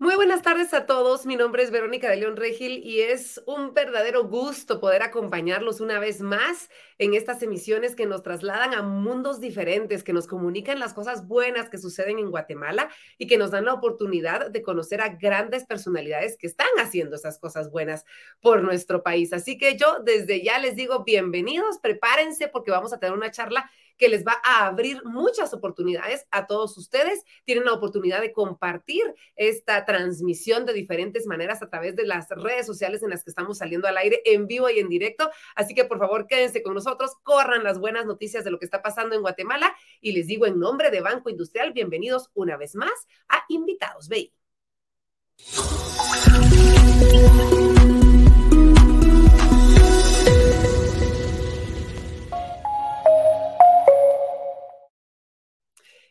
Muy 0.00 0.14
buenas 0.14 0.42
tardes 0.42 0.72
a 0.74 0.86
todos. 0.86 1.26
Mi 1.26 1.34
nombre 1.34 1.60
es 1.64 1.72
Verónica 1.72 2.08
de 2.08 2.18
León 2.18 2.36
Regil 2.36 2.78
y 2.84 3.00
es 3.00 3.42
un 3.46 3.74
verdadero 3.74 4.28
gusto 4.28 4.78
poder 4.78 5.02
acompañarlos 5.02 5.80
una 5.80 5.98
vez 5.98 6.20
más 6.20 6.70
en 6.98 7.14
estas 7.14 7.42
emisiones 7.42 7.96
que 7.96 8.06
nos 8.06 8.22
trasladan 8.22 8.74
a 8.74 8.82
mundos 8.82 9.40
diferentes, 9.40 10.04
que 10.04 10.12
nos 10.12 10.28
comunican 10.28 10.78
las 10.78 10.94
cosas 10.94 11.26
buenas 11.26 11.68
que 11.68 11.78
suceden 11.78 12.20
en 12.20 12.30
Guatemala 12.30 12.90
y 13.18 13.26
que 13.26 13.38
nos 13.38 13.50
dan 13.50 13.64
la 13.64 13.74
oportunidad 13.74 14.52
de 14.52 14.62
conocer 14.62 15.00
a 15.00 15.16
grandes 15.16 15.64
personalidades 15.64 16.36
que 16.38 16.46
están 16.46 16.68
haciendo 16.78 17.16
esas 17.16 17.40
cosas 17.40 17.68
buenas 17.68 18.04
por 18.40 18.62
nuestro 18.62 19.02
país. 19.02 19.32
Así 19.32 19.58
que 19.58 19.76
yo 19.76 19.98
desde 20.04 20.44
ya 20.44 20.60
les 20.60 20.76
digo 20.76 21.02
bienvenidos, 21.02 21.80
prepárense 21.80 22.46
porque 22.46 22.70
vamos 22.70 22.92
a 22.92 23.00
tener 23.00 23.16
una 23.16 23.32
charla 23.32 23.68
que 23.98 24.08
les 24.08 24.24
va 24.24 24.40
a 24.44 24.66
abrir 24.66 25.04
muchas 25.04 25.52
oportunidades 25.52 26.26
a 26.30 26.46
todos 26.46 26.78
ustedes. 26.78 27.24
Tienen 27.44 27.64
la 27.64 27.72
oportunidad 27.72 28.20
de 28.20 28.32
compartir 28.32 29.02
esta 29.36 29.84
transmisión 29.84 30.64
de 30.64 30.72
diferentes 30.72 31.26
maneras 31.26 31.62
a 31.62 31.68
través 31.68 31.96
de 31.96 32.06
las 32.06 32.28
redes 32.30 32.66
sociales 32.66 33.02
en 33.02 33.10
las 33.10 33.24
que 33.24 33.30
estamos 33.30 33.58
saliendo 33.58 33.88
al 33.88 33.98
aire 33.98 34.22
en 34.24 34.46
vivo 34.46 34.70
y 34.70 34.78
en 34.78 34.88
directo. 34.88 35.30
Así 35.54 35.74
que 35.74 35.84
por 35.84 35.98
favor 35.98 36.26
quédense 36.26 36.62
con 36.62 36.74
nosotros, 36.74 37.12
corran 37.22 37.64
las 37.64 37.78
buenas 37.78 38.06
noticias 38.06 38.44
de 38.44 38.50
lo 38.50 38.58
que 38.58 38.64
está 38.64 38.80
pasando 38.80 39.14
en 39.14 39.20
Guatemala 39.20 39.76
y 40.00 40.12
les 40.12 40.26
digo 40.26 40.46
en 40.46 40.58
nombre 40.58 40.90
de 40.90 41.00
Banco 41.00 41.28
Industrial, 41.28 41.72
bienvenidos 41.72 42.30
una 42.34 42.56
vez 42.56 42.74
más 42.74 43.06
a 43.28 43.44
Invitados 43.48 44.08
BI. 44.08 44.32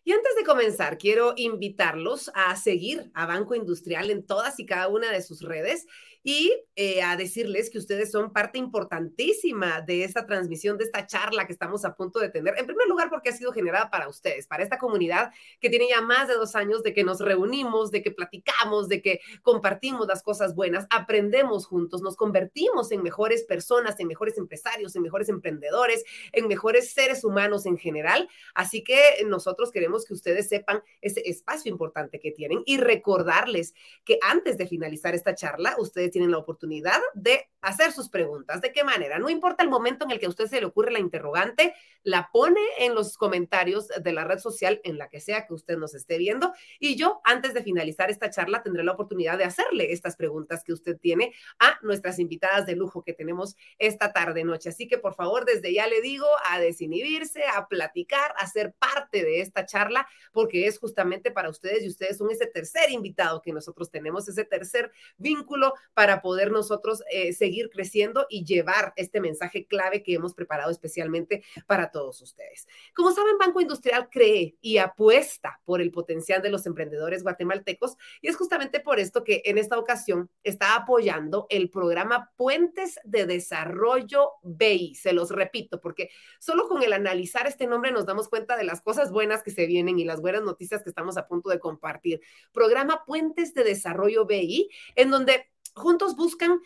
Y 0.07 0.13
antes 0.13 0.37
de 0.37 0.45
comenzar, 0.45 0.97
quiero 0.97 1.33
invitarlos 1.35 2.31
a 2.33 2.55
seguir 2.55 3.11
a 3.13 3.25
Banco 3.25 3.55
Industrial 3.55 4.09
en 4.09 4.25
todas 4.25 4.57
y 4.57 4.65
cada 4.65 4.87
una 4.87 5.11
de 5.11 5.21
sus 5.21 5.41
redes 5.41 5.85
y 6.27 6.51
eh, 6.75 7.01
a 7.01 7.15
decirles 7.15 7.69
que 7.69 7.77
ustedes 7.77 8.11
son 8.11 8.33
parte 8.33 8.57
importantísima 8.57 9.79
de 9.79 10.03
esta 10.03 10.25
transmisión, 10.25 10.77
de 10.77 10.83
esta 10.83 11.07
charla 11.07 11.47
que 11.47 11.53
estamos 11.53 11.85
a 11.85 11.95
punto 11.95 12.19
de 12.19 12.27
tener. 12.27 12.53
En 12.57 12.65
primer 12.65 12.85
lugar, 12.89 13.09
porque 13.09 13.29
ha 13.29 13.31
sido 13.31 13.53
generada 13.53 13.89
para 13.89 14.09
ustedes, 14.09 14.45
para 14.45 14.61
esta 14.61 14.77
comunidad 14.77 15.31
que 15.61 15.69
tiene 15.69 15.87
ya 15.87 16.01
más 16.01 16.27
de 16.27 16.33
dos 16.33 16.53
años 16.57 16.83
de 16.83 16.93
que 16.93 17.05
nos 17.05 17.21
reunimos, 17.21 17.91
de 17.91 18.03
que 18.03 18.11
platicamos, 18.11 18.89
de 18.89 19.01
que 19.01 19.21
compartimos 19.41 20.05
las 20.05 20.21
cosas 20.21 20.53
buenas, 20.53 20.85
aprendemos 20.89 21.65
juntos, 21.65 22.01
nos 22.01 22.17
convertimos 22.17 22.91
en 22.91 23.03
mejores 23.03 23.45
personas, 23.45 23.97
en 24.01 24.07
mejores 24.07 24.37
empresarios, 24.37 24.97
en 24.97 25.03
mejores 25.03 25.29
emprendedores, 25.29 26.03
en 26.33 26.49
mejores 26.49 26.91
seres 26.91 27.23
humanos 27.23 27.65
en 27.65 27.77
general. 27.77 28.27
Así 28.53 28.83
que 28.83 29.23
nosotros 29.25 29.71
queremos 29.71 30.03
que 30.03 30.13
ustedes 30.13 30.49
sepan 30.49 30.83
ese 30.99 31.21
espacio 31.21 31.71
importante 31.71 32.19
que 32.19 32.33
tienen 32.33 32.63
y 32.65 32.79
recordarles 32.79 33.73
que 34.03 34.19
antes 34.21 34.57
de 34.57 34.67
finalizar 34.67 35.15
esta 35.15 35.33
charla, 35.33 35.77
ustedes 35.79 36.16
tienen 36.17 36.31
la 36.31 36.39
oportunidad 36.39 36.99
de 37.13 37.47
hacer 37.61 37.91
sus 37.91 38.09
preguntas. 38.09 38.59
¿De 38.61 38.71
qué 38.71 38.83
manera? 38.83 39.19
No 39.19 39.29
importa 39.29 39.61
el 39.61 39.69
momento 39.69 40.05
en 40.05 40.11
el 40.11 40.19
que 40.19 40.25
a 40.25 40.29
usted 40.29 40.47
se 40.47 40.59
le 40.59 40.65
ocurre 40.65 40.91
la 40.91 40.99
interrogante, 40.99 41.75
la 42.01 42.29
pone 42.31 42.61
en 42.79 42.95
los 42.95 43.17
comentarios 43.17 43.89
de 43.89 44.13
la 44.13 44.23
red 44.23 44.39
social 44.39 44.79
en 44.83 44.97
la 44.97 45.09
que 45.09 45.19
sea 45.19 45.45
que 45.45 45.53
usted 45.53 45.77
nos 45.77 45.93
esté 45.93 46.17
viendo. 46.17 46.53
Y 46.79 46.95
yo, 46.95 47.21
antes 47.23 47.53
de 47.53 47.61
finalizar 47.61 48.09
esta 48.09 48.31
charla, 48.31 48.63
tendré 48.63 48.83
la 48.83 48.93
oportunidad 48.93 49.37
de 49.37 49.43
hacerle 49.43 49.91
estas 49.91 50.15
preguntas 50.15 50.63
que 50.63 50.73
usted 50.73 50.97
tiene 50.97 51.33
a 51.59 51.77
nuestras 51.83 52.17
invitadas 52.19 52.65
de 52.65 52.75
lujo 52.75 53.03
que 53.03 53.13
tenemos 53.13 53.55
esta 53.77 54.11
tarde 54.11 54.43
noche. 54.43 54.69
Así 54.69 54.87
que 54.87 54.97
por 54.97 55.13
favor, 55.13 55.45
desde 55.45 55.73
ya 55.73 55.85
le 55.87 56.01
digo 56.01 56.27
a 56.49 56.59
desinhibirse, 56.59 57.43
a 57.53 57.67
platicar, 57.67 58.33
a 58.37 58.47
ser 58.47 58.73
parte 58.73 59.23
de 59.23 59.41
esta 59.41 59.65
charla, 59.65 60.07
porque 60.31 60.67
es 60.67 60.79
justamente 60.79 61.31
para 61.31 61.49
ustedes 61.49 61.83
y 61.83 61.89
ustedes 61.89 62.17
son 62.17 62.31
ese 62.31 62.47
tercer 62.47 62.89
invitado 62.91 63.41
que 63.41 63.51
nosotros 63.51 63.91
tenemos, 63.91 64.27
ese 64.27 64.45
tercer 64.45 64.91
vínculo 65.17 65.73
para 65.93 66.06
para 66.07 66.21
poder 66.21 66.51
nosotros 66.53 67.03
eh, 67.11 67.33
seguir 67.33 67.69
creciendo 67.69 68.27
y 68.29 68.45
llevar 68.45 68.93
este 68.95 69.19
mensaje 69.19 69.65
clave 69.65 70.03
que 70.03 70.13
hemos 70.13 70.33
preparado 70.33 70.71
especialmente 70.71 71.43
para 71.65 71.91
todos 71.91 72.21
ustedes. 72.21 72.65
Como 72.95 73.11
saben, 73.11 73.37
Banco 73.37 73.59
Industrial 73.59 74.07
cree 74.09 74.55
y 74.61 74.77
apuesta 74.77 75.59
por 75.65 75.81
el 75.81 75.91
potencial 75.91 76.41
de 76.41 76.49
los 76.49 76.65
emprendedores 76.65 77.23
guatemaltecos 77.23 77.97
y 78.21 78.29
es 78.29 78.37
justamente 78.37 78.79
por 78.79 79.01
esto 79.01 79.25
que 79.25 79.41
en 79.43 79.57
esta 79.57 79.77
ocasión 79.77 80.29
está 80.43 80.77
apoyando 80.77 81.45
el 81.49 81.69
programa 81.69 82.31
Puentes 82.37 83.01
de 83.03 83.25
Desarrollo 83.25 84.35
BI. 84.43 84.95
Se 84.95 85.11
los 85.11 85.29
repito, 85.31 85.81
porque 85.81 86.09
solo 86.39 86.69
con 86.69 86.83
el 86.83 86.93
analizar 86.93 87.47
este 87.47 87.67
nombre 87.67 87.91
nos 87.91 88.05
damos 88.05 88.29
cuenta 88.29 88.55
de 88.55 88.63
las 88.63 88.79
cosas 88.79 89.11
buenas 89.11 89.43
que 89.43 89.51
se 89.51 89.65
vienen 89.65 89.99
y 89.99 90.05
las 90.05 90.21
buenas 90.21 90.43
noticias 90.43 90.83
que 90.83 90.89
estamos 90.89 91.17
a 91.17 91.27
punto 91.27 91.49
de 91.49 91.59
compartir. 91.59 92.21
Programa 92.53 93.03
Puentes 93.05 93.53
de 93.53 93.65
Desarrollo 93.65 94.25
BI, 94.25 94.69
en 94.95 95.11
donde 95.11 95.49
juntos 95.77 96.15
buscan 96.15 96.59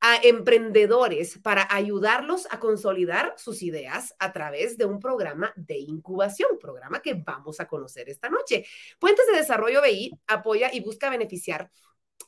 a 0.00 0.16
emprendedores 0.22 1.38
para 1.38 1.66
ayudarlos 1.70 2.46
a 2.50 2.58
consolidar 2.58 3.34
sus 3.36 3.62
ideas 3.62 4.14
a 4.18 4.32
través 4.32 4.78
de 4.78 4.86
un 4.86 4.98
programa 4.98 5.52
de 5.56 5.78
incubación, 5.78 6.58
programa 6.58 7.02
que 7.02 7.14
vamos 7.14 7.60
a 7.60 7.68
conocer 7.68 8.08
esta 8.08 8.30
noche. 8.30 8.64
Puentes 8.98 9.26
de 9.30 9.36
Desarrollo 9.36 9.82
BI 9.82 10.10
apoya 10.26 10.70
y 10.72 10.80
busca 10.80 11.10
beneficiar 11.10 11.70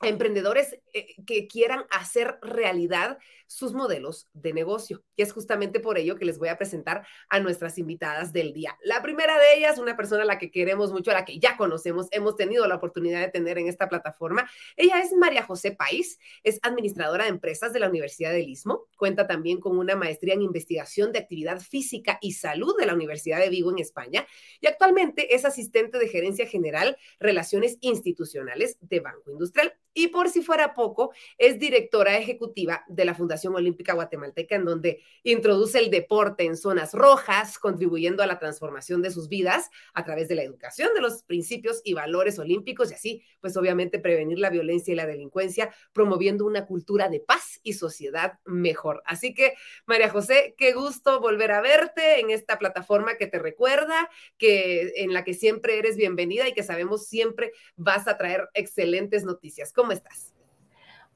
emprendedores 0.00 0.76
eh, 0.92 1.14
que 1.26 1.46
quieran 1.46 1.84
hacer 1.90 2.38
realidad 2.42 3.18
sus 3.46 3.74
modelos 3.74 4.28
de 4.32 4.52
negocio. 4.52 5.04
Y 5.14 5.22
es 5.22 5.32
justamente 5.32 5.78
por 5.78 5.98
ello 5.98 6.16
que 6.16 6.24
les 6.24 6.38
voy 6.38 6.48
a 6.48 6.56
presentar 6.56 7.06
a 7.28 7.38
nuestras 7.40 7.78
invitadas 7.78 8.32
del 8.32 8.52
día. 8.52 8.78
La 8.82 9.02
primera 9.02 9.38
de 9.38 9.58
ellas, 9.58 9.78
una 9.78 9.96
persona 9.96 10.22
a 10.22 10.26
la 10.26 10.38
que 10.38 10.50
queremos 10.50 10.90
mucho, 10.90 11.10
a 11.10 11.14
la 11.14 11.24
que 11.24 11.38
ya 11.38 11.56
conocemos, 11.56 12.08
hemos 12.12 12.36
tenido 12.36 12.66
la 12.66 12.76
oportunidad 12.76 13.20
de 13.20 13.28
tener 13.28 13.58
en 13.58 13.68
esta 13.68 13.88
plataforma. 13.88 14.50
Ella 14.76 15.00
es 15.00 15.12
María 15.12 15.42
José 15.42 15.72
País, 15.72 16.18
es 16.42 16.58
administradora 16.62 17.24
de 17.24 17.30
empresas 17.30 17.72
de 17.72 17.80
la 17.80 17.88
Universidad 17.88 18.32
del 18.32 18.48
Istmo, 18.48 18.86
cuenta 18.96 19.26
también 19.26 19.60
con 19.60 19.78
una 19.78 19.96
maestría 19.96 20.34
en 20.34 20.42
investigación 20.42 21.12
de 21.12 21.18
actividad 21.18 21.60
física 21.60 22.18
y 22.22 22.32
salud 22.32 22.74
de 22.78 22.86
la 22.86 22.94
Universidad 22.94 23.38
de 23.38 23.50
Vigo 23.50 23.70
en 23.70 23.78
España 23.78 24.26
y 24.60 24.66
actualmente 24.66 25.34
es 25.34 25.44
asistente 25.44 25.98
de 25.98 26.08
gerencia 26.08 26.46
general, 26.46 26.96
relaciones 27.20 27.76
institucionales 27.80 28.78
de 28.80 29.00
Banco 29.00 29.30
Industrial. 29.30 29.74
Y 29.94 30.08
por 30.08 30.30
si 30.30 30.42
fuera 30.42 30.74
poco, 30.74 31.12
es 31.38 31.58
directora 31.58 32.16
ejecutiva 32.16 32.84
de 32.88 33.04
la 33.04 33.14
Fundación 33.14 33.54
Olímpica 33.54 33.94
Guatemalteca, 33.94 34.56
en 34.56 34.64
donde 34.64 35.02
introduce 35.22 35.78
el 35.78 35.90
deporte 35.90 36.44
en 36.44 36.56
zonas 36.56 36.94
rojas, 36.94 37.58
contribuyendo 37.58 38.22
a 38.22 38.26
la 38.26 38.38
transformación 38.38 39.02
de 39.02 39.10
sus 39.10 39.28
vidas 39.28 39.70
a 39.94 40.04
través 40.04 40.28
de 40.28 40.34
la 40.34 40.42
educación 40.42 40.90
de 40.94 41.00
los 41.00 41.22
principios 41.22 41.80
y 41.84 41.94
valores 41.94 42.38
olímpicos 42.38 42.90
y 42.90 42.94
así, 42.94 43.22
pues 43.40 43.56
obviamente 43.56 43.98
prevenir 43.98 44.38
la 44.38 44.50
violencia 44.50 44.92
y 44.92 44.96
la 44.96 45.06
delincuencia, 45.06 45.74
promoviendo 45.92 46.46
una 46.46 46.66
cultura 46.66 47.08
de 47.08 47.20
paz 47.20 47.60
y 47.62 47.74
sociedad 47.74 48.38
mejor. 48.44 49.02
Así 49.06 49.34
que, 49.34 49.54
María 49.86 50.08
José, 50.08 50.54
qué 50.56 50.72
gusto 50.72 51.20
volver 51.20 51.52
a 51.52 51.60
verte 51.60 52.20
en 52.20 52.30
esta 52.30 52.58
plataforma 52.58 53.16
que 53.16 53.26
te 53.26 53.38
recuerda, 53.38 54.08
que 54.38 54.92
en 54.96 55.12
la 55.12 55.24
que 55.24 55.34
siempre 55.34 55.78
eres 55.78 55.96
bienvenida 55.96 56.48
y 56.48 56.54
que 56.54 56.62
sabemos 56.62 57.06
siempre 57.06 57.52
vas 57.76 58.08
a 58.08 58.16
traer 58.16 58.48
excelentes 58.54 59.24
noticias. 59.24 59.72
¿Cómo 59.82 59.90
estás? 59.90 60.32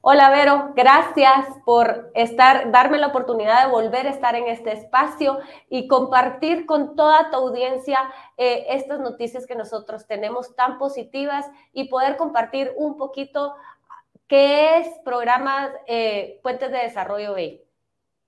Hola 0.01 0.29
Vero, 0.29 0.73
gracias 0.75 1.45
por 1.63 2.11
estar, 2.15 2.69
darme 2.69 2.97
la 2.97 3.07
oportunidad 3.07 3.63
de 3.63 3.71
volver 3.71 4.07
a 4.07 4.09
estar 4.09 4.35
en 4.35 4.49
este 4.49 4.73
espacio 4.73 5.39
y 5.69 5.87
compartir 5.87 6.65
con 6.65 6.97
toda 6.97 7.31
tu 7.31 7.37
audiencia 7.37 7.97
eh, 8.35 8.65
estas 8.71 8.99
noticias 8.99 9.47
que 9.47 9.55
nosotros 9.55 10.05
tenemos 10.05 10.53
tan 10.57 10.79
positivas 10.79 11.49
y 11.71 11.87
poder 11.87 12.17
compartir 12.17 12.73
un 12.75 12.97
poquito 12.97 13.55
qué 14.27 14.79
es 14.79 14.89
programas 15.05 15.71
eh, 15.85 16.41
Puentes 16.43 16.69
de 16.69 16.79
Desarrollo 16.79 17.35
BI. 17.35 17.66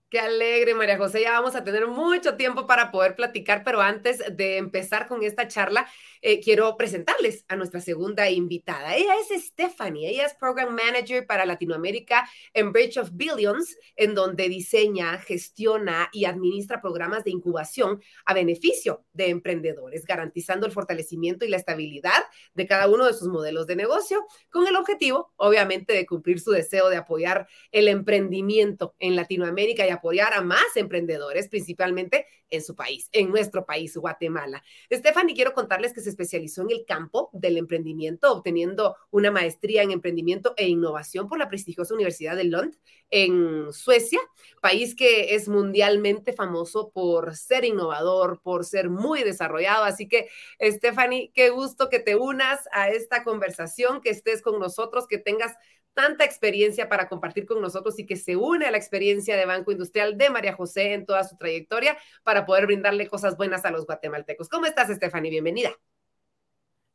Qué 0.10 0.20
alegre, 0.20 0.74
María 0.74 0.98
José. 0.98 1.22
Ya 1.22 1.34
vamos 1.34 1.56
a 1.56 1.64
tener 1.64 1.86
mucho 1.86 2.36
tiempo 2.36 2.66
para 2.66 2.90
poder 2.90 3.16
platicar, 3.16 3.64
pero 3.64 3.80
antes 3.80 4.24
de 4.36 4.58
empezar 4.58 5.08
con 5.08 5.22
esta 5.22 5.48
charla, 5.48 5.88
eh, 6.24 6.40
quiero 6.42 6.76
presentarles 6.78 7.46
a 7.48 7.56
nuestra 7.56 7.80
segunda 7.80 8.28
invitada. 8.28 8.96
Ella 8.96 9.14
es 9.22 9.46
Stephanie, 9.46 10.10
ella 10.10 10.26
es 10.26 10.34
Program 10.34 10.76
Manager 10.76 11.28
para 11.28 11.46
Latinoamérica 11.46 12.28
en 12.56 12.72
Bridge 12.72 12.98
of 12.98 13.12
Billions, 13.14 13.78
en 13.96 14.16
donde 14.16 14.50
diseña, 14.50 15.20
gestiona 15.20 16.10
y 16.12 16.26
administra 16.26 16.82
programas 16.82 17.24
de 17.24 17.30
incubación 17.30 18.02
a 18.26 18.34
beneficio 18.34 19.06
de 19.14 19.30
emprendedores, 19.30 20.06
garantizando 20.06 20.66
el 20.66 20.72
fortalecimiento 20.72 21.46
y 21.46 21.50
la 21.50 21.58
estabilidad 21.58 22.24
de 22.56 22.66
cada 22.66 22.88
uno 22.88 23.06
de 23.06 23.14
sus 23.14 23.28
modelos 23.28 23.68
de 23.68 23.76
negocio, 23.76 24.26
con 24.50 24.66
el 24.66 24.76
objetivo, 24.76 25.34
obviamente, 25.36 25.94
de 25.94 26.08
cumplir 26.08 26.40
su 26.40 26.50
deseo 26.50 26.90
de 26.90 26.98
apoyar 26.98 27.48
el 27.72 27.88
emprendimiento 27.88 28.96
en 28.98 29.16
Latinoamérica 29.16 29.86
y 29.86 29.99
apoyar 30.00 30.34
a 30.34 30.42
más 30.42 30.76
emprendedores, 30.76 31.48
principalmente 31.48 32.26
en 32.50 32.64
su 32.64 32.76
país, 32.76 33.10
en 33.12 33.30
nuestro 33.30 33.66
país, 33.66 33.96
Guatemala. 33.96 34.64
Stephanie, 34.92 35.36
quiero 35.36 35.54
contarles 35.54 35.94
que 35.94 36.02
se 36.02 36.10
especializó 36.10 36.64
en 36.64 36.72
el 36.72 36.86
campo 36.86 37.30
del 37.34 37.58
emprendimiento, 37.58 38.32
obteniendo 38.32 38.96
una 39.12 39.32
maestría 39.32 39.84
en 39.84 39.92
emprendimiento 39.92 40.54
e 40.58 40.68
innovación 40.68 41.28
por 41.28 41.38
la 41.38 41.50
prestigiosa 41.50 41.94
Universidad 41.94 42.36
de 42.36 42.46
Lund 42.46 42.76
en 43.12 43.74
Suecia, 43.74 44.20
país 44.62 44.96
que 44.96 45.36
es 45.36 45.48
mundialmente 45.48 46.34
famoso 46.34 46.92
por 46.92 47.36
ser 47.36 47.66
innovador, 47.66 48.42
por 48.42 48.66
ser 48.66 48.90
muy 48.90 49.24
desarrollado. 49.24 49.84
Así 49.84 50.08
que, 50.08 50.30
Stephanie, 50.62 51.32
qué 51.34 51.50
gusto 51.50 51.90
que 51.90 52.00
te 52.00 52.16
unas 52.16 52.68
a 52.72 52.90
esta 52.90 53.24
conversación, 53.24 54.02
que 54.02 54.10
estés 54.10 54.42
con 54.42 54.60
nosotros, 54.60 55.08
que 55.08 55.18
tengas 55.18 55.56
tanta 56.00 56.24
experiencia 56.24 56.88
para 56.88 57.10
compartir 57.10 57.46
con 57.46 57.62
nosotros 57.62 58.00
y 58.00 58.06
que 58.06 58.16
se 58.16 58.38
une 58.38 58.66
a 58.66 58.72
la 58.72 58.78
experiencia 58.78 59.36
de 59.36 59.46
Banco 59.46 59.74
Industrial 59.74 60.18
de 60.18 60.30
María 60.30 60.54
José 60.54 60.94
en 60.94 61.06
toda 61.06 61.26
su 61.26 61.36
trayectoria 61.36 61.98
para 62.24 62.46
poder 62.46 62.68
brindarle 62.68 63.10
cosas 63.10 63.36
buenas 63.36 63.66
a 63.66 63.72
los 63.72 63.86
guatemaltecos. 63.86 64.48
¿Cómo 64.48 64.66
estás, 64.66 64.88
Stephanie? 64.88 65.30
Bienvenida. 65.30 65.72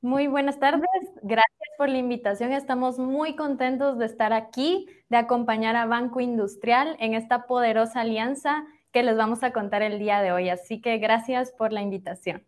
Muy 0.00 0.26
buenas 0.26 0.58
tardes, 0.58 0.88
gracias 1.22 1.68
por 1.76 1.90
la 1.90 1.98
invitación. 1.98 2.52
Estamos 2.52 2.98
muy 2.98 3.36
contentos 3.36 3.98
de 3.98 4.06
estar 4.06 4.32
aquí, 4.32 4.86
de 5.10 5.18
acompañar 5.18 5.76
a 5.76 5.84
Banco 5.84 6.20
Industrial 6.20 6.96
en 6.98 7.12
esta 7.12 7.46
poderosa 7.46 8.00
alianza 8.00 8.64
que 8.90 9.02
les 9.02 9.18
vamos 9.18 9.42
a 9.42 9.52
contar 9.52 9.82
el 9.82 9.98
día 9.98 10.22
de 10.22 10.32
hoy. 10.32 10.48
Así 10.48 10.80
que 10.80 10.96
gracias 10.96 11.52
por 11.52 11.74
la 11.74 11.82
invitación. 11.82 12.42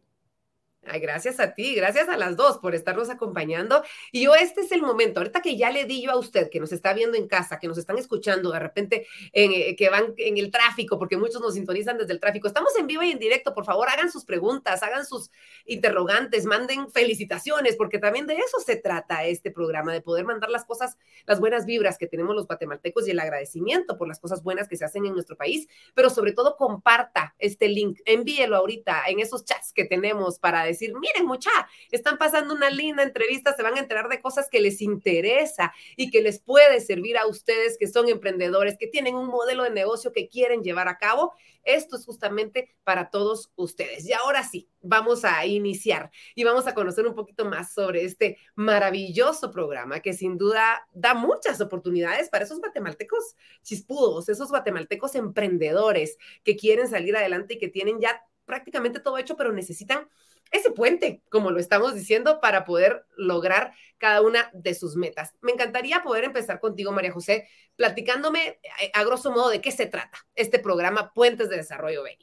Ay, 0.88 1.00
gracias 1.00 1.40
a 1.40 1.52
ti, 1.52 1.74
gracias 1.74 2.08
a 2.08 2.16
las 2.16 2.36
dos 2.36 2.58
por 2.58 2.74
estarnos 2.74 3.10
acompañando. 3.10 3.82
Y 4.12 4.22
yo, 4.22 4.34
este 4.36 4.60
es 4.60 4.70
el 4.70 4.82
momento, 4.82 5.18
ahorita 5.18 5.42
que 5.42 5.56
ya 5.56 5.70
le 5.70 5.84
di 5.84 6.00
yo 6.02 6.12
a 6.12 6.16
usted, 6.16 6.48
que 6.48 6.60
nos 6.60 6.70
está 6.70 6.92
viendo 6.92 7.16
en 7.16 7.26
casa, 7.26 7.58
que 7.58 7.66
nos 7.66 7.76
están 7.76 7.98
escuchando 7.98 8.52
de 8.52 8.60
repente, 8.60 9.06
eh, 9.32 9.74
que 9.74 9.88
van 9.88 10.14
en 10.16 10.38
el 10.38 10.52
tráfico, 10.52 10.98
porque 10.98 11.16
muchos 11.16 11.40
nos 11.40 11.54
sintonizan 11.54 11.98
desde 11.98 12.12
el 12.12 12.20
tráfico. 12.20 12.46
Estamos 12.46 12.76
en 12.78 12.86
vivo 12.86 13.02
y 13.02 13.10
en 13.10 13.18
directo, 13.18 13.52
por 13.52 13.64
favor, 13.64 13.88
hagan 13.88 14.12
sus 14.12 14.24
preguntas, 14.24 14.82
hagan 14.84 15.04
sus 15.04 15.30
interrogantes, 15.64 16.44
manden 16.44 16.88
felicitaciones, 16.90 17.74
porque 17.74 17.98
también 17.98 18.28
de 18.28 18.34
eso 18.34 18.60
se 18.64 18.76
trata 18.76 19.24
este 19.24 19.50
programa, 19.50 19.92
de 19.92 20.02
poder 20.02 20.24
mandar 20.24 20.50
las 20.50 20.64
cosas, 20.64 20.98
las 21.26 21.40
buenas 21.40 21.66
vibras 21.66 21.98
que 21.98 22.06
tenemos 22.06 22.36
los 22.36 22.46
guatemaltecos 22.46 23.08
y 23.08 23.10
el 23.10 23.18
agradecimiento 23.18 23.98
por 23.98 24.06
las 24.06 24.20
cosas 24.20 24.44
buenas 24.44 24.68
que 24.68 24.76
se 24.76 24.84
hacen 24.84 25.04
en 25.04 25.14
nuestro 25.14 25.36
país, 25.36 25.66
pero 25.94 26.10
sobre 26.10 26.32
todo 26.32 26.56
comparta 26.56 27.34
este 27.38 27.68
link, 27.68 27.98
envíelo 28.04 28.56
ahorita 28.56 29.02
en 29.08 29.18
esos 29.18 29.44
chats 29.44 29.72
que 29.72 29.84
tenemos 29.84 30.38
para 30.38 30.62
decir 30.62 30.75
decir, 30.78 30.94
miren 30.98 31.26
mucha, 31.26 31.50
están 31.90 32.18
pasando 32.18 32.54
una 32.54 32.70
linda 32.70 33.02
entrevista, 33.02 33.54
se 33.54 33.62
van 33.62 33.76
a 33.76 33.80
enterar 33.80 34.08
de 34.08 34.20
cosas 34.20 34.48
que 34.50 34.60
les 34.60 34.80
interesa 34.80 35.72
y 35.96 36.10
que 36.10 36.22
les 36.22 36.40
puede 36.40 36.80
servir 36.80 37.18
a 37.18 37.26
ustedes 37.26 37.76
que 37.78 37.86
son 37.86 38.08
emprendedores, 38.08 38.76
que 38.78 38.86
tienen 38.86 39.14
un 39.14 39.28
modelo 39.28 39.64
de 39.64 39.70
negocio 39.70 40.12
que 40.12 40.28
quieren 40.28 40.62
llevar 40.62 40.88
a 40.88 40.98
cabo. 40.98 41.34
Esto 41.62 41.96
es 41.96 42.04
justamente 42.04 42.76
para 42.84 43.10
todos 43.10 43.52
ustedes. 43.56 44.06
Y 44.06 44.12
ahora 44.12 44.44
sí, 44.44 44.68
vamos 44.80 45.24
a 45.24 45.44
iniciar 45.46 46.10
y 46.34 46.44
vamos 46.44 46.66
a 46.66 46.74
conocer 46.74 47.06
un 47.06 47.14
poquito 47.14 47.44
más 47.44 47.74
sobre 47.74 48.04
este 48.04 48.38
maravilloso 48.54 49.50
programa 49.50 50.00
que 50.00 50.12
sin 50.12 50.38
duda 50.38 50.86
da 50.92 51.14
muchas 51.14 51.60
oportunidades 51.60 52.28
para 52.28 52.44
esos 52.44 52.60
guatemaltecos 52.60 53.36
chispudos, 53.62 54.28
esos 54.28 54.50
guatemaltecos 54.50 55.14
emprendedores 55.14 56.16
que 56.44 56.56
quieren 56.56 56.88
salir 56.88 57.16
adelante 57.16 57.54
y 57.54 57.58
que 57.58 57.68
tienen 57.68 58.00
ya 58.00 58.22
prácticamente 58.44 59.00
todo 59.00 59.18
hecho, 59.18 59.36
pero 59.36 59.52
necesitan 59.52 60.08
ese 60.50 60.70
puente, 60.70 61.22
como 61.30 61.50
lo 61.50 61.58
estamos 61.58 61.94
diciendo, 61.94 62.40
para 62.40 62.64
poder 62.64 63.04
lograr 63.16 63.72
cada 63.98 64.22
una 64.22 64.50
de 64.52 64.74
sus 64.74 64.96
metas. 64.96 65.34
Me 65.40 65.52
encantaría 65.52 66.02
poder 66.02 66.24
empezar 66.24 66.60
contigo, 66.60 66.92
María 66.92 67.12
José, 67.12 67.48
platicándome 67.76 68.60
eh, 68.80 68.90
a, 68.94 69.04
grosso 69.04 69.30
modo 69.30 69.48
de 69.48 69.60
qué 69.60 69.72
se 69.72 69.86
trata 69.86 70.18
este 70.34 70.58
programa 70.58 71.12
Puentes 71.12 71.48
de 71.48 71.56
Desarrollo 71.56 72.02
BI. 72.04 72.18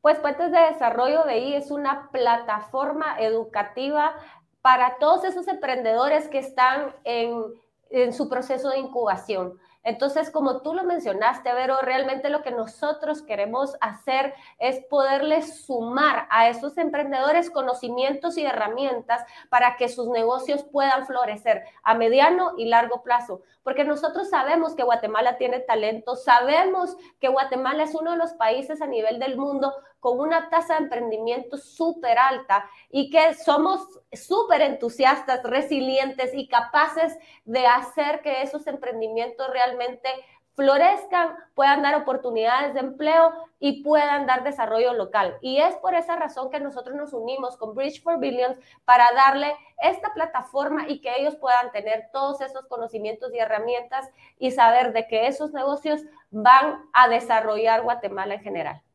Pues 0.00 0.18
Puentes 0.18 0.52
de 0.52 0.60
Desarrollo 0.72 1.24
BI 1.26 1.54
es 1.54 1.70
una 1.70 2.10
plataforma 2.10 3.18
educativa 3.20 4.14
para 4.60 4.98
todos 4.98 5.24
esos 5.24 5.48
emprendedores 5.48 6.28
que 6.28 6.38
están 6.38 6.94
en, 7.04 7.42
en 7.90 8.12
su 8.12 8.28
proceso 8.28 8.70
de 8.70 8.78
incubación. 8.78 9.58
Entonces, 9.86 10.32
como 10.32 10.62
tú 10.62 10.74
lo 10.74 10.82
mencionaste, 10.82 11.54
Vero, 11.54 11.78
realmente 11.80 12.28
lo 12.28 12.42
que 12.42 12.50
nosotros 12.50 13.22
queremos 13.22 13.76
hacer 13.80 14.34
es 14.58 14.84
poderles 14.86 15.64
sumar 15.64 16.26
a 16.28 16.48
esos 16.48 16.76
emprendedores 16.76 17.50
conocimientos 17.50 18.36
y 18.36 18.44
herramientas 18.44 19.22
para 19.48 19.76
que 19.76 19.88
sus 19.88 20.08
negocios 20.08 20.64
puedan 20.64 21.06
florecer 21.06 21.62
a 21.84 21.94
mediano 21.94 22.54
y 22.56 22.64
largo 22.64 23.04
plazo. 23.04 23.42
Porque 23.62 23.84
nosotros 23.84 24.28
sabemos 24.28 24.74
que 24.74 24.82
Guatemala 24.82 25.36
tiene 25.36 25.60
talento, 25.60 26.16
sabemos 26.16 26.96
que 27.20 27.28
Guatemala 27.28 27.84
es 27.84 27.94
uno 27.94 28.10
de 28.10 28.18
los 28.18 28.32
países 28.32 28.82
a 28.82 28.88
nivel 28.88 29.20
del 29.20 29.36
mundo 29.36 29.72
con 30.00 30.20
una 30.20 30.48
tasa 30.50 30.74
de 30.74 30.84
emprendimiento 30.84 31.56
súper 31.56 32.18
alta 32.18 32.68
y 32.90 33.10
que 33.10 33.34
somos 33.34 34.00
súper 34.12 34.62
entusiastas, 34.62 35.42
resilientes 35.42 36.32
y 36.34 36.48
capaces 36.48 37.18
de 37.44 37.66
hacer 37.66 38.22
que 38.22 38.42
esos 38.42 38.66
emprendimientos 38.66 39.48
realmente 39.50 40.08
florezcan, 40.56 41.36
puedan 41.54 41.82
dar 41.82 41.94
oportunidades 41.94 42.72
de 42.72 42.80
empleo 42.80 43.32
y 43.60 43.82
puedan 43.82 44.26
dar 44.26 44.42
desarrollo 44.42 44.94
local. 44.94 45.36
Y 45.42 45.58
es 45.58 45.76
por 45.76 45.94
esa 45.94 46.16
razón 46.16 46.50
que 46.50 46.60
nosotros 46.60 46.96
nos 46.96 47.12
unimos 47.12 47.58
con 47.58 47.74
Bridge 47.74 48.02
for 48.02 48.18
Billions 48.18 48.58
para 48.86 49.06
darle 49.14 49.54
esta 49.82 50.14
plataforma 50.14 50.88
y 50.88 51.00
que 51.00 51.14
ellos 51.20 51.36
puedan 51.36 51.70
tener 51.72 52.08
todos 52.10 52.40
esos 52.40 52.66
conocimientos 52.66 53.34
y 53.34 53.38
herramientas 53.38 54.08
y 54.38 54.50
saber 54.50 54.94
de 54.94 55.06
que 55.06 55.26
esos 55.26 55.52
negocios 55.52 56.02
van 56.30 56.88
a 56.94 57.08
desarrollar 57.08 57.82
Guatemala 57.82 58.34
en 58.34 58.40
general. 58.40 58.85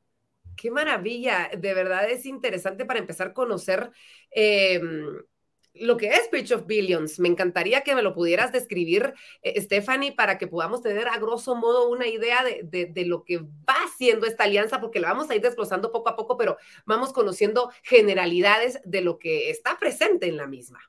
Qué 0.56 0.72
maravilla, 0.72 1.50
de 1.58 1.74
verdad 1.74 2.10
es 2.10 2.26
interesante 2.26 2.86
para 2.86 3.00
empezar 3.00 3.28
a 3.28 3.34
conocer 3.34 3.92
em, 4.32 5.06
lo 5.74 5.98
que 5.98 6.08
es 6.08 6.30
Bridge 6.32 6.52
of 6.52 6.66
Billions. 6.68 7.20
Me 7.20 7.30
encantaría 7.30 7.82
que 7.82 7.96
me 7.96 8.02
lo 8.02 8.14
pudieras 8.14 8.52
describir, 8.52 9.14
eh, 9.42 9.60
Stephanie, 9.62 10.12
para 10.12 10.38
que 10.38 10.48
podamos 10.48 10.82
tener 10.82 11.08
a 11.08 11.18
grosso 11.18 11.56
modo 11.56 11.90
una 11.90 12.08
idea 12.08 12.44
de, 12.44 13.06
lo 13.06 13.24
que 13.24 13.40
va 13.40 13.78
siendo 13.98 14.28
esta 14.28 14.44
alianza, 14.44 14.82
porque 14.82 15.00
la 15.00 15.10
vamos 15.10 15.30
a 15.30 15.36
ir 15.36 15.42
desglosando 15.42 15.92
poco 15.92 16.10
a 16.10 16.16
poco, 16.16 16.38
pero 16.38 16.58
vamos 16.86 17.14
conociendo 17.14 17.72
generalidades 17.84 18.80
de 18.86 19.02
lo 19.02 19.18
que 19.18 19.50
está 19.50 19.78
presente 19.80 20.28
en 20.28 20.38
la 20.38 20.48
misma. 20.48 20.80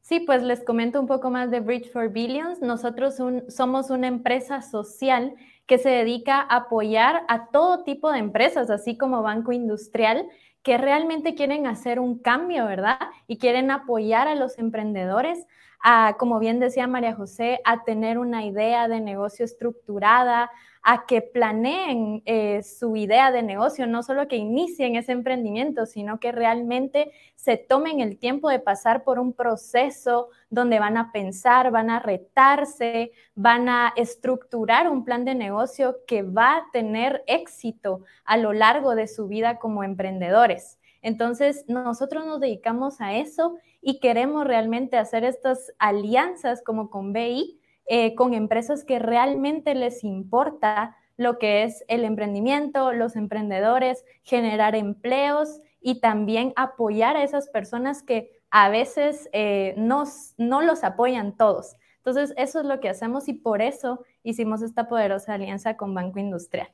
Sí, 0.00 0.20
pues 0.20 0.42
les 0.42 0.64
comento 0.64 1.00
un 1.00 1.06
poco 1.06 1.30
más 1.30 1.50
de 1.50 1.60
Bridge 1.60 1.90
for 1.90 2.10
Billions. 2.10 2.60
Nosotros 2.60 3.14
somos 3.48 3.90
una 3.90 4.08
empresa 4.08 4.60
social 4.60 5.34
que 5.72 5.78
se 5.78 5.88
dedica 5.88 6.38
a 6.38 6.56
apoyar 6.56 7.24
a 7.28 7.46
todo 7.46 7.82
tipo 7.82 8.12
de 8.12 8.18
empresas, 8.18 8.68
así 8.68 8.98
como 8.98 9.22
Banco 9.22 9.52
Industrial, 9.52 10.28
que 10.62 10.76
realmente 10.76 11.34
quieren 11.34 11.66
hacer 11.66 11.98
un 11.98 12.18
cambio, 12.18 12.66
¿verdad? 12.66 12.98
Y 13.26 13.38
quieren 13.38 13.70
apoyar 13.70 14.28
a 14.28 14.34
los 14.34 14.58
emprendedores 14.58 15.46
a, 15.82 16.16
como 16.18 16.38
bien 16.40 16.60
decía 16.60 16.86
María 16.86 17.14
José, 17.14 17.60
a 17.64 17.84
tener 17.84 18.18
una 18.18 18.44
idea 18.44 18.86
de 18.86 19.00
negocio 19.00 19.46
estructurada, 19.46 20.50
a 20.82 21.06
que 21.06 21.22
planeen 21.22 22.22
eh, 22.26 22.62
su 22.62 22.96
idea 22.96 23.30
de 23.30 23.42
negocio, 23.42 23.86
no 23.86 24.02
solo 24.02 24.26
que 24.26 24.36
inicien 24.36 24.96
ese 24.96 25.12
emprendimiento, 25.12 25.86
sino 25.86 26.18
que 26.18 26.32
realmente 26.32 27.12
se 27.36 27.56
tomen 27.56 28.00
el 28.00 28.18
tiempo 28.18 28.48
de 28.48 28.58
pasar 28.58 29.04
por 29.04 29.20
un 29.20 29.32
proceso 29.32 30.30
donde 30.50 30.80
van 30.80 30.96
a 30.96 31.12
pensar, 31.12 31.70
van 31.70 31.88
a 31.88 32.00
retarse, 32.00 33.12
van 33.36 33.68
a 33.68 33.92
estructurar 33.96 34.90
un 34.90 35.04
plan 35.04 35.24
de 35.24 35.36
negocio 35.36 35.98
que 36.06 36.22
va 36.22 36.56
a 36.56 36.64
tener 36.72 37.22
éxito 37.28 38.00
a 38.24 38.36
lo 38.36 38.52
largo 38.52 38.96
de 38.96 39.06
su 39.06 39.28
vida 39.28 39.58
como 39.58 39.84
emprendedores. 39.84 40.78
Entonces, 41.00 41.64
nosotros 41.68 42.26
nos 42.26 42.40
dedicamos 42.40 43.00
a 43.00 43.14
eso 43.14 43.56
y 43.80 44.00
queremos 44.00 44.46
realmente 44.46 44.96
hacer 44.96 45.24
estas 45.24 45.72
alianzas 45.78 46.62
como 46.62 46.90
con 46.90 47.12
BI 47.12 47.60
eh, 47.86 48.14
con 48.14 48.34
empresas 48.34 48.84
que 48.84 48.98
realmente 48.98 49.74
les 49.74 50.04
importa 50.04 50.96
lo 51.16 51.38
que 51.38 51.64
es 51.64 51.84
el 51.88 52.04
emprendimiento, 52.04 52.92
los 52.92 53.16
emprendedores, 53.16 54.04
generar 54.22 54.74
empleos 54.74 55.60
y 55.80 56.00
también 56.00 56.52
apoyar 56.56 57.16
a 57.16 57.22
esas 57.22 57.48
personas 57.48 58.02
que 58.02 58.40
a 58.50 58.68
veces 58.68 59.28
eh, 59.32 59.74
no 59.76 60.62
los 60.62 60.84
apoyan 60.84 61.36
todos. 61.36 61.76
Entonces, 61.98 62.34
eso 62.36 62.60
es 62.60 62.66
lo 62.66 62.80
que 62.80 62.88
hacemos 62.88 63.28
y 63.28 63.34
por 63.34 63.62
eso 63.62 64.04
hicimos 64.24 64.62
esta 64.62 64.88
poderosa 64.88 65.34
alianza 65.34 65.76
con 65.76 65.94
Banco 65.94 66.18
Industrial. 66.18 66.68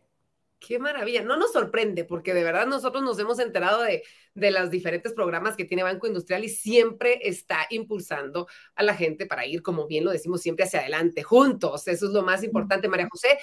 Qué 0.61 0.81
maravilla. 0.81 1.23
No 1.23 1.37
nos 1.37 1.53
sorprende 1.53 2.05
porque 2.05 2.35
de 2.35 2.43
verdad 2.43 2.67
nosotros 2.67 3.05
nos 3.05 3.19
hemos 3.21 3.38
enterado 3.38 3.83
de, 3.83 4.03
de 4.35 4.50
los 4.50 4.71
diferentes 4.71 5.12
programas 5.12 5.57
que 5.57 5.65
tiene 5.65 5.85
Banco 5.85 6.09
Industrial 6.09 6.43
y 6.45 6.49
siempre 6.49 7.21
está 7.23 7.67
impulsando 7.71 8.49
a 8.75 8.83
la 8.83 8.95
gente 8.95 9.27
para 9.27 9.47
ir, 9.47 9.62
como 9.62 9.87
bien 9.87 10.05
lo 10.05 10.11
decimos, 10.11 10.41
siempre 10.41 10.65
hacia 10.65 10.81
adelante, 10.81 11.23
juntos. 11.23 11.87
Eso 11.87 12.07
es 12.07 12.12
lo 12.12 12.23
más 12.23 12.43
importante, 12.43 12.88
María 12.88 13.09
José. 13.09 13.38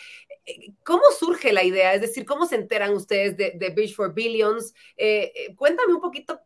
Eh, 0.45 0.73
¿Cómo 0.83 1.03
surge 1.17 1.53
la 1.53 1.63
idea? 1.63 1.93
Es 1.93 2.01
decir, 2.01 2.25
¿cómo 2.25 2.47
se 2.47 2.55
enteran 2.55 2.93
ustedes 2.93 3.37
de, 3.37 3.53
de 3.55 3.69
Beach 3.69 3.95
for 3.95 4.13
Billions? 4.13 4.73
Eh, 4.97 5.31
eh, 5.35 5.55
cuéntame 5.55 5.93
un 5.93 6.01
poquito 6.01 6.41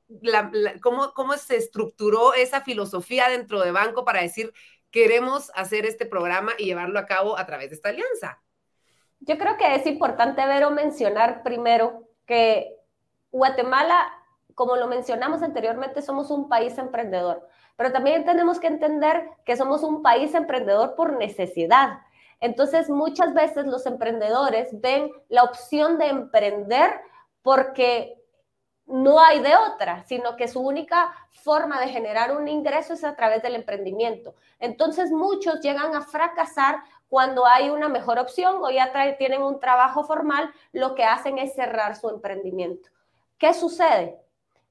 cómo, 0.84 1.14
cómo 1.14 1.36
se 1.38 1.58
estructuró 1.58 2.36
esa 2.36 2.62
filosofía 2.62 3.28
dentro 3.30 3.62
de 3.62 3.72
Banco 3.72 4.06
para 4.06 4.22
decir, 4.22 4.54
queremos 4.92 5.52
hacer 5.56 5.88
este 5.88 6.06
programa 6.06 6.54
y 6.60 6.66
llevarlo 6.66 7.00
a 7.00 7.08
cabo 7.08 7.40
a 7.40 7.46
través 7.48 7.70
de 7.70 7.76
esta 7.76 7.90
alianza. 7.90 8.40
Yo 9.22 9.38
creo 9.38 9.58
que 9.58 9.76
es 9.76 9.86
importante, 9.86 10.46
Vero, 10.46 10.72
mencionar 10.72 11.44
primero 11.44 12.04
que 12.26 12.76
Guatemala, 13.32 14.08
como 14.56 14.76
lo 14.76 14.88
mencionamos 14.88 15.44
anteriormente, 15.44 16.02
somos 16.02 16.32
un 16.32 16.48
país 16.48 16.78
emprendedor, 16.78 17.48
pero 17.76 17.92
también 17.92 18.26
tenemos 18.26 18.60
que 18.60 18.68
entender 18.68 19.30
que 19.46 19.58
somos 19.58 19.84
un 19.84 20.02
país 20.02 20.34
emprendedor 20.34 20.96
por 20.96 21.18
necesidad. 21.18 22.00
Entonces, 22.40 22.90
muchas 22.90 23.34
veces 23.34 23.66
los 23.66 23.86
emprendedores 23.86 24.70
ven 24.80 25.12
la 25.28 25.44
opción 25.44 25.98
de 25.98 26.08
emprender 26.08 27.02
porque 27.42 28.16
no 28.86 29.20
hay 29.20 29.40
de 29.40 29.56
otra, 29.56 30.04
sino 30.06 30.36
que 30.36 30.48
su 30.48 30.62
única 30.62 31.14
forma 31.44 31.80
de 31.80 31.90
generar 31.90 32.36
un 32.36 32.48
ingreso 32.48 32.94
es 32.94 33.04
a 33.04 33.16
través 33.16 33.44
del 33.44 33.56
emprendimiento. 33.56 34.36
Entonces, 34.60 35.12
muchos 35.12 35.60
llegan 35.62 35.96
a 35.96 36.02
fracasar 36.02 36.82
cuando 37.10 37.46
hay 37.46 37.70
una 37.70 37.90
mejor 37.90 38.20
opción 38.20 38.58
o 38.62 38.70
ya 38.70 38.92
tienen 39.18 39.42
un 39.42 39.60
trabajo 39.60 40.04
formal, 40.04 40.54
lo 40.72 40.96
que 40.96 41.04
hacen 41.04 41.40
es 41.40 41.56
cerrar 41.56 41.96
su 41.96 42.10
emprendimiento. 42.10 42.90
¿Qué 43.38 43.54
sucede? 43.54 44.22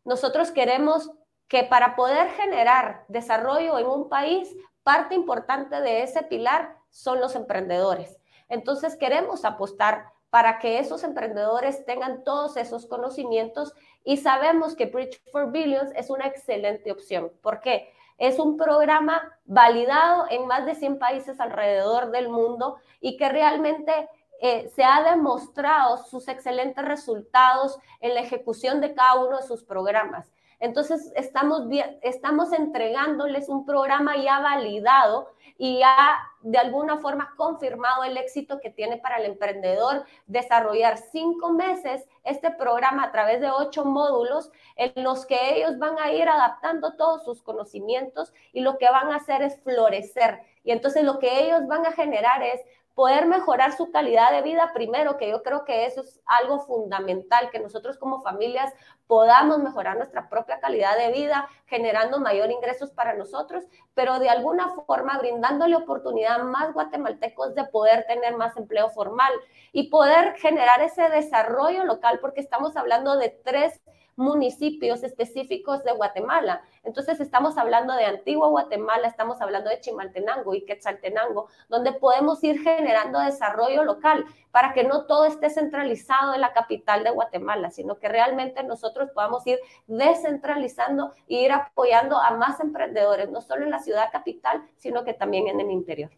Nosotros 0.05 0.53
queremos 0.53 1.11
que 1.49 1.65
para 1.65 1.97
poder 1.97 2.29
generar 2.31 3.05
desarrollo 3.09 3.79
en 3.79 3.87
un 3.87 4.09
país, 4.09 4.55
parte 4.83 5.15
importante 5.15 5.81
de 5.81 6.03
ese 6.03 6.23
pilar 6.23 6.77
son 6.91 7.21
los 7.21 7.35
emprendedores. 7.35 8.19
Entonces 8.49 8.97
queremos 8.97 9.45
apostar 9.45 10.13
para 10.31 10.59
que 10.59 10.79
esos 10.79 11.05
emprendedores 11.05 11.85
tengan 11.87 12.23
todos 12.23 12.57
esos 12.57 12.87
conocimientos 12.87 13.75
y 14.05 14.19
sabemos 14.19 14.77
que 14.77 14.87
Bridge 14.87 15.21
for 15.33 15.51
Billions 15.51 15.91
es 15.97 16.11
una 16.11 16.27
excelente 16.27 16.93
opción. 16.93 17.33
¿Por 17.43 17.61
qué? 17.61 17.93
Es 18.19 18.39
un 18.39 18.57
programa 18.57 19.23
validado 19.45 20.27
en 20.29 20.47
más 20.47 20.67
de 20.67 20.75
100 20.75 20.99
países 20.99 21.41
alrededor 21.41 22.11
del 22.11 22.29
mundo 22.29 22.77
y 23.01 23.17
que 23.17 23.29
realmente 23.29 24.09
eh, 24.41 24.69
se 24.75 24.85
ha 24.85 25.03
demostrado 25.03 25.99
sus 26.05 26.29
excelentes 26.29 26.85
resultados 26.85 27.79
en 28.01 28.15
la 28.15 28.21
ejecución 28.21 28.81
de 28.81 28.95
cada 28.95 29.25
uno 29.25 29.39
de 29.39 29.43
sus 29.43 29.65
programas. 29.65 30.31
Entonces, 30.61 31.13
estamos, 31.15 31.63
estamos 32.03 32.53
entregándoles 32.53 33.49
un 33.49 33.65
programa 33.65 34.17
ya 34.17 34.41
validado 34.41 35.29
y 35.59 35.81
ya 35.81 36.17
de 36.41 36.57
alguna 36.57 36.99
forma 36.99 37.35
confirmado 37.37 38.05
el 38.05 38.17
éxito 38.17 38.61
que 38.61 38.71
tiene 38.71 38.97
para 38.97 39.17
el 39.17 39.27
emprendedor 39.27 40.05
desarrollar 40.29 40.97
cinco 40.97 41.53
meses 41.53 42.07
este 42.23 42.53
programa 42.53 43.05
a 43.05 43.13
través 43.13 43.41
de 43.41 43.51
ocho 43.51 43.85
módulos 43.85 44.53
en 44.77 44.93
los 45.03 45.27
que 45.27 45.57
ellos 45.57 45.79
van 45.79 45.99
a 45.99 46.13
ir 46.13 46.29
adaptando 46.29 46.95
todos 46.95 47.25
sus 47.25 47.43
conocimientos 47.43 48.33
y 48.53 48.61
lo 48.61 48.79
que 48.79 48.89
van 48.89 49.11
a 49.11 49.17
hacer 49.17 49.43
es 49.43 49.61
florecer. 49.61 50.41
Y 50.65 50.73
entonces 50.73 51.05
lo 51.05 51.19
que 51.19 51.45
ellos 51.45 51.67
van 51.67 51.87
a 51.87 51.93
generar 51.93 52.43
es 52.43 52.61
poder 52.99 53.27
mejorar 53.27 53.77
su 53.77 53.93
calidad 53.93 54.33
de 54.33 54.43
vida 54.43 54.73
primero, 54.75 55.19
que 55.19 55.31
yo 55.31 55.45
creo 55.45 55.65
que 55.65 55.87
eso 55.87 56.01
es 56.01 56.21
algo 56.27 56.59
fundamental, 56.67 57.49
que 57.53 57.61
nosotros 57.61 57.97
como 57.97 58.23
familias 58.23 58.75
podamos 59.07 59.61
mejorar 59.61 59.97
nuestra 59.97 60.29
propia 60.29 60.59
calidad 60.59 60.99
de 60.99 61.13
vida, 61.13 61.49
generando 61.67 62.19
mayor 62.19 62.51
ingresos 62.51 62.91
para 62.91 63.15
nosotros, 63.15 63.63
pero 63.95 64.19
de 64.19 64.29
alguna 64.29 64.75
forma 64.85 65.17
brindándole 65.17 65.77
oportunidad 65.77 66.41
a 66.41 66.45
más 66.45 66.73
guatemaltecos 66.75 67.55
de 67.55 67.67
poder 67.67 68.05
tener 68.09 68.37
más 68.37 68.57
empleo 68.57 68.91
formal 68.91 69.31
y 69.71 69.91
poder 69.91 70.35
generar 70.35 70.81
ese 70.81 71.09
desarrollo 71.09 71.85
local, 71.85 72.19
porque 72.21 72.41
estamos 72.41 72.77
hablando 72.77 73.17
de 73.17 73.29
tres 73.29 73.81
municipios 74.17 75.05
específicos 75.05 75.85
de 75.85 75.93
Guatemala. 75.93 76.63
Entonces 76.89 77.21
estamos 77.21 77.59
hablando 77.59 77.95
de 77.95 78.07
Antigua 78.07 78.49
Guatemala, 78.49 79.09
estamos 79.09 79.43
hablando 79.43 79.69
de 79.69 79.79
Chimaltenango 79.79 80.55
y 80.55 80.65
Quetzaltenango, 80.65 81.49
donde 81.69 81.93
podemos 81.93 82.43
ir 82.43 82.63
generando 82.63 83.21
desarrollo 83.21 83.85
local 83.85 84.25
para 84.53 84.73
que 84.73 84.85
no 84.85 85.05
todo 85.05 85.27
esté 85.27 85.51
centralizado 85.51 86.33
en 86.33 86.41
la 86.41 86.55
capital 86.55 87.05
de 87.05 87.11
Guatemala, 87.11 87.71
sino 87.71 87.99
que 87.99 88.09
realmente 88.09 88.63
nosotros 88.63 89.11
podamos 89.11 89.47
ir 89.47 89.59
descentralizando 89.87 91.13
e 91.29 91.43
ir 91.43 91.53
apoyando 91.53 92.17
a 92.17 92.31
más 92.31 92.59
emprendedores, 92.59 93.29
no 93.31 93.43
solo 93.43 93.65
en 93.65 93.71
la 93.71 93.81
ciudad 93.81 94.11
capital, 94.11 94.63
sino 94.79 95.05
que 95.05 95.13
también 95.13 95.47
en 95.49 95.61
el 95.61 95.71
interior. 95.71 96.11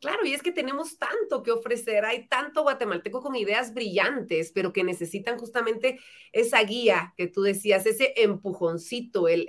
Claro, 0.00 0.24
y 0.24 0.32
es 0.32 0.42
que 0.42 0.50
tenemos 0.50 0.96
tanto 0.96 1.42
que 1.42 1.50
ofrecer, 1.50 2.06
hay 2.06 2.26
tanto 2.26 2.62
guatemalteco 2.62 3.20
con 3.20 3.36
ideas 3.36 3.74
brillantes, 3.74 4.50
pero 4.50 4.72
que 4.72 4.82
necesitan 4.82 5.38
justamente 5.38 6.00
esa 6.32 6.62
guía 6.62 7.12
que 7.18 7.26
tú 7.26 7.42
decías, 7.42 7.84
ese 7.84 8.14
empujoncito, 8.16 9.28
el, 9.28 9.46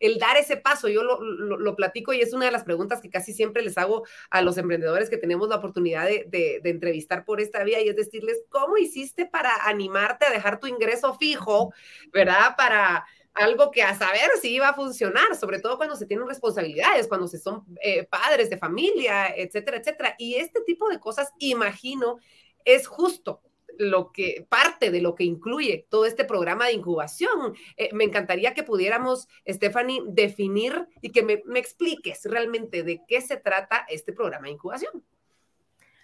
el, 0.00 0.18
dar 0.18 0.38
ese 0.38 0.56
paso. 0.56 0.88
Yo 0.88 1.02
lo, 1.04 1.20
lo, 1.20 1.76
platico 1.76 2.14
y 2.14 2.22
es 2.22 2.32
una 2.32 2.46
de 2.46 2.50
las 2.50 2.64
preguntas 2.64 3.02
que 3.02 3.10
casi 3.10 3.34
siempre 3.34 3.62
les 3.62 3.76
hago 3.76 4.06
a 4.30 4.40
los 4.40 4.56
emprendedores 4.56 5.10
que 5.10 5.18
tenemos 5.18 5.50
la 5.50 5.56
oportunidad 5.56 6.06
de, 6.06 6.24
de, 6.28 6.60
de 6.62 6.70
entrevistar 6.70 7.26
por 7.26 7.38
esta 7.42 7.62
vía 7.62 7.82
y 7.82 7.88
es 7.90 7.96
decirles, 7.96 8.42
¿cómo 8.48 8.78
hiciste 8.78 9.26
para 9.26 9.50
animarte 9.66 10.24
a 10.24 10.30
dejar 10.30 10.60
tu 10.60 10.66
ingreso 10.66 11.14
fijo, 11.18 11.74
verdad? 12.10 12.56
Para 12.56 13.04
algo 13.34 13.70
que 13.70 13.82
a 13.82 13.94
saber 13.94 14.30
si 14.40 14.54
iba 14.54 14.68
a 14.68 14.74
funcionar, 14.74 15.36
sobre 15.36 15.60
todo 15.60 15.76
cuando 15.76 15.96
se 15.96 16.06
tienen 16.06 16.26
responsabilidades, 16.26 17.08
cuando 17.08 17.28
se 17.28 17.38
son 17.38 17.64
eh, 17.82 18.04
padres 18.04 18.50
de 18.50 18.58
familia, 18.58 19.34
etcétera, 19.36 19.78
etcétera. 19.78 20.14
Y 20.18 20.34
este 20.34 20.60
tipo 20.62 20.88
de 20.88 20.98
cosas, 20.98 21.32
imagino, 21.38 22.18
es 22.64 22.86
justo 22.86 23.42
lo 23.78 24.12
que 24.12 24.46
parte 24.48 24.90
de 24.90 25.00
lo 25.00 25.14
que 25.14 25.24
incluye 25.24 25.86
todo 25.88 26.04
este 26.04 26.24
programa 26.24 26.66
de 26.66 26.74
incubación. 26.74 27.54
Eh, 27.76 27.88
me 27.92 28.04
encantaría 28.04 28.52
que 28.52 28.62
pudiéramos, 28.62 29.26
Stephanie, 29.48 30.02
definir 30.06 30.86
y 31.00 31.12
que 31.12 31.22
me, 31.22 31.42
me 31.46 31.58
expliques 31.58 32.24
realmente 32.24 32.82
de 32.82 33.00
qué 33.08 33.20
se 33.20 33.38
trata 33.38 33.86
este 33.88 34.12
programa 34.12 34.46
de 34.46 34.52
incubación. 34.52 35.02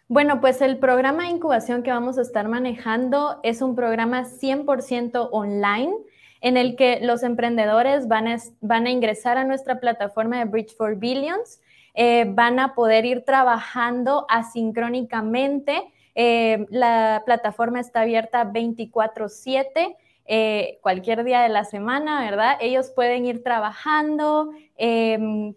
Bueno, 0.09 0.41
pues 0.41 0.63
el 0.63 0.79
programa 0.79 1.25
de 1.25 1.31
incubación 1.31 1.83
que 1.83 1.91
vamos 1.91 2.17
a 2.17 2.23
estar 2.23 2.49
manejando 2.49 3.41
es 3.43 3.61
un 3.61 3.75
programa 3.75 4.23
100% 4.25 5.29
online 5.33 5.93
en 6.47 6.57
el 6.57 6.77
que 6.77 7.01
los 7.03 7.25
emprendedores 7.25 8.07
van 8.07 8.29
a, 8.29 8.89
ingresar 8.91 9.37
a 9.37 9.43
nuestra 9.43 9.81
plataforma 9.81 10.39
de 10.39 10.45
Bridge 10.45 10.77
for 10.77 10.95
Billions, 10.95 11.61
eh, 11.93 12.25
van 12.29 12.61
a 12.61 12.77
poder 12.77 13.05
ir 13.05 13.25
trabajando 13.25 14.27
asincrónicamente. 14.29 15.93
Eh, 16.15 16.65
la 16.71 17.25
plataforma 17.27 17.81
está 17.81 18.03
abierta 18.03 18.45
24/7. 18.45 19.97
Eh, 20.25 20.79
cualquier 20.83 21.25
día 21.25 21.41
de 21.41 21.49
la 21.49 21.65
semana, 21.65 22.21
¿verdad? 22.21 22.59
Ellos 22.61 22.91
pueden 22.91 23.27
ir 23.27 23.43
trabajando. 23.43 24.53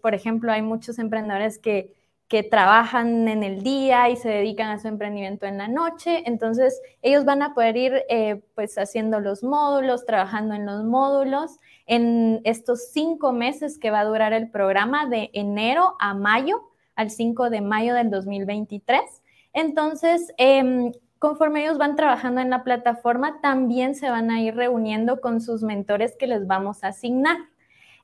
por 0.02 0.14
ejemplo, 0.14 0.50
hay 0.50 0.62
muchos 0.62 0.98
emprendedores 0.98 1.58
que 1.58 1.94
que 2.30 2.44
trabajan 2.44 3.26
en 3.26 3.42
el 3.42 3.64
día 3.64 4.08
y 4.08 4.14
se 4.14 4.28
dedican 4.28 4.68
a 4.68 4.78
su 4.78 4.86
emprendimiento 4.86 5.46
en 5.46 5.58
la 5.58 5.66
noche. 5.66 6.22
Entonces, 6.26 6.80
ellos 7.02 7.24
van 7.24 7.42
a 7.42 7.54
poder 7.54 7.76
ir 7.76 8.04
eh, 8.08 8.40
pues 8.54 8.78
haciendo 8.78 9.18
los 9.18 9.42
módulos, 9.42 10.06
trabajando 10.06 10.54
en 10.54 10.64
los 10.64 10.84
módulos 10.84 11.58
en 11.86 12.40
estos 12.44 12.92
cinco 12.92 13.32
meses 13.32 13.78
que 13.80 13.90
va 13.90 13.98
a 13.98 14.04
durar 14.04 14.32
el 14.32 14.48
programa 14.48 15.06
de 15.06 15.30
enero 15.32 15.96
a 15.98 16.14
mayo, 16.14 16.70
al 16.94 17.10
5 17.10 17.50
de 17.50 17.62
mayo 17.62 17.94
del 17.94 18.10
2023. 18.10 19.00
Entonces, 19.52 20.32
em, 20.36 20.92
conforme 21.18 21.64
ellos 21.64 21.78
van 21.78 21.96
trabajando 21.96 22.40
en 22.40 22.50
la 22.50 22.62
plataforma, 22.62 23.40
también 23.40 23.96
se 23.96 24.08
van 24.08 24.30
a 24.30 24.40
ir 24.40 24.54
reuniendo 24.54 25.20
con 25.20 25.40
sus 25.40 25.64
mentores 25.64 26.14
que 26.16 26.28
les 26.28 26.46
vamos 26.46 26.84
a 26.84 26.88
asignar. 26.88 27.38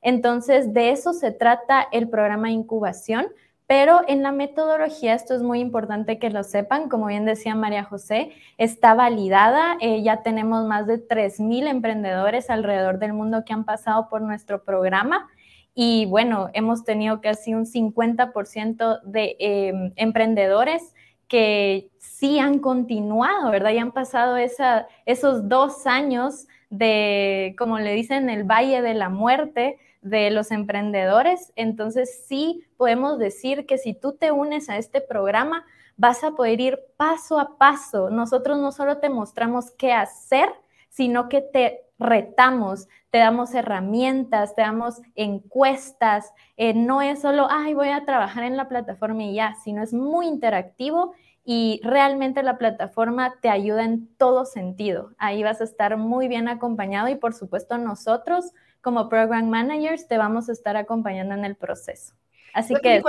Entonces, 0.01 0.73
de 0.73 0.91
eso 0.91 1.13
se 1.13 1.31
trata 1.31 1.87
el 1.93 2.09
programa 2.09 2.49
de 2.49 2.55
incubación 2.55 3.27
pero 3.67 4.01
en 4.07 4.23
la 4.23 4.31
metodología, 4.31 5.13
esto 5.13 5.35
es 5.35 5.43
muy 5.43 5.59
importante 5.59 6.19
que 6.19 6.29
lo 6.29 6.43
sepan, 6.43 6.87
como 6.87 7.07
bien 7.07 7.25
decía 7.25 7.53
María 7.53 7.83
José, 7.83 8.31
está 8.57 8.93
validada. 8.93 9.77
Eh, 9.81 10.01
ya 10.03 10.23
tenemos 10.23 10.65
más 10.65 10.87
de 10.87 11.05
3.000 11.05 11.67
emprendedores 11.67 12.49
alrededor 12.49 12.97
del 12.97 13.11
mundo 13.11 13.43
que 13.45 13.51
han 13.51 13.65
pasado 13.65 14.07
por 14.07 14.21
nuestro 14.21 14.63
programa. 14.63 15.27
Y 15.75 16.05
bueno, 16.05 16.49
hemos 16.53 16.85
tenido 16.85 17.19
casi 17.19 17.53
un 17.53 17.65
50% 17.65 19.01
de 19.03 19.35
em, 19.39 19.91
emprendedores 19.97 20.93
que 21.27 21.89
sí 21.97 22.39
han 22.39 22.59
continuado, 22.59 23.51
¿verdad? 23.51 23.71
Y 23.71 23.79
han 23.79 23.91
pasado 23.91 24.37
esos 24.37 25.49
dos 25.49 25.85
años 25.85 26.47
de, 26.69 27.53
como 27.57 27.79
le 27.79 27.93
dicen, 27.93 28.29
el 28.29 28.45
Valle 28.45 28.81
de 28.81 28.93
la 28.93 29.09
Muerte, 29.09 29.77
de 30.01 30.31
los 30.31 30.51
emprendedores. 30.51 31.51
Entonces 31.55 32.25
sí 32.27 32.63
podemos 32.77 33.19
decir 33.19 33.65
que 33.65 33.77
si 33.77 33.93
tú 33.93 34.13
te 34.13 34.31
unes 34.31 34.69
a 34.69 34.77
este 34.77 35.01
programa, 35.01 35.65
vas 35.97 36.23
a 36.23 36.31
poder 36.31 36.61
ir 36.61 36.79
paso 36.95 37.39
a 37.39 37.57
paso. 37.57 38.09
Nosotros 38.09 38.57
no 38.59 38.71
solo 38.71 38.97
te 38.97 39.09
mostramos 39.09 39.71
qué 39.71 39.93
hacer, 39.93 40.49
sino 40.89 41.29
que 41.29 41.41
te 41.41 41.81
retamos, 41.99 42.87
te 43.09 43.17
damos 43.17 43.53
herramientas, 43.55 44.55
te 44.55 44.61
damos 44.61 45.01
encuestas. 45.15 46.31
Eh, 46.55 46.73
no 46.73 47.01
es 47.01 47.21
solo, 47.21 47.47
ay, 47.49 47.73
voy 47.73 47.89
a 47.89 48.05
trabajar 48.05 48.43
en 48.43 48.57
la 48.57 48.69
plataforma 48.69 49.23
y 49.23 49.35
ya, 49.35 49.55
sino 49.63 49.81
es 49.81 49.93
muy 49.93 50.27
interactivo 50.27 51.13
y 51.43 51.79
realmente 51.81 52.43
la 52.43 52.57
plataforma 52.57 53.35
te 53.41 53.49
ayuda 53.49 53.85
en 53.85 54.13
todo 54.17 54.45
sentido. 54.45 55.11
Ahí 55.17 55.43
vas 55.43 55.61
a 55.61 55.63
estar 55.63 55.95
muy 55.97 56.27
bien 56.27 56.49
acompañado 56.49 57.07
y 57.07 57.15
por 57.15 57.33
supuesto 57.33 57.77
nosotros 57.77 58.51
como 58.81 59.09
program 59.09 59.49
managers 59.49 60.07
te 60.07 60.17
vamos 60.17 60.49
a 60.49 60.53
estar 60.53 60.77
acompañando 60.77 61.35
en 61.35 61.45
el 61.45 61.55
proceso. 61.55 62.13
Así 62.53 62.73
que... 62.81 63.03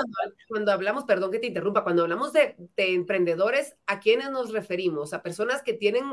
Cuando, 0.49 0.73
hablamos, 0.73 1.05
perdón 1.05 1.31
que 1.31 1.39
te 1.39 1.47
interrumpa, 1.47 1.85
cuando 1.85 2.03
hablamos 2.03 2.33
de, 2.33 2.57
de 2.77 2.95
emprendedores, 2.95 3.77
¿a 3.87 4.01
quiénes 4.01 4.31
nos 4.31 4.53
referimos? 4.53 5.13
¿A 5.13 5.23
personas 5.23 5.63
que 5.63 5.73
tienen 5.73 6.05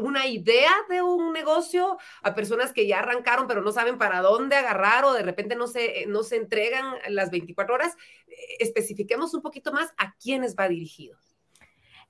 una 0.00 0.26
idea 0.26 0.70
de 0.88 1.02
un 1.02 1.32
negocio 1.32 1.98
a 2.22 2.34
personas 2.34 2.72
que 2.72 2.86
ya 2.86 3.00
arrancaron 3.00 3.46
pero 3.46 3.62
no 3.62 3.72
saben 3.72 3.98
para 3.98 4.20
dónde 4.20 4.56
agarrar 4.56 5.04
o 5.04 5.12
de 5.12 5.22
repente 5.22 5.54
no 5.54 5.66
se, 5.66 6.06
no 6.06 6.22
se 6.22 6.36
entregan 6.36 6.84
las 7.08 7.30
24 7.30 7.74
horas. 7.74 7.96
Especifiquemos 8.58 9.34
un 9.34 9.42
poquito 9.42 9.72
más 9.72 9.92
a 9.96 10.14
quiénes 10.16 10.56
va 10.56 10.68
dirigido. 10.68 11.16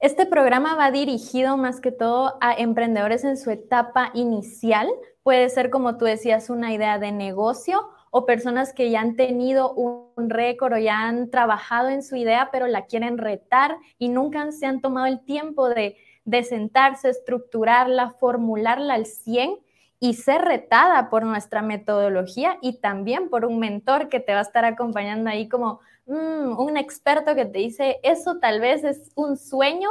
Este 0.00 0.26
programa 0.26 0.74
va 0.74 0.90
dirigido 0.90 1.56
más 1.56 1.80
que 1.80 1.92
todo 1.92 2.36
a 2.40 2.54
emprendedores 2.54 3.22
en 3.24 3.36
su 3.36 3.50
etapa 3.50 4.10
inicial. 4.14 4.88
Puede 5.22 5.48
ser, 5.50 5.70
como 5.70 5.96
tú 5.98 6.04
decías, 6.04 6.50
una 6.50 6.72
idea 6.72 6.98
de 6.98 7.12
negocio 7.12 7.88
o 8.10 8.26
personas 8.26 8.74
que 8.74 8.90
ya 8.90 9.00
han 9.00 9.16
tenido 9.16 9.72
un 9.72 10.28
récord 10.28 10.74
o 10.74 10.78
ya 10.78 11.08
han 11.08 11.30
trabajado 11.30 11.88
en 11.88 12.02
su 12.02 12.16
idea, 12.16 12.50
pero 12.52 12.66
la 12.66 12.86
quieren 12.86 13.18
retar 13.18 13.76
y 13.98 14.08
nunca 14.08 14.50
se 14.52 14.66
han 14.66 14.80
tomado 14.80 15.06
el 15.06 15.24
tiempo 15.24 15.68
de, 15.68 15.96
sentarse, 16.42 17.08
estructurarla, 17.08 18.10
formularla 18.10 18.94
al 18.94 19.06
100 19.06 19.58
y 19.98 20.14
ser 20.14 20.42
retada 20.42 21.08
por 21.08 21.24
nuestra 21.24 21.62
metodología 21.62 22.58
y 22.60 22.80
también 22.80 23.30
por 23.30 23.44
un 23.44 23.60
mentor 23.60 24.08
que 24.08 24.20
te 24.20 24.32
va 24.32 24.40
a 24.40 24.42
estar 24.42 24.64
acompañando 24.64 25.30
ahí 25.30 25.48
como 25.48 25.80
mm, 26.06 26.58
un 26.58 26.76
experto 26.76 27.36
que 27.36 27.46
te 27.46 27.60
dice, 27.60 28.00
eso 28.02 28.40
tal 28.40 28.60
vez 28.60 28.82
es 28.82 29.12
un 29.14 29.36
sueño, 29.36 29.88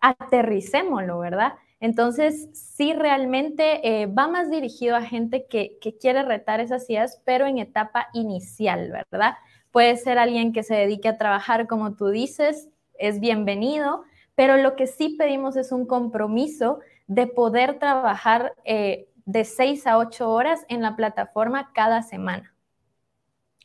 aterricémoslo, 0.00 1.18
¿verdad? 1.18 1.52
Entonces, 1.80 2.48
sí, 2.52 2.92
realmente 2.92 4.02
eh, 4.02 4.06
va 4.06 4.28
más 4.28 4.50
dirigido 4.50 4.96
a 4.96 5.02
gente 5.02 5.46
que, 5.46 5.78
quiere 5.98 6.22
retar 6.22 6.60
esas 6.60 6.88
ideas, 6.90 7.22
pero 7.24 7.46
en 7.46 7.58
etapa 7.58 8.08
inicial, 8.12 8.92
¿verdad? 9.10 9.34
Puede 9.70 9.96
ser 9.96 10.18
alguien 10.18 10.52
que 10.52 10.62
se 10.62 10.74
dedique 10.74 11.08
a 11.08 11.16
trabajar, 11.16 11.66
como 11.66 11.96
tú 11.96 12.08
dices, 12.08 12.68
es 12.98 13.18
bienvenido, 13.18 14.04
pero 14.34 14.58
lo 14.58 14.76
que 14.76 14.86
sí 14.86 15.16
pedimos 15.18 15.56
es 15.56 15.72
un 15.72 15.86
compromiso 15.86 16.80
de 17.06 17.26
poder 17.26 17.78
trabajar 17.78 18.54
eh, 18.64 19.08
de 19.24 19.44
seis 19.46 19.86
a 19.86 19.96
ocho 19.96 20.30
horas 20.30 20.66
en 20.68 20.82
la 20.82 20.96
plataforma 20.96 21.72
cada 21.72 22.02
semana. 22.02 22.54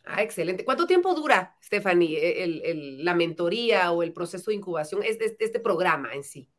Ah, 0.05 0.21
excelente. 0.21 0.63
¿Cuánto 0.63 0.85
tiempo 0.87 1.13
dura, 1.15 1.57
Stephanie, 1.61 2.17
e, 2.43 2.75
la 3.03 3.15
mentoría 3.15 3.91
o 3.91 4.03
el 4.03 4.13
proceso 4.13 4.51
de 4.51 4.57
incubación, 4.57 5.01
este, 5.03 5.35
este 5.39 5.59
programa 5.59 6.13
en 6.13 6.23
sí? 6.23 6.49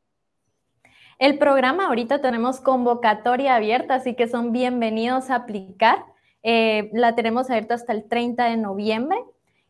El 1.19 1.39
programa 1.39 1.87
ahorita 1.87 2.21
tenemos 2.21 2.61
convocatoria 2.61 3.55
abierta, 3.55 3.95
así 3.95 4.15
que 4.15 4.29
son 4.29 4.53
bienvenidos 4.53 5.31
a 5.31 5.37
aplicar. 5.37 6.05
Eh, 6.43 6.91
la 6.93 7.15
tenemos 7.15 7.49
abierta 7.49 7.75
hasta 7.75 7.95
el 7.95 8.07
30 8.07 8.45
de 8.45 8.59
noviembre, 8.59 9.19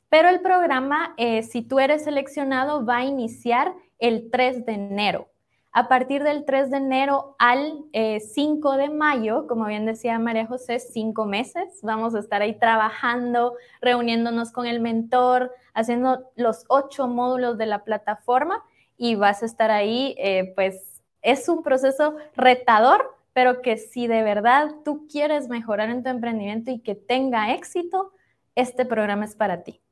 pero 0.09 0.29
el 0.29 0.41
programa, 0.41 1.15
eh, 1.17 1.45
si 1.45 1.63
tú 1.63 1.79
eres 1.79 2.03
seleccionado, 2.03 2.85
va 2.85 2.99
a 2.99 3.05
iniciar 3.05 3.75
el 4.01 4.29
3 4.33 4.67
de 4.67 4.73
enero. 4.73 5.29
A 5.71 5.89
partir 5.89 6.25
del 6.25 6.45
3 6.45 6.71
de 6.71 6.79
enero 6.79 7.37
al 7.39 7.85
5 7.93 8.75
eh, 8.75 8.79
de 8.79 8.91
mayo, 8.91 9.47
como 9.47 9.67
bien 9.67 9.87
decía 9.87 10.19
María 10.19 10.47
José, 10.47 10.81
cinco 10.81 11.27
meses, 11.27 11.79
vamos 11.83 12.17
a 12.17 12.19
estar 12.19 12.43
ahí 12.43 12.59
trabajando, 12.59 13.55
reuniéndonos 13.81 14.51
con 14.51 14.67
el 14.67 14.81
mentor, 14.81 15.53
haciendo 15.75 16.25
los 16.35 16.65
ocho 16.69 17.07
módulos 17.07 17.57
de 17.57 17.67
la 17.67 17.85
plataforma 17.85 18.65
y 18.97 19.15
vas 19.15 19.43
a 19.43 19.47
estar 19.47 19.71
ahí, 19.71 20.17
eh, 20.19 20.53
pues 20.57 20.96
es 21.27 21.49
un 21.49 21.63
proceso 21.65 22.17
retador, 22.37 23.17
pero 23.33 23.61
que 23.61 23.77
si 23.77 24.07
de 24.07 24.23
verdad 24.23 24.71
tú 24.85 25.09
quieres 25.11 25.49
mejorar 25.49 25.91
en 25.91 26.05
tu 26.05 26.09
emprendimiento 26.09 26.71
y 26.71 26.79
que 26.79 26.95
tenga 26.95 27.53
éxito, 27.53 28.13
este 28.55 28.87
programa 28.87 29.25
es 29.25 29.35
para 29.35 29.65
ti. 29.65 29.83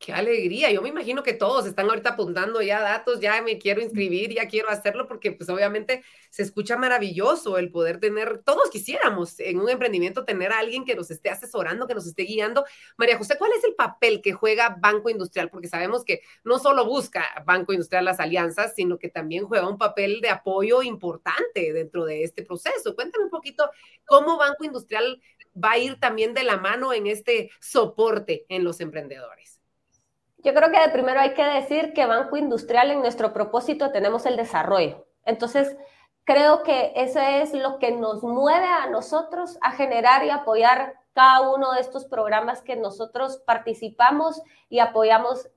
Qué 0.00 0.14
alegría. 0.14 0.70
Yo 0.72 0.80
me 0.80 0.88
imagino 0.88 1.22
que 1.22 1.34
todos 1.34 1.66
están 1.66 1.90
ahorita 1.90 2.10
apuntando 2.10 2.62
ya 2.62 2.80
datos, 2.80 3.20
ya 3.20 3.42
me 3.42 3.58
quiero 3.58 3.82
inscribir, 3.82 4.32
ya 4.32 4.48
quiero 4.48 4.70
hacerlo, 4.70 5.06
porque 5.06 5.30
pues 5.30 5.50
obviamente 5.50 6.02
se 6.30 6.42
escucha 6.42 6.78
maravilloso 6.78 7.58
el 7.58 7.70
poder 7.70 8.00
tener, 8.00 8.38
todos 8.42 8.70
quisiéramos 8.70 9.38
en 9.40 9.60
un 9.60 9.68
emprendimiento 9.68 10.24
tener 10.24 10.52
a 10.52 10.58
alguien 10.60 10.86
que 10.86 10.94
nos 10.94 11.10
esté 11.10 11.28
asesorando, 11.28 11.86
que 11.86 11.94
nos 11.94 12.06
esté 12.06 12.22
guiando. 12.22 12.64
María 12.96 13.18
José, 13.18 13.36
¿cuál 13.36 13.52
es 13.52 13.62
el 13.62 13.74
papel 13.74 14.22
que 14.22 14.32
juega 14.32 14.74
Banco 14.80 15.10
Industrial? 15.10 15.50
Porque 15.50 15.68
sabemos 15.68 16.02
que 16.02 16.22
no 16.44 16.58
solo 16.58 16.86
busca 16.86 17.26
Banco 17.44 17.74
Industrial 17.74 18.02
las 18.02 18.20
alianzas, 18.20 18.72
sino 18.74 18.98
que 18.98 19.10
también 19.10 19.44
juega 19.44 19.68
un 19.68 19.76
papel 19.76 20.22
de 20.22 20.30
apoyo 20.30 20.82
importante 20.82 21.74
dentro 21.74 22.06
de 22.06 22.24
este 22.24 22.42
proceso. 22.42 22.94
Cuéntame 22.94 23.24
un 23.24 23.30
poquito 23.30 23.70
cómo 24.06 24.38
Banco 24.38 24.64
Industrial 24.64 25.20
va 25.62 25.72
a 25.72 25.78
ir 25.78 26.00
también 26.00 26.32
de 26.32 26.44
la 26.44 26.56
mano 26.56 26.94
en 26.94 27.06
este 27.06 27.50
soporte 27.60 28.46
en 28.48 28.64
los 28.64 28.80
emprendedores. 28.80 29.59
Yo 30.42 30.54
creo 30.54 30.70
que 30.70 30.80
de 30.80 30.88
primero 30.88 31.20
hay 31.20 31.34
que 31.34 31.44
decir 31.44 31.92
que 31.92 32.06
Banco 32.06 32.36
Industrial 32.36 32.90
en 32.90 33.00
nuestro 33.00 33.32
propósito 33.32 33.92
tenemos 33.92 34.24
el 34.26 34.36
desarrollo. 34.36 35.06
Entonces, 35.24 35.76
creo 36.24 36.62
que 36.62 36.92
eso 36.96 37.20
es 37.20 37.52
lo 37.52 37.78
que 37.78 37.92
nos 37.92 38.22
mueve 38.22 38.66
a 38.66 38.86
nosotros 38.88 39.58
a 39.60 39.72
generar 39.72 40.24
y 40.24 40.30
apoyar 40.30 40.94
cada 41.12 41.50
uno 41.50 41.72
de 41.72 41.80
estos 41.80 42.06
programas 42.06 42.62
que 42.62 42.76
nosotros 42.76 43.42
participamos 43.44 44.40
y 44.68 44.78
apoyamos 44.78 45.48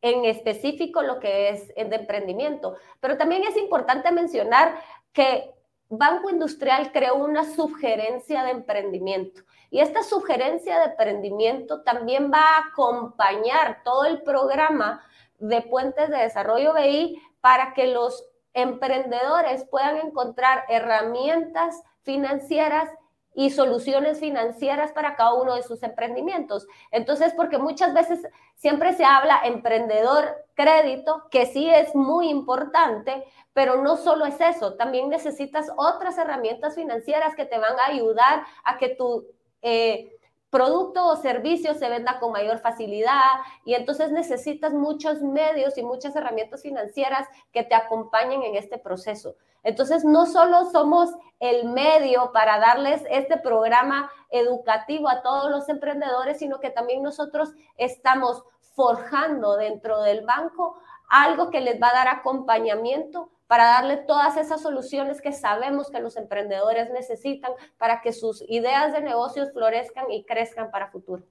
en 0.00 0.24
específico 0.24 1.02
lo 1.02 1.20
que 1.20 1.50
es 1.50 1.72
el 1.76 1.90
de 1.90 1.96
emprendimiento. 1.96 2.76
Pero 3.00 3.16
también 3.16 3.44
es 3.44 3.56
importante 3.56 4.10
mencionar 4.10 4.80
que 5.12 5.54
Banco 5.88 6.30
Industrial 6.30 6.90
creó 6.92 7.16
una 7.16 7.44
sugerencia 7.44 8.42
de 8.44 8.50
emprendimiento. 8.50 9.42
Y 9.70 9.80
esta 9.80 10.02
sugerencia 10.02 10.78
de 10.78 10.84
emprendimiento 10.86 11.82
también 11.82 12.30
va 12.32 12.40
a 12.40 12.68
acompañar 12.70 13.82
todo 13.84 14.04
el 14.04 14.22
programa 14.22 15.02
de 15.38 15.62
puentes 15.62 16.08
de 16.08 16.18
desarrollo 16.18 16.74
BI 16.74 17.20
para 17.40 17.74
que 17.74 17.86
los 17.88 18.24
emprendedores 18.54 19.64
puedan 19.64 19.98
encontrar 19.98 20.64
herramientas 20.68 21.82
financieras 22.02 22.88
y 23.34 23.50
soluciones 23.50 24.18
financieras 24.18 24.90
para 24.90 25.14
cada 25.14 25.34
uno 25.34 25.54
de 25.54 25.62
sus 25.62 25.80
emprendimientos. 25.84 26.66
Entonces, 26.90 27.32
porque 27.34 27.58
muchas 27.58 27.94
veces 27.94 28.26
siempre 28.56 28.94
se 28.94 29.04
habla 29.04 29.42
emprendedor 29.44 30.24
crédito, 30.54 31.22
que 31.30 31.46
sí 31.46 31.70
es 31.70 31.94
muy 31.94 32.30
importante, 32.30 33.24
pero 33.52 33.80
no 33.80 33.96
solo 33.96 34.26
es 34.26 34.40
eso, 34.40 34.74
también 34.74 35.08
necesitas 35.08 35.70
otras 35.76 36.18
herramientas 36.18 36.74
financieras 36.74 37.36
que 37.36 37.44
te 37.44 37.58
van 37.58 37.78
a 37.78 37.86
ayudar 37.86 38.42
a 38.64 38.76
que 38.76 38.88
tu 38.88 39.28
eh, 39.62 40.18
producto 40.50 41.06
o 41.06 41.16
servicio 41.16 41.74
se 41.74 41.88
venda 41.88 42.18
con 42.18 42.32
mayor 42.32 42.58
facilidad 42.58 43.40
y 43.64 43.74
entonces 43.74 44.10
necesitas 44.10 44.72
muchos 44.72 45.20
medios 45.20 45.76
y 45.76 45.82
muchas 45.82 46.16
herramientas 46.16 46.62
financieras 46.62 47.28
que 47.52 47.64
te 47.64 47.74
acompañen 47.74 48.42
en 48.42 48.56
este 48.56 48.78
proceso. 48.78 49.36
Entonces, 49.62 50.04
no 50.04 50.26
solo 50.26 50.70
somos 50.70 51.10
el 51.40 51.68
medio 51.68 52.32
para 52.32 52.58
darles 52.58 53.02
este 53.10 53.36
programa 53.36 54.10
educativo 54.30 55.08
a 55.08 55.22
todos 55.22 55.50
los 55.50 55.68
emprendedores, 55.68 56.38
sino 56.38 56.60
que 56.60 56.70
también 56.70 57.02
nosotros 57.02 57.52
estamos 57.76 58.44
forjando 58.74 59.56
dentro 59.56 60.00
del 60.02 60.24
banco 60.24 60.80
algo 61.08 61.50
que 61.50 61.60
les 61.60 61.82
va 61.82 61.88
a 61.88 61.94
dar 61.94 62.08
acompañamiento 62.08 63.30
para 63.48 63.64
darle 63.64 63.96
todas 63.96 64.36
esas 64.36 64.62
soluciones 64.62 65.20
que 65.20 65.32
sabemos 65.32 65.90
que 65.90 66.00
los 66.00 66.16
emprendedores 66.16 66.90
necesitan 66.90 67.50
para 67.78 68.00
que 68.00 68.12
sus 68.12 68.44
ideas 68.46 68.92
de 68.92 69.00
negocios 69.00 69.50
florezcan 69.52 70.10
y 70.12 70.24
crezcan 70.24 70.70
para 70.70 70.92
futuro. 70.92 71.24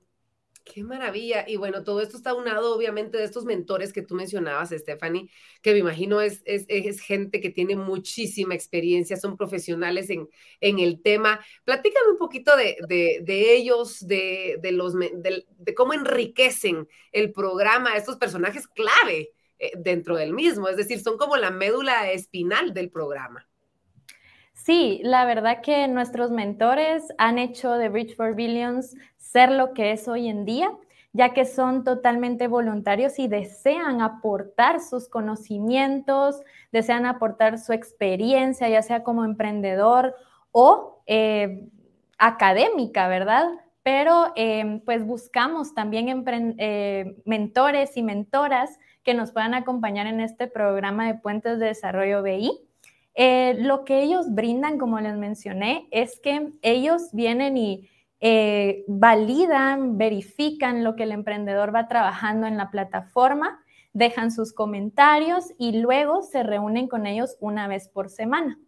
Qué 0.73 0.84
maravilla. 0.84 1.45
Y 1.47 1.56
bueno, 1.56 1.84
todo 1.84 2.01
esto 2.01 2.17
está 2.17 2.34
unado 2.34 2.75
obviamente 2.75 3.17
de 3.17 3.23
estos 3.23 3.45
mentores 3.45 3.93
que 3.93 4.01
tú 4.01 4.15
mencionabas, 4.15 4.71
Stephanie, 4.71 5.30
que 5.62 5.71
me 5.71 5.80
imagino 5.80 6.19
es, 6.19 6.41
es, 6.45 6.99
gente 6.99 7.39
que 7.39 7.51
tiene 7.51 7.75
muchísima 7.75 8.53
experiencia, 8.53 9.15
son 9.15 9.38
profesionales 9.38 10.10
en, 10.10 10.27
en 10.60 10.80
el 10.80 11.01
tema. 11.01 11.39
Platícame 11.63 12.12
un 12.12 12.17
poquito 12.17 12.58
de, 12.58 12.77
de, 12.88 13.56
ellos, 13.56 14.06
de, 14.06 14.58
de 14.62 14.71
los, 14.73 14.93
de, 14.95 15.73
cómo 15.75 15.93
enriquecen 15.93 16.88
el 17.13 17.32
programa, 17.32 17.95
estos 17.95 18.17
personajes 18.17 18.67
clave 18.67 19.32
dentro 19.78 20.15
del 20.15 20.34
mismo, 20.34 20.67
es 20.67 20.78
decir, 20.78 21.00
son 21.00 21.17
como 21.17 21.38
la 21.38 21.52
médula 21.52 22.10
espinal 22.12 22.74
del 22.74 22.89
programa. 22.89 23.48
Sí, 24.67 25.00
la 25.04 25.24
verdad 25.24 25.62
que 25.62 25.88
nuestros 25.88 26.32
mentores 26.32 27.13
han 27.17 27.38
hecho 27.38 27.74
de 27.74 27.89
Bridge 27.89 28.15
for 28.15 28.36
Billions 28.36 28.96
ser 29.17 29.52
lo 29.52 29.74
que 29.74 29.91
es 29.91 30.08
hoy 30.08 30.28
en 30.28 30.46
día, 30.46 30.70
ya 31.13 31.34
que 31.34 31.46
son 31.46 31.84
totalmente 31.84 32.48
voluntarios 32.48 33.17
y 33.17 33.28
desean 33.28 34.02
aportar 34.02 34.82
sus 34.82 35.08
conocimientos, 35.08 36.41
desean 36.72 37.06
aportar 37.06 37.60
su 37.60 37.72
experiencia, 37.72 38.67
ya 38.67 38.82
sea 38.82 39.04
como 39.04 39.24
emprendedor 39.24 40.15
o 40.52 41.02
eh, 41.06 41.70
académica, 42.17 43.08
¿verdad? 43.08 43.48
Pero 43.84 44.34
eh, 44.36 44.82
pues 44.86 45.06
buscamos 45.06 45.74
también 45.74 46.26
mentores 47.26 47.96
y 47.96 48.04
mentoras 48.04 48.78
que 49.08 49.13
nos 49.13 49.32
puedan 49.32 49.54
acompañar 49.54 50.06
en 50.06 50.20
este 50.20 50.48
programa 50.48 51.08
de 51.08 51.13
Puentes 51.13 51.60
de 51.60 51.67
Desarrollo 51.67 52.22
BI. 52.24 52.52
Eh, 53.15 53.56
lo 53.58 53.86
que 53.86 54.04
ellos 54.04 54.36
brindan, 54.36 54.78
como 54.78 55.00
les 55.00 55.15
mencioné, 55.15 55.88
es 55.91 56.20
que 56.20 56.52
ellos 56.62 57.04
vienen 57.13 57.56
y, 57.56 57.88
eh, 58.20 58.84
validan, 58.89 59.98
verifican 59.98 60.84
lo 60.84 60.98
que 60.98 61.04
el 61.04 61.13
emprendedor 61.13 61.74
va 61.74 61.88
trabajando 61.88 62.48
en 62.48 62.58
la 62.58 62.70
plataforma, 62.70 63.63
dejan 63.93 64.30
sus 64.30 64.52
comentarios 64.52 65.54
y 65.58 65.80
luego 65.80 66.22
se 66.22 66.43
reúnen 66.43 66.89
con 66.89 67.08
ellos 67.08 67.38
una 67.39 67.70
vez 67.70 67.88
por 67.88 68.10
semana. 68.10 68.60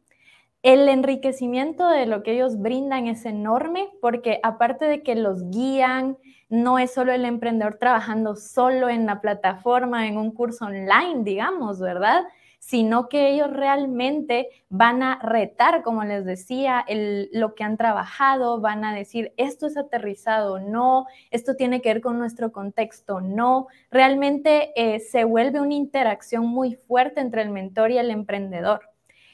El 0.63 0.87
enriquecimiento 0.87 1.85
de 1.89 2.05
lo 2.05 2.23
que 2.23 2.35
ellos 2.35 2.61
brindan 2.61 3.07
es 3.07 3.25
enorme 3.25 3.89
porque 3.99 4.39
aparte 4.41 4.85
de 4.85 5.03
que 5.03 5.15
los 5.15 5.49
guían, 5.49 6.17
no 6.49 6.79
es 6.79 6.93
solo 6.93 7.11
el 7.13 7.25
emprendedor 7.25 7.75
trabajando 7.75 8.35
solo 8.35 8.89
en 8.89 9.05
la 9.05 9.21
plataforma, 9.21 10.07
en 10.07 10.17
un 10.17 10.31
curso 10.31 10.65
online, 10.65 11.23
digamos, 11.23 11.79
¿verdad? 11.79 12.23
sino 12.59 13.07
que 13.07 13.29
ellos 13.29 13.51
realmente 13.51 14.49
van 14.69 15.01
a 15.01 15.19
retar, 15.23 15.81
como 15.81 16.03
les 16.03 16.25
decía, 16.25 16.85
lo 17.31 17.55
que 17.55 17.63
han 17.63 17.77
trabajado, 17.77 18.59
van 18.59 18.83
a 18.83 18.93
decir, 18.93 19.33
esto 19.37 19.65
es 19.65 19.77
aterrizado, 19.77 20.59
no, 20.59 21.07
esto 21.31 21.55
tiene 21.55 21.81
que 21.81 21.93
ver 21.93 22.01
con 22.01 22.19
nuestro 22.19 22.51
contexto, 22.51 23.21
no. 23.21 23.67
Realmente 23.89 24.71
eh, 24.75 24.99
se 24.99 25.23
vuelve 25.23 25.61
una 25.61 25.73
interacción 25.73 26.45
muy 26.45 26.75
fuerte 26.75 27.21
entre 27.21 27.41
el 27.41 27.49
mentor 27.49 27.91
y 27.91 27.97
el 27.97 28.11
emprendedor. 28.11 28.81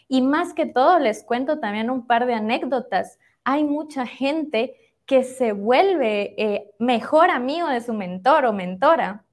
Y 0.08 0.22
más 0.22 0.54
que 0.54 0.68
todo, 0.68 1.00
les 1.00 1.24
cuento 1.24 1.60
también 1.60 1.90
un 1.90 2.06
par 2.06 2.28
de 2.28 2.36
anécdotas. 2.36 3.18
Hay 3.44 3.64
mucha 3.64 4.06
gente 4.06 4.76
que 5.06 5.24
se 5.24 5.52
vuelve 5.52 6.34
eh, 6.38 6.72
mejor 6.80 7.30
amigo 7.30 7.68
de 7.68 7.82
su 7.82 7.94
mentor 7.94 8.46
o 8.46 8.54
mentora 8.54 9.26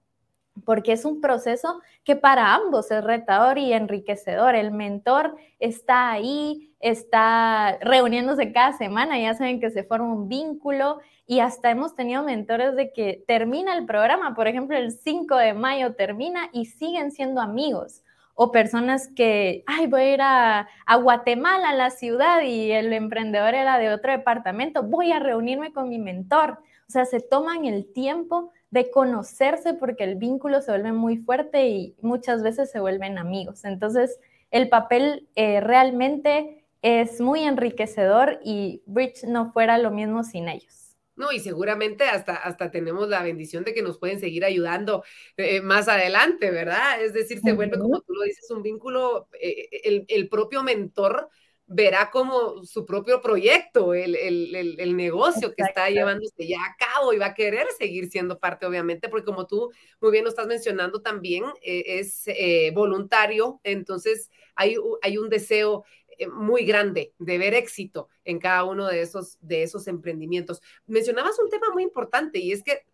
porque 0.64 0.92
es 0.92 1.04
un 1.04 1.20
proceso 1.20 1.80
que 2.04 2.16
para 2.16 2.54
ambos 2.54 2.90
es 2.90 3.02
retador 3.02 3.58
y 3.58 3.72
enriquecedor. 3.72 4.54
El 4.54 4.70
mentor 4.70 5.36
está 5.58 6.10
ahí, 6.10 6.74
está 6.80 7.78
reuniéndose 7.80 8.52
cada 8.52 8.72
semana, 8.72 9.18
ya 9.18 9.34
saben 9.34 9.60
que 9.60 9.70
se 9.70 9.84
forma 9.84 10.12
un 10.12 10.28
vínculo 10.28 11.00
y 11.26 11.40
hasta 11.40 11.70
hemos 11.70 11.94
tenido 11.94 12.22
mentores 12.22 12.76
de 12.76 12.92
que 12.92 13.24
termina 13.26 13.74
el 13.76 13.86
programa, 13.86 14.34
por 14.34 14.48
ejemplo, 14.48 14.76
el 14.76 14.92
5 14.92 15.36
de 15.36 15.54
mayo 15.54 15.94
termina 15.94 16.50
y 16.52 16.66
siguen 16.66 17.10
siendo 17.10 17.40
amigos. 17.40 18.01
O 18.34 18.50
personas 18.50 19.08
que, 19.08 19.62
ay, 19.66 19.86
voy 19.86 20.02
a 20.02 20.14
ir 20.14 20.20
a, 20.22 20.68
Guatemala, 21.02 21.70
a 21.70 21.74
la 21.74 21.90
ciudad, 21.90 22.42
y 22.42 22.72
el 22.72 22.92
emprendedor 22.92 23.54
era 23.54 23.78
de 23.78 23.92
otro 23.92 24.12
departamento, 24.12 24.82
voy 24.82 25.12
a 25.12 25.18
reunirme 25.18 25.72
con 25.72 25.88
mi 25.88 25.98
mentor. 25.98 26.58
O 26.88 26.90
sea, 26.92 27.04
se 27.04 27.20
toman 27.20 27.64
el 27.64 27.92
tiempo 27.92 28.52
de 28.70 28.90
conocerse 28.90 29.74
porque 29.74 30.04
el 30.04 30.16
vínculo 30.16 30.60
se 30.62 30.72
vuelve 30.72 30.92
muy 30.92 31.18
fuerte 31.18 31.68
y 31.68 31.94
muchas 32.00 32.42
veces 32.42 32.70
se 32.70 32.80
vuelven 32.80 33.18
amigos. 33.18 33.64
Entonces, 33.64 34.18
el 34.50 34.68
papel 34.68 35.28
eh, 35.34 35.60
realmente 35.60 36.64
es 36.82 37.20
muy 37.20 37.44
enriquecedor 37.44 38.40
y 38.42 38.82
Bridge 38.86 39.24
no 39.24 39.52
fuera 39.52 39.78
lo 39.78 39.90
mismo 39.90 40.24
sin 40.24 40.48
ellos. 40.48 40.81
No, 41.22 41.30
y 41.30 41.38
seguramente 41.38 42.02
hasta, 42.02 42.34
hasta 42.34 42.72
tenemos 42.72 43.08
la 43.08 43.22
bendición 43.22 43.62
de 43.62 43.72
que 43.72 43.80
nos 43.80 43.96
pueden 43.98 44.18
seguir 44.18 44.44
ayudando 44.44 45.04
eh, 45.36 45.60
más 45.60 45.86
adelante, 45.86 46.50
¿verdad? 46.50 47.00
Es 47.00 47.12
decir, 47.12 47.38
se 47.38 47.52
vuelve, 47.52 47.78
como 47.78 48.00
tú 48.00 48.12
lo 48.12 48.24
dices, 48.24 48.50
un 48.50 48.60
vínculo, 48.60 49.28
eh, 49.40 49.68
el, 49.84 50.04
el 50.08 50.28
propio 50.28 50.64
mentor 50.64 51.28
verá 51.72 52.10
como 52.10 52.64
su 52.64 52.84
propio 52.84 53.20
proyecto, 53.20 53.94
el, 53.94 54.14
el, 54.16 54.76
el, 54.78 54.96
negocio 54.96 55.54
que 55.54 55.62
está 55.62 55.88
llevándose 55.88 56.46
ya 56.46 56.58
a 56.58 56.76
cabo 56.76 57.12
y 57.12 57.18
va 57.18 57.26
a 57.26 57.34
querer 57.34 57.66
seguir 57.78 58.10
siendo 58.10 58.38
parte, 58.38 58.66
obviamente, 58.66 59.08
porque 59.08 59.24
como 59.24 59.46
tú 59.46 59.70
muy 60.00 60.10
bien 60.10 60.24
lo 60.24 60.30
estás 60.30 60.46
mencionando 60.46 61.00
también, 61.00 61.44
eh, 61.62 61.84
es 61.86 62.24
eh, 62.26 62.72
voluntario, 62.74 63.60
entonces 63.64 64.30
hay, 64.54 64.76
hay 65.02 65.18
un 65.18 65.28
deseo 65.28 65.84
eh, 66.01 66.01
muy 66.28 66.64
grande 66.64 67.14
de 67.18 67.38
ver 67.38 67.54
éxito 67.54 68.08
en 68.24 68.38
cada 68.38 68.64
uno 68.64 68.86
de 68.86 69.02
esos, 69.02 69.38
de 69.40 69.62
esos 69.62 69.86
emprendimientos. 69.86 70.60
Mencionabas 70.86 71.38
un 71.38 71.48
tema 71.50 71.66
muy 71.72 71.82
importante 71.82 72.38
y 72.38 72.52
es 72.52 72.62
que 72.62 72.84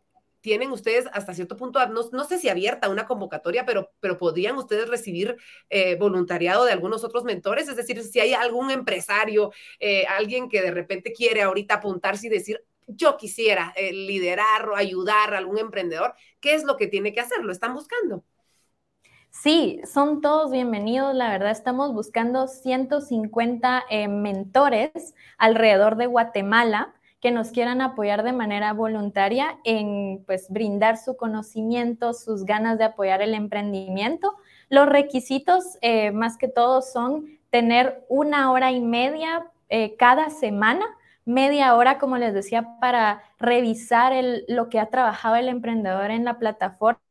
tienen 0.41 0.71
ustedes 0.71 1.07
hasta 1.13 1.35
cierto 1.35 1.57
punto, 1.57 1.85
no, 1.89 2.25
sé 2.25 2.39
si 2.39 2.49
abierta 2.49 2.89
una 2.89 3.07
convocatoria, 3.07 3.67
pero, 3.67 3.91
pero 4.01 4.17
podrían 4.17 4.57
ustedes 4.57 4.89
recibir 4.89 5.37
eh, 5.69 5.97
voluntariado 5.97 6.65
de 6.65 6.73
algunos 6.73 7.05
otros 7.05 7.25
mentores, 7.25 7.69
es 7.69 7.77
decir, 7.77 8.03
si 8.03 8.21
hay 8.21 8.35
algún 8.35 8.71
empresario, 8.71 9.53
eh, 9.81 10.07
alguien 10.07 10.49
que 10.49 10.63
de 10.63 10.71
repente 10.71 11.13
quiere 11.13 11.43
ahorita 11.43 11.75
apuntarse 11.75 12.29
y 12.29 12.31
decir, 12.31 12.65
yo 12.87 13.17
quisiera 13.17 13.73
eh, 13.77 13.93
liderar 13.93 14.69
o 14.69 14.77
ayudar 14.77 15.35
a 15.35 15.39
algún 15.39 15.59
emprendedor, 15.59 16.15
¿qué 16.41 16.55
es 16.55 16.65
lo 16.65 16.77
que 16.77 16.87
tiene 16.87 17.13
que 17.13 17.21
hacer? 17.21 17.45
¿Lo 17.45 17.53
están 17.53 17.75
buscando? 17.75 18.25
Sí, 19.41 19.81
son 19.85 20.21
todos 20.21 20.51
bienvenidos. 20.51 21.15
La 21.15 21.31
verdad, 21.31 21.53
estamos 21.53 21.95
buscando 21.95 22.49
150 22.49 23.85
mentores 24.09 25.15
alrededor 25.39 25.97
de 25.97 26.07
Guatemala 26.07 26.93
que 27.21 27.31
nos 27.31 27.53
quieran 27.53 27.81
apoyar 27.81 28.25
de 28.25 28.33
manera 28.33 28.73
voluntaria 28.73 29.61
en 29.63 30.25
pues 30.27 30.49
brindar 30.51 30.97
su 30.97 31.17
conocimiento, 31.17 32.15
sus 32.15 32.45
ganas 32.45 32.79
de 32.79 32.85
apoyar 32.85 33.23
el 33.23 33.33
emprendimiento. 33.33 34.35
Los 34.71 34.89
requisitos 34.89 35.79
eh, 35.83 36.11
más 36.11 36.37
que 36.37 36.49
todo 36.49 36.83
son 36.83 37.39
tener 37.51 38.05
una 38.09 38.51
hora 38.51 38.73
y 38.73 38.81
media 38.81 39.47
eh, 39.69 39.95
cada 39.97 40.31
semana, 40.31 40.85
media 41.25 41.77
hora, 41.77 41.99
como 41.99 42.17
les 42.17 42.35
decía, 42.35 42.77
para 42.81 43.23
revisar 43.39 44.13
lo 44.49 44.69
que 44.69 44.81
ha 44.81 44.87
trabajado 44.87 45.37
el 45.37 45.49
emprendedor 45.49 46.11
en 46.11 46.25
la 46.25 46.41
plataforma 46.41 47.08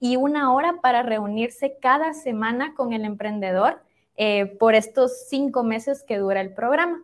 y 0.00 0.16
una 0.16 0.52
hora 0.52 0.80
para 0.82 1.02
reunirse 1.02 1.76
cada 1.80 2.14
semana 2.14 2.74
con 2.74 2.92
el 2.92 3.04
emprendedor 3.04 3.80
eh, 4.16 4.46
por 4.46 4.74
estos 4.74 5.26
cinco 5.28 5.62
meses 5.62 6.02
que 6.02 6.18
dura 6.18 6.40
el 6.40 6.54
programa. 6.54 7.02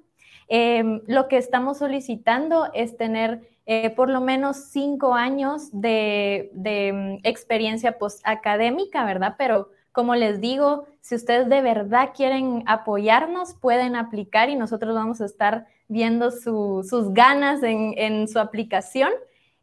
Em, 0.49 1.01
lo 1.07 1.29
que 1.29 1.39
estamos 1.39 1.79
solicitando 1.79 2.71
es 2.75 2.97
tener 2.97 3.41
eh, 3.65 3.91
por 3.91 4.11
lo 4.11 4.21
menos 4.21 4.57
cinco 4.71 5.15
años 5.15 5.69
de, 5.73 6.51
mm, 6.55 7.27
experiencia 7.27 7.97
postacadémica, 7.97 9.05
¿verdad? 9.05 9.37
Pero 9.39 9.71
como 9.93 10.15
les 10.15 10.41
digo, 10.41 10.87
si 11.01 11.15
ustedes 11.15 11.49
de 11.49 11.61
verdad 11.61 12.11
quieren 12.17 12.65
apoyarnos, 12.67 13.55
pueden 13.55 13.95
aplicar 13.95 14.49
y 14.49 14.57
nosotros 14.57 14.95
vamos 14.95 15.21
a 15.21 15.27
estar 15.27 15.67
viendo 15.87 16.31
sus 16.31 17.13
ganas 17.13 17.63
en, 17.63 18.27
su 18.27 18.39
aplicación. 18.39 19.11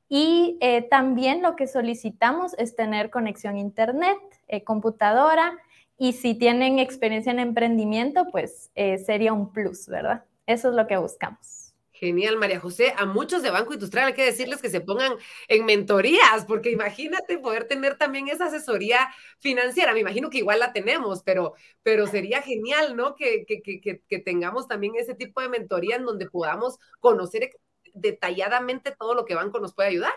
Y 0.10 0.58
eh, 0.60 0.82
también 0.82 1.42
lo 1.42 1.56
que 1.56 1.68
solicitamos 1.68 2.54
es 2.58 2.76
tener 2.76 3.10
conexión 3.10 3.56
a 3.56 3.60
internet, 3.60 4.18
eh, 4.48 4.64
computadora, 4.64 5.58
y 5.98 6.14
si 6.14 6.34
tienen 6.34 6.80
experiencia 6.80 7.32
en 7.32 7.40
emprendimiento, 7.40 8.26
pues 8.32 8.72
sería 8.74 9.34
un 9.34 9.52
plus, 9.52 9.88
¿verdad? 9.88 10.24
Eso 10.48 10.70
es 10.70 10.76
lo 10.76 10.88
que 10.88 10.96
buscamos. 10.96 11.60
Genial, 12.00 12.38
María 12.38 12.62
José. 12.62 12.94
A 12.98 13.06
muchos 13.06 13.44
de 13.44 13.50
Banco 13.50 13.74
Industrial 13.74 14.08
hay 14.08 14.14
que 14.14 14.24
decirles 14.24 14.62
que 14.62 14.70
se 14.70 14.80
pongan 14.80 15.12
en 15.50 15.66
mentorías, 15.66 16.46
porque 16.48 16.72
imagínate 16.72 17.38
poder 17.40 17.66
tener 17.68 17.98
también 17.98 18.30
esa 18.30 18.46
asesoría 18.46 19.10
financiera. 19.40 19.94
Me 19.94 20.00
imagino 20.00 20.30
que 20.30 20.38
igual 20.38 20.60
la 20.60 20.72
tenemos, 20.72 21.24
pero, 21.24 21.56
pero 21.84 22.08
sería 22.08 22.42
genial, 22.42 22.96
¿no? 22.96 23.16
Que, 23.16 23.44
que, 23.46 23.62
que, 23.62 24.02
que 24.08 24.20
tengamos 24.20 24.70
también 24.70 24.94
ese 24.96 25.14
tipo 25.14 25.42
de 25.42 25.50
mentoría 25.50 25.98
en 25.98 26.06
donde 26.06 26.30
podamos 26.30 26.80
conocer 27.02 27.50
detalladamente 27.94 28.92
todo 28.92 29.14
lo 29.14 29.26
que 29.26 29.36
Banco 29.36 29.60
nos 29.60 29.74
puede 29.74 29.90
ayudar. 29.90 30.14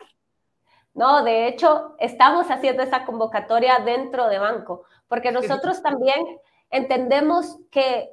No, 0.94 1.22
de 1.24 1.48
hecho, 1.48 1.94
estamos 1.98 2.50
haciendo 2.50 2.82
esa 2.82 3.04
convocatoria 3.04 3.78
dentro 3.78 4.28
de 4.28 4.38
Banco, 4.38 4.84
porque 5.08 5.32
nosotros 5.32 5.82
también 5.82 6.38
entendemos 6.70 7.58
que 7.70 8.10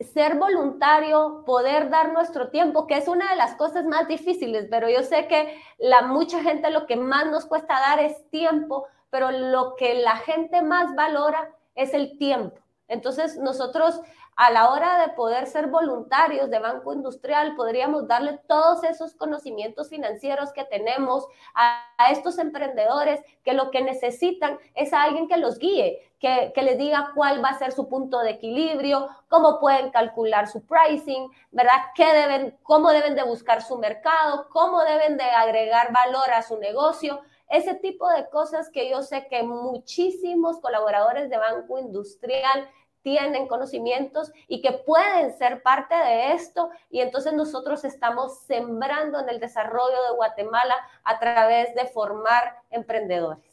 ser 0.00 0.36
voluntario, 0.36 1.44
poder 1.46 1.88
dar 1.88 2.12
nuestro 2.12 2.50
tiempo, 2.50 2.86
que 2.86 2.96
es 2.96 3.08
una 3.08 3.30
de 3.30 3.36
las 3.36 3.54
cosas 3.54 3.84
más 3.84 4.08
difíciles, 4.08 4.66
pero 4.68 4.88
yo 4.88 5.02
sé 5.02 5.28
que 5.28 5.56
la 5.78 6.02
mucha 6.02 6.42
gente 6.42 6.70
lo 6.70 6.86
que 6.86 6.96
más 6.96 7.26
nos 7.26 7.46
cuesta 7.46 7.74
dar 7.74 8.00
es 8.00 8.28
tiempo, 8.30 8.86
pero 9.10 9.30
lo 9.30 9.76
que 9.76 9.94
la 9.94 10.16
gente 10.16 10.62
más 10.62 10.94
valora 10.94 11.54
es 11.74 11.94
el 11.94 12.18
tiempo. 12.18 12.58
Entonces, 12.88 13.38
nosotros 13.38 14.00
a 14.36 14.50
la 14.50 14.70
hora 14.70 14.98
de 14.98 15.12
poder 15.12 15.46
ser 15.46 15.68
voluntarios 15.68 16.50
de 16.50 16.58
Banco 16.58 16.92
Industrial, 16.92 17.54
podríamos 17.54 18.08
darle 18.08 18.40
todos 18.48 18.82
esos 18.84 19.14
conocimientos 19.14 19.88
financieros 19.88 20.52
que 20.52 20.64
tenemos 20.64 21.26
a, 21.54 21.80
estos 22.10 22.38
emprendedores 22.38 23.20
que 23.44 23.52
lo 23.52 23.70
que 23.70 23.80
necesitan 23.80 24.58
es 24.74 24.92
a 24.92 25.02
alguien 25.02 25.28
que 25.28 25.36
los 25.36 25.58
guíe, 25.58 26.12
que, 26.18 26.52
que, 26.54 26.62
les 26.62 26.76
diga 26.76 27.12
cuál 27.14 27.42
va 27.42 27.50
a 27.50 27.58
ser 27.58 27.72
su 27.72 27.88
punto 27.88 28.18
de 28.18 28.30
equilibrio, 28.30 29.08
cómo 29.28 29.60
pueden 29.60 29.90
calcular 29.90 30.48
su 30.48 30.66
pricing, 30.66 31.30
¿verdad? 31.52 31.92
¿Qué 31.94 32.12
deben, 32.12 32.58
cómo 32.62 32.90
deben 32.90 33.14
de 33.14 33.22
buscar 33.22 33.62
su 33.62 33.78
mercado, 33.78 34.48
cómo 34.50 34.82
deben 34.82 35.16
de 35.16 35.24
agregar 35.24 35.92
valor 35.92 36.30
a 36.32 36.42
su 36.42 36.58
negocio. 36.58 37.20
Ese 37.48 37.74
tipo 37.74 38.08
de 38.08 38.28
cosas 38.30 38.70
que 38.70 38.90
yo 38.90 39.02
sé 39.02 39.28
que 39.28 39.42
muchísimos 39.42 40.58
colaboradores 40.60 41.30
de 41.30 41.38
Banco 41.38 41.78
Industrial 41.78 42.68
tienen 43.04 43.46
conocimientos 43.46 44.32
y 44.48 44.62
que 44.62 44.72
pueden 44.72 45.36
ser 45.36 45.62
parte 45.62 45.94
de 45.94 46.32
esto. 46.32 46.70
Y 46.90 47.00
entonces 47.00 47.34
nosotros 47.34 47.84
estamos 47.84 48.40
sembrando 48.46 49.20
en 49.20 49.28
el 49.28 49.38
desarrollo 49.38 50.02
de 50.08 50.16
Guatemala 50.16 50.74
a 51.04 51.20
través 51.20 51.72
de 51.74 51.86
formar 51.86 52.56
emprendedores. 52.70 53.44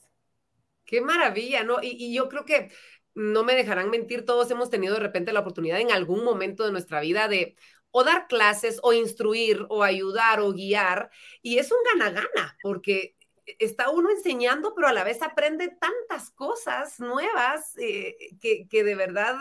Qué 0.86 1.02
maravilla, 1.02 1.64
¿no? 1.64 1.78
Y, 1.82 2.14
yo 2.14 2.30
creo 2.30 2.46
que 2.46 2.72
no 3.14 3.44
me 3.44 3.54
dejarán 3.54 3.90
mentir, 3.90 4.26
todos 4.26 4.50
hemos 4.52 4.70
tenido 4.70 4.94
de 4.94 5.02
repente 5.02 5.34
la 5.34 5.42
oportunidad 5.42 5.82
en 5.82 5.92
algún 5.92 6.24
momento 6.24 6.66
de 6.66 6.72
nuestra 6.72 7.02
vida 7.02 7.28
de 7.28 7.58
o 7.92 8.06
dar 8.06 8.28
clases 8.28 8.80
o 8.84 8.94
instruir 8.94 9.66
o 9.68 9.84
ayudar 9.84 10.40
o 10.40 10.54
guiar. 10.54 11.12
Y 11.42 11.58
es 11.58 11.74
un 11.74 11.78
gana-gana 11.92 12.58
porque 12.64 13.18
está 13.60 13.90
uno 13.90 14.10
enseñando, 14.10 14.74
pero 14.76 14.88
a 14.88 14.94
la 14.94 15.04
vez 15.04 15.22
aprende 15.22 15.70
tantas 15.70 16.32
cosas 16.32 17.00
nuevas 17.00 17.78
eh, 17.78 18.16
que, 18.40 18.68
que, 18.68 18.84
de 18.84 18.96
verdad 18.96 19.36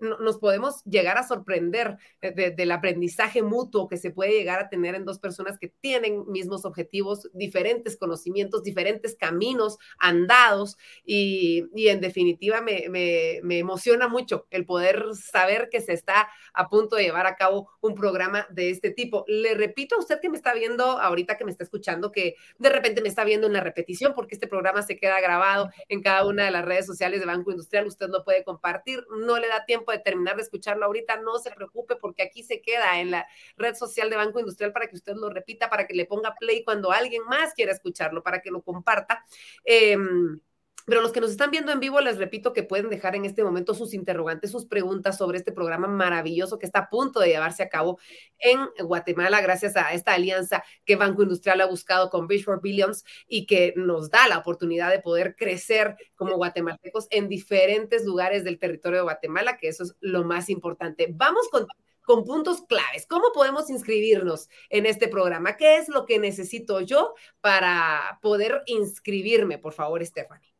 nos 0.00 0.38
podemos 0.38 0.82
llegar 0.84 1.18
a 1.18 1.26
sorprender 1.26 1.96
del 2.20 2.72
aprendizaje 2.72 3.42
mutuo 3.42 3.88
que 3.88 3.96
se 3.96 4.10
puede 4.10 4.32
llegar 4.32 4.60
a 4.60 4.68
tener 4.68 4.94
en 4.94 5.04
dos 5.04 5.18
personas 5.18 5.58
que 5.58 5.68
tienen 5.68 6.24
mismos 6.30 6.64
objetivos, 6.64 7.30
diferentes 7.32 7.96
conocimientos, 7.96 8.62
diferentes 8.62 9.16
caminos 9.16 9.78
andados. 9.98 10.76
Y, 11.04 11.68
en 11.74 12.00
definitiva 12.00 12.60
me, 12.60 12.88
me, 12.88 13.58
emociona 13.58 14.08
mucho 14.08 14.46
el 14.50 14.64
poder 14.64 15.04
saber 15.14 15.68
que 15.70 15.80
se 15.80 15.92
está 15.92 16.28
a 16.54 16.68
punto 16.68 16.96
de 16.96 17.04
llevar 17.04 17.26
a 17.26 17.36
cabo 17.36 17.70
un 17.80 17.94
programa 17.94 18.46
de 18.50 18.70
este 18.70 18.90
tipo. 18.90 19.24
Le 19.28 19.54
repito 19.54 19.96
a 19.96 19.98
usted 19.98 20.20
que 20.20 20.30
me 20.30 20.36
está 20.36 20.54
viendo 20.54 20.84
ahorita, 20.84 21.36
que 21.36 21.44
me 21.44 21.50
está 21.50 21.64
escuchando, 21.64 22.10
que 22.10 22.36
de 22.58 22.68
repente 22.70 23.02
me 23.02 23.08
está 23.08 23.24
viendo 23.24 23.46
en 23.46 23.52
la 23.52 23.60
repetición 23.60 24.14
porque 24.14 24.34
este 24.34 24.46
programa 24.46 24.82
se 24.82 24.96
queda 24.96 25.20
grabado 25.20 25.70
en 25.88 26.02
cada 26.02 26.26
una 26.26 26.44
de 26.44 26.50
las 26.50 26.64
redes 26.64 26.86
sociales 26.86 27.20
de 27.20 27.26
Banco 27.26 27.50
Industrial, 27.50 27.86
usted 27.86 28.08
no 28.08 28.24
puede 28.24 28.44
compartir, 28.44 29.04
no 29.10 29.38
le 29.38 29.48
da 29.48 29.64
tiempo 29.64 29.81
de 29.90 29.98
terminar 29.98 30.36
de 30.36 30.42
escucharlo 30.42 30.84
ahorita, 30.84 31.16
no 31.16 31.38
se 31.38 31.50
preocupe 31.50 31.96
porque 31.96 32.22
aquí 32.22 32.44
se 32.44 32.60
queda 32.60 33.00
en 33.00 33.10
la 33.10 33.26
red 33.56 33.74
social 33.74 34.08
de 34.10 34.16
Banco 34.16 34.38
Industrial 34.38 34.72
para 34.72 34.86
que 34.86 34.94
usted 34.94 35.14
lo 35.16 35.30
repita, 35.30 35.68
para 35.68 35.86
que 35.86 35.94
le 35.94 36.04
ponga 36.04 36.34
play 36.36 36.62
cuando 36.62 36.92
alguien 36.92 37.24
más 37.24 37.54
quiera 37.54 37.72
escucharlo, 37.72 38.22
para 38.22 38.40
que 38.40 38.50
lo 38.50 38.62
comparta. 38.62 39.24
Em, 39.64 40.38
pero 40.86 41.00
los 41.00 41.12
que 41.12 41.20
nos 41.20 41.30
están 41.30 41.50
viendo 41.50 41.72
en 41.72 41.80
vivo, 41.80 42.00
les 42.00 42.18
repito 42.18 42.52
que 42.52 42.62
pueden 42.62 42.90
dejar 42.90 43.14
en 43.16 43.24
este 43.24 43.44
momento 43.44 43.74
sus 43.74 43.94
interrogantes, 43.94 44.50
sus 44.50 44.66
preguntas 44.66 45.16
sobre 45.18 45.38
este 45.38 45.52
programa 45.52 45.88
maravilloso 45.88 46.58
que 46.58 46.66
está 46.66 46.80
a 46.80 46.90
punto 46.90 47.20
de 47.20 47.28
llevarse 47.28 47.62
a 47.62 47.68
cabo 47.68 47.98
en 48.38 48.60
Guatemala, 48.84 49.40
gracias 49.40 49.76
a 49.76 49.92
esta 49.92 50.14
alianza 50.14 50.62
que 50.84 50.96
Banco 50.96 51.22
Industrial 51.22 51.60
ha 51.60 51.66
buscado 51.66 52.10
con 52.10 52.26
Bridge 52.26 52.44
for 52.44 52.60
Billions 52.60 53.04
y 53.26 53.46
que 53.46 53.74
nos 53.76 54.10
da 54.10 54.28
la 54.28 54.38
oportunidad 54.38 54.90
de 54.90 55.00
poder 55.00 55.36
crecer 55.36 55.96
como 56.14 56.36
guatemaltecos 56.36 57.06
en 57.10 57.28
diferentes 57.28 58.04
lugares 58.04 58.44
del 58.44 58.58
territorio 58.58 58.98
de 58.98 59.04
Guatemala, 59.04 59.56
que 59.56 59.68
eso 59.68 59.84
es 59.84 59.94
lo 60.00 60.24
más 60.24 60.48
importante. 60.48 61.08
Vamos 61.10 61.48
con 61.50 61.66
con 62.04 62.24
puntos 62.24 62.62
claves. 62.62 63.06
¿Cómo 63.06 63.32
podemos 63.32 63.70
inscribirnos 63.70 64.48
en 64.70 64.86
este 64.86 65.08
programa? 65.08 65.56
¿Qué 65.56 65.76
es 65.76 65.88
lo 65.88 66.04
que 66.04 66.18
necesito 66.18 66.80
yo 66.80 67.14
para 67.40 68.18
poder 68.22 68.62
inscribirme? 68.66 69.58
Por 69.58 69.72
favor, 69.72 70.04
Stephanie. 70.04 70.51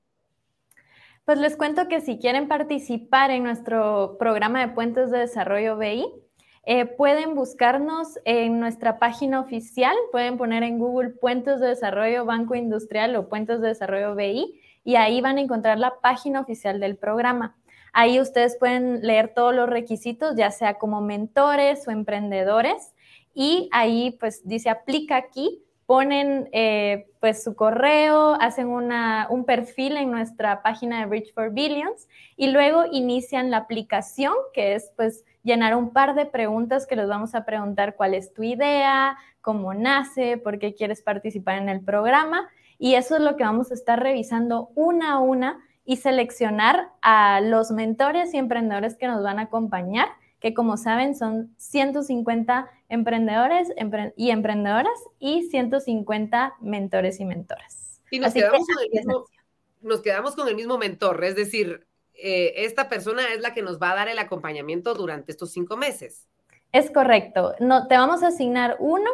Pues 1.24 1.38
les 1.38 1.56
cuento 1.56 1.87
que 1.87 2.00
si 2.00 2.18
quieren 2.18 2.48
participar 2.48 3.30
en 3.30 3.44
nuestro 3.44 4.16
programa 4.18 4.61
de 4.61 4.74
Puentes 4.74 5.12
de 5.12 5.18
Desarrollo 5.18 5.76
BI, 5.76 6.04
eh, 6.64 6.85
pueden 6.85 7.37
buscarnos 7.37 8.18
en 8.24 8.58
nuestra 8.58 8.98
página 8.98 9.38
oficial, 9.38 9.94
pueden 10.11 10.37
poner 10.37 10.64
en 10.64 10.80
Google 10.80 11.11
Puentes 11.11 11.61
de 11.61 11.68
Desarrollo 11.68 12.24
Banco 12.24 12.56
Industrial 12.56 13.14
o 13.14 13.28
Puentes 13.28 13.61
de 13.61 13.68
Desarrollo 13.68 14.16
BI 14.16 14.61
y 14.82 14.96
ahí 14.96 15.20
van 15.20 15.38
a 15.38 15.42
encontrar 15.42 15.78
la 15.78 16.00
página 16.00 16.40
oficial 16.40 16.80
del 16.80 16.96
programa. 16.96 17.56
Ahí 17.92 18.20
ustedes 18.20 18.56
pueden 18.58 19.02
leer 19.02 19.32
todos 19.32 19.54
los 19.54 19.68
requisitos, 19.68 20.35
ya 20.35 20.50
sea 20.50 20.74
como 20.74 21.00
mentores 21.02 21.87
o 21.87 21.92
emprendedores, 21.92 22.94
y 23.32 23.68
ahí 23.70 24.16
pues 24.18 24.42
dice 24.44 24.70
aplica 24.70 25.16
aquí 25.16 25.62
ponen 25.92 26.48
eh, 26.52 27.11
pues 27.20 27.44
su 27.44 27.55
correo, 27.55 28.38
hacen 28.40 28.68
un 28.68 29.44
perfil 29.44 29.98
en 29.98 30.11
nuestra 30.11 30.62
página 30.62 31.00
de 31.00 31.05
Bridge 31.05 31.35
for 31.35 31.52
Billions 31.52 32.09
y 32.35 32.46
luego 32.46 32.87
inician 32.90 33.50
la 33.50 33.59
aplicación, 33.59 34.33
que 34.55 34.74
es 34.74 34.90
pues 34.96 35.22
llenar 35.42 35.76
un 35.76 35.92
par 35.92 36.14
de 36.14 36.24
preguntas 36.24 36.87
que 36.87 36.96
les 36.96 37.09
vamos 37.09 37.35
a 37.35 37.44
preguntar 37.44 37.94
cuál 37.94 38.14
es 38.14 38.33
tu 38.33 38.42
idea, 38.42 39.18
cómo 39.42 39.74
nace, 39.74 40.38
por 40.38 40.59
qué 40.59 40.74
quieres 40.74 41.02
participar 41.02 41.59
en 41.59 41.68
el 41.68 41.83
programa. 41.83 42.48
Y 42.78 42.94
eso 42.94 43.16
es 43.16 43.20
lo 43.20 43.37
que 43.37 43.44
vamos 43.44 43.70
a 43.70 43.74
estar 43.74 44.02
revisando 44.02 44.70
una 44.74 45.12
a 45.12 45.18
una 45.18 45.62
y 45.85 45.96
seleccionar 45.96 46.88
a 47.02 47.42
los 47.42 47.70
mentores 47.70 48.33
y 48.33 48.38
emprendedores 48.38 48.96
que 48.96 49.09
nos 49.09 49.22
van 49.22 49.38
a 49.38 49.42
acompañar 49.42 50.09
que 50.42 50.52
como 50.55 50.76
saben 50.76 51.14
son 51.14 51.55
150 51.57 52.68
emprendedores 52.88 53.68
y 54.16 54.31
emprendedoras 54.31 54.98
y 55.20 55.44
150 55.44 56.55
mentores 56.61 57.20
y 57.20 57.24
mentoras. 57.24 58.02
Y 58.11 58.18
nos, 58.18 58.35
quedamos 58.35 58.66
con, 58.66 58.85
el 58.85 58.90
mismo, 58.90 59.24
nos 59.81 60.00
quedamos 60.02 60.35
con 60.35 60.48
el 60.48 60.57
mismo 60.57 60.78
mentor, 60.78 61.22
es 61.24 61.37
decir, 61.37 61.87
eh, 62.14 62.64
esta 62.64 62.88
persona 62.88 63.33
es 63.33 63.40
la 63.40 63.55
que 63.55 63.62
nos 63.62 63.81
va 63.81 63.92
a 63.92 63.94
dar 63.94 64.09
el 64.09 64.18
acompañamiento 64.18 64.94
durante 64.94 65.31
estos 65.31 65.52
cinco 65.52 65.76
meses. 65.76 66.26
Es 66.72 66.90
correcto. 66.90 67.55
No, 67.61 67.87
te 67.87 67.96
vamos 67.96 68.22
a 68.24 68.28
asignar 68.28 68.76
uno 68.81 69.11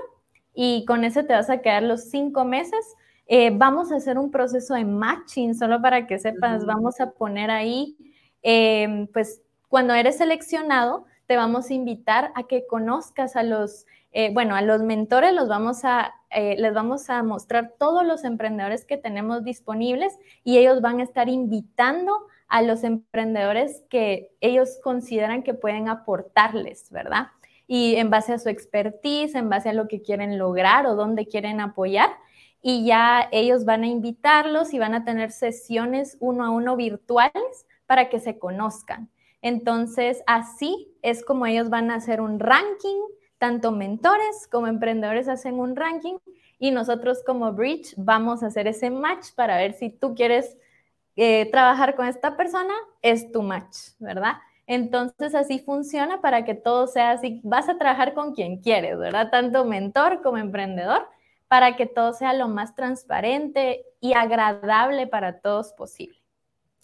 y 0.55 0.87
con 0.87 1.05
ese 1.05 1.23
te 1.25 1.35
vas 1.35 1.51
a 1.51 1.61
quedar 1.61 1.83
los 1.83 2.05
cinco 2.05 2.45
meses. 2.45 2.97
Eh, 3.27 3.51
vamos 3.53 3.93
a 3.93 3.97
hacer 3.97 4.19
un 4.19 4.31
proceso 4.31 4.75
de 4.75 4.87
matching, 4.87 5.55
solo 5.55 5.83
para 5.83 6.07
que 6.07 6.19
sepas, 6.19 6.65
vamos 6.65 7.01
a 7.01 7.11
poner 7.11 7.51
ahí, 7.51 7.97
eh, 8.43 9.07
pues 9.13 9.43
cuando 9.69 9.93
eres 9.93 10.17
seleccionado, 10.17 11.05
te 11.29 11.37
vamos 11.37 11.69
a 11.69 11.75
invitar 11.75 12.33
a 12.35 12.45
que 12.45 12.67
conozcas 12.67 13.37
a 13.37 13.43
los, 13.43 13.87
eh, 14.13 14.33
bueno, 14.33 14.57
a 14.57 14.63
los 14.63 14.83
mentores, 14.83 15.35
los 15.35 15.47
vamos 15.47 15.85
a, 15.85 16.15
eh, 16.31 16.57
les 16.59 16.73
vamos 16.73 17.11
a 17.11 17.23
mostrar 17.23 17.75
todos 17.79 18.05
los 18.05 18.25
emprendedores 18.25 18.87
que 18.87 18.97
tenemos 18.97 19.45
disponibles 19.45 20.19
y 20.43 20.57
ellos 20.57 20.81
van 20.81 21.01
a 21.01 21.03
estar 21.03 21.29
invitando 21.29 22.17
a 22.49 22.63
los 22.63 22.83
emprendedores 22.83 23.83
que 23.91 24.31
ellos 24.41 24.79
consideran 24.83 25.43
que 25.43 25.53
pueden 25.53 25.91
aportarles, 25.91 26.91
¿verdad? 26.91 27.27
Y 27.67 27.97
en 27.97 28.09
base 28.09 28.33
a 28.33 28.39
su 28.39 28.49
expertise, 28.49 29.35
en 29.35 29.51
base 29.51 29.69
a 29.69 29.75
lo 29.75 29.87
que 29.87 30.01
quieren 30.01 30.39
lograr 30.39 30.87
o 30.87 30.95
dónde 30.95 31.27
quieren 31.27 31.61
apoyar. 31.61 32.09
Y 32.63 32.87
ya 32.87 33.29
ellos 33.33 33.67
van 33.67 33.83
a 33.83 33.87
invitarlos 33.87 34.73
y 34.73 34.79
van 34.79 34.95
a 34.95 35.05
tener 35.05 35.31
sesiones 35.31 36.17
uno 36.21 36.47
a 36.47 36.51
uno 36.51 36.75
virtuales 36.75 37.67
para 37.85 38.09
que 38.09 38.19
se 38.19 38.39
conozcan. 38.39 39.11
Entonces, 39.43 40.23
así 40.27 40.89
es 41.11 41.25
como 41.25 41.47
ellos 41.47 41.71
van 41.71 41.91
a 41.91 41.97
hacer 41.97 42.21
un 42.21 42.39
ranking, 42.39 43.01
tanto 43.39 43.73
mentores 43.73 44.49
como 44.51 44.67
emprendedores 44.67 45.29
hacen 45.29 45.59
un 45.59 45.77
ranking 45.77 46.17
y 46.59 46.71
nosotros 46.71 47.23
como 47.25 47.53
Bridge 47.53 47.95
vamos 47.97 48.43
a 48.43 48.47
hacer 48.47 48.67
ese 48.67 48.91
match 48.91 49.33
para 49.35 49.57
ver 49.57 49.75
si 49.75 49.91
tú 49.91 50.15
quieres 50.15 50.57
eh, 51.17 51.51
trabajar 51.51 51.97
con 51.97 52.07
esta 52.07 52.37
persona, 52.37 52.75
es 53.03 53.33
tu 53.33 53.43
match, 53.43 53.77
¿verdad? 53.99 54.35
Entonces 54.67 55.35
así 55.35 55.59
funciona 55.59 56.21
para 56.21 56.45
que 56.45 56.55
todo 56.55 56.87
sea 56.87 57.13
así. 57.13 57.41
Vas 57.43 57.69
a 57.69 57.79
trabajar 57.79 58.15
con 58.15 58.35
quien 58.35 58.59
quieres, 58.61 58.99
¿verdad? 58.99 59.31
Tanto 59.31 59.65
mentor 59.65 60.23
como 60.23 60.37
emprendedor, 60.37 61.09
para 61.49 61.77
que 61.77 61.87
todo 61.87 62.13
sea 62.13 62.35
lo 62.35 62.49
más 62.49 62.75
transparente 62.75 63.87
y 64.01 64.13
agradable 64.13 65.07
para 65.07 65.41
todos 65.41 65.73
posible 65.73 66.18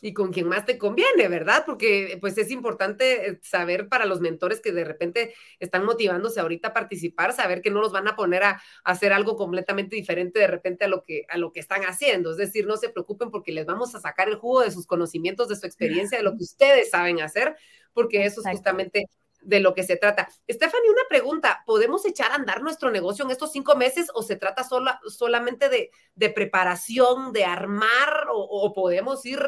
y 0.03 0.13
con 0.13 0.33
quien 0.33 0.49
más 0.49 0.65
te 0.65 0.77
conviene, 0.77 1.29
¿verdad? 1.29 1.65
Porque 1.65 2.19
pues 2.21 2.37
es 2.39 2.51
importante 2.51 3.29
eh, 3.29 3.41
saber 3.43 3.89
para 3.89 4.07
los 4.07 4.21
mentores 4.21 4.61
que 4.61 4.73
de 4.73 4.85
repente 4.85 5.35
están 5.61 5.85
motivándose 5.85 6.41
ahorita 6.41 6.69
a 6.69 6.75
participar, 6.75 7.33
saber 7.33 7.63
que 7.63 7.71
no 7.71 7.81
los 7.81 7.93
van 7.93 8.09
a 8.09 8.17
poner 8.17 8.43
a, 8.43 8.63
hacer 8.85 9.13
algo 9.13 9.37
completamente 9.37 9.97
diferente 9.97 10.41
de 10.41 10.47
repente 10.47 10.85
a 10.85 10.89
lo 10.89 11.03
que 11.03 11.25
a 11.29 11.39
lo 11.39 11.53
que 11.53 11.61
están 11.61 11.83
haciendo, 11.83 12.31
es 12.33 12.37
decir, 12.37 12.67
no 12.67 12.77
se 12.77 12.89
preocupen 12.91 13.31
porque 13.31 13.53
les 13.53 13.67
vamos 13.67 13.95
a 13.95 14.01
sacar 14.01 14.29
el 14.29 14.37
jugo 14.37 14.63
de 14.63 14.71
sus 14.71 14.87
conocimientos, 14.87 15.49
de 15.49 15.57
su 15.57 15.67
experiencia, 15.67 16.19
de 16.19 16.25
lo 16.25 16.33
que 16.37 16.43
ustedes 16.45 16.91
saben 16.91 17.21
hacer, 17.21 17.57
porque 17.93 18.25
eso 18.25 18.41
es 18.41 18.49
justamente 18.51 19.07
de 19.45 19.61
lo 19.61 19.75
que 19.75 19.83
se 19.83 19.97
trata. 19.97 20.29
Stephanie, 20.51 20.91
una 20.91 21.03
pregunta, 21.09 21.63
¿podemos 21.67 22.05
echar 22.05 22.33
a 22.33 22.37
andar 22.37 22.63
nuestro 22.63 22.91
negocio 22.91 23.25
en 23.25 23.31
estos 23.31 23.53
cinco 23.53 23.77
meses 23.77 24.11
o 24.15 24.23
se 24.23 24.37
trata 24.37 24.65
sola, 24.65 25.01
solamente 25.07 25.69
de, 25.69 26.31
preparación, 26.31 27.33
de 27.33 27.45
armar 27.45 28.27
o, 28.33 28.73
podemos 28.73 29.25
ir 29.27 29.41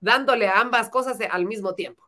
dándole 0.00 0.48
a 0.48 0.60
ambas 0.60 0.90
cosas 0.90 1.18
al 1.30 1.46
mismo 1.46 1.74
tiempo? 1.74 2.02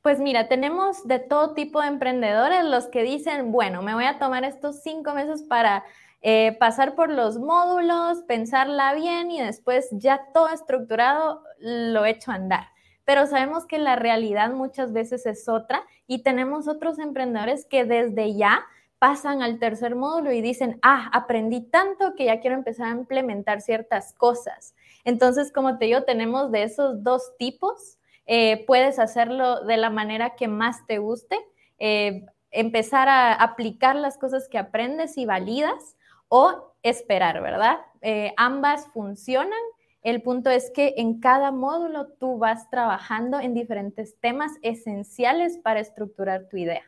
Pues 0.00 0.20
mira, 0.20 0.48
tenemos 0.48 1.06
de 1.06 1.18
todo 1.18 1.54
tipo 1.54 1.80
de 1.80 1.88
emprendedores, 1.88 2.64
los 2.64 2.86
que 2.86 3.02
dicen, 3.02 3.50
bueno, 3.50 3.82
me 3.82 3.94
voy 3.94 4.04
a 4.04 4.20
tomar 4.20 4.44
estos 4.44 4.80
cinco 4.82 5.14
meses 5.14 5.42
para 5.42 5.84
eh, 6.22 6.56
pasar 6.60 6.94
por 6.94 7.10
los 7.10 7.38
módulos, 7.38 8.22
pensarla 8.28 8.94
bien 8.94 9.32
y 9.32 9.40
después 9.40 9.88
ya 9.90 10.28
todo 10.32 10.48
estructurado 10.48 11.42
lo 11.58 12.04
echo 12.04 12.30
a 12.30 12.34
andar 12.34 12.75
pero 13.06 13.26
sabemos 13.26 13.64
que 13.64 13.78
la 13.78 13.96
realidad 13.96 14.50
muchas 14.50 14.92
veces 14.92 15.24
es 15.24 15.48
otra 15.48 15.82
y 16.06 16.24
tenemos 16.24 16.68
otros 16.68 16.98
emprendedores 16.98 17.64
que 17.64 17.84
desde 17.84 18.34
ya 18.34 18.66
pasan 18.98 19.42
al 19.42 19.60
tercer 19.60 19.94
módulo 19.94 20.32
y 20.32 20.40
dicen, 20.40 20.80
ah, 20.82 21.08
aprendí 21.12 21.60
tanto 21.60 22.14
que 22.16 22.24
ya 22.24 22.40
quiero 22.40 22.56
empezar 22.56 22.88
a 22.88 22.98
implementar 22.98 23.60
ciertas 23.60 24.12
cosas. 24.12 24.74
Entonces, 25.04 25.52
como 25.52 25.78
te 25.78 25.84
digo, 25.84 26.02
tenemos 26.02 26.50
de 26.50 26.64
esos 26.64 27.04
dos 27.04 27.36
tipos. 27.38 27.98
Eh, 28.26 28.64
puedes 28.66 28.98
hacerlo 28.98 29.64
de 29.64 29.76
la 29.76 29.88
manera 29.88 30.34
que 30.34 30.48
más 30.48 30.84
te 30.86 30.98
guste, 30.98 31.38
eh, 31.78 32.26
empezar 32.50 33.08
a 33.08 33.34
aplicar 33.34 33.94
las 33.94 34.18
cosas 34.18 34.48
que 34.48 34.58
aprendes 34.58 35.16
y 35.16 35.26
validas 35.26 35.96
o 36.26 36.74
esperar, 36.82 37.40
¿verdad? 37.40 37.78
Eh, 38.02 38.34
ambas 38.36 38.88
funcionan 38.88 39.60
el 40.06 40.22
punto 40.22 40.50
es 40.50 40.70
que 40.70 40.94
en 40.98 41.18
cada 41.18 41.50
módulo 41.50 42.06
tú 42.20 42.38
vas 42.38 42.70
trabajando 42.70 43.40
en 43.40 43.54
diferentes 43.54 44.16
temas 44.20 44.52
esenciales 44.62 45.58
para 45.58 45.80
estructurar 45.80 46.46
tu 46.48 46.58
idea. 46.58 46.84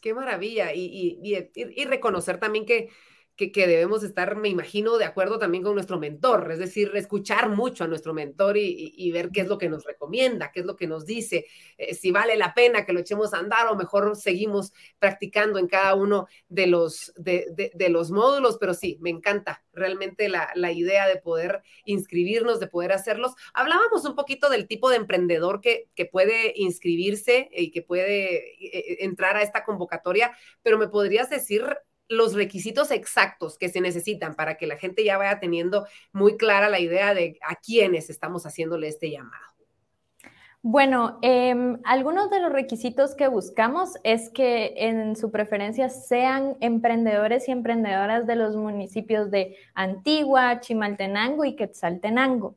Qué 0.00 0.14
maravilla. 0.14 0.72
Y, 0.72 1.84
reconocer 1.84 2.38
también 2.38 2.64
que 2.64 2.90
que, 3.36 3.66
debemos 3.66 4.02
estar, 4.02 4.36
me 4.36 4.48
imagino, 4.48 4.98
de 4.98 5.04
acuerdo 5.04 5.38
también 5.38 5.64
con 5.64 5.74
nuestro 5.74 5.98
mentor, 5.98 6.50
es 6.52 6.58
decir, 6.58 6.92
escuchar 6.94 7.48
mucho 7.48 7.84
a 7.84 7.88
nuestro 7.88 8.12
mentor 8.14 8.56
y, 8.56 9.10
ver 9.12 9.30
qué 9.30 9.42
es 9.42 9.48
lo 9.48 9.58
que 9.58 9.68
nos 9.68 9.84
recomienda, 9.84 10.50
qué 10.52 10.60
es 10.60 10.66
lo 10.66 10.76
que 10.76 10.86
nos 10.86 11.04
dice, 11.04 11.46
eh, 11.76 11.94
si 11.94 12.10
vale 12.10 12.36
la 12.36 12.54
pena 12.54 12.86
que 12.86 12.92
lo 12.92 13.00
echemos 13.00 13.34
a 13.34 13.38
andar 13.38 13.66
o 13.68 13.76
mejor 13.76 14.16
seguimos 14.16 14.72
practicando 14.98 15.58
en 15.58 15.66
cada 15.66 15.94
uno 15.94 16.28
de 16.48 16.66
los, 16.66 17.12
de, 17.16 17.72
los 17.90 18.10
módulos, 18.10 18.56
pero 18.58 18.74
sí, 18.74 18.96
me 19.00 19.10
encanta 19.10 19.64
realmente 19.72 20.28
la, 20.28 20.50
idea 20.72 21.06
de 21.06 21.16
poder 21.16 21.62
inscribirnos, 21.84 22.58
de 22.58 22.66
poder 22.66 22.92
hacerlos. 22.92 23.34
Hablábamos 23.52 24.04
un 24.06 24.14
poquito 24.14 24.48
del 24.48 24.66
tipo 24.66 24.88
de 24.88 24.96
emprendedor 24.96 25.60
que, 25.60 25.88
que 25.94 26.06
puede 26.06 26.54
inscribirse 26.56 27.50
y 27.52 27.70
que 27.70 27.82
puede 27.82 28.54
eh, 28.64 29.04
entrar 29.04 29.36
a 29.36 29.42
esta 29.42 29.64
convocatoria, 29.64 30.34
pero 30.62 30.78
me 30.78 30.88
podrías 30.88 31.28
decir 31.28 31.64
los 32.08 32.34
requisitos 32.34 32.90
exactos 32.90 33.58
que 33.58 33.68
se 33.68 33.80
necesitan 33.80 34.34
para 34.34 34.56
que 34.56 34.66
la 34.66 34.76
gente 34.76 35.04
ya 35.04 35.18
vaya 35.18 35.40
teniendo 35.40 35.86
muy 36.12 36.36
clara 36.36 36.68
la 36.68 36.80
idea 36.80 37.14
de 37.14 37.38
a 37.46 37.56
quiénes 37.56 38.10
estamos 38.10 38.44
haciéndole 38.44 38.88
este 38.88 39.10
llamado? 39.10 39.52
Bueno, 40.64 41.18
em, 41.22 41.80
algunos 41.82 42.30
de 42.30 42.38
los 42.38 42.52
requisitos 42.52 43.16
que 43.16 43.26
buscamos 43.26 43.94
es 44.04 44.30
que 44.30 44.74
en 44.76 45.16
su 45.16 45.32
preferencia 45.32 45.88
sean 45.88 46.56
emprendedores 46.60 47.48
y 47.48 47.50
emprendedoras 47.50 48.28
de 48.28 48.36
los 48.36 48.54
municipios 48.54 49.32
de 49.32 49.56
Antigua, 49.74 50.60
Chimaltenango 50.60 51.44
y 51.44 51.56
Quetzaltenango, 51.56 52.54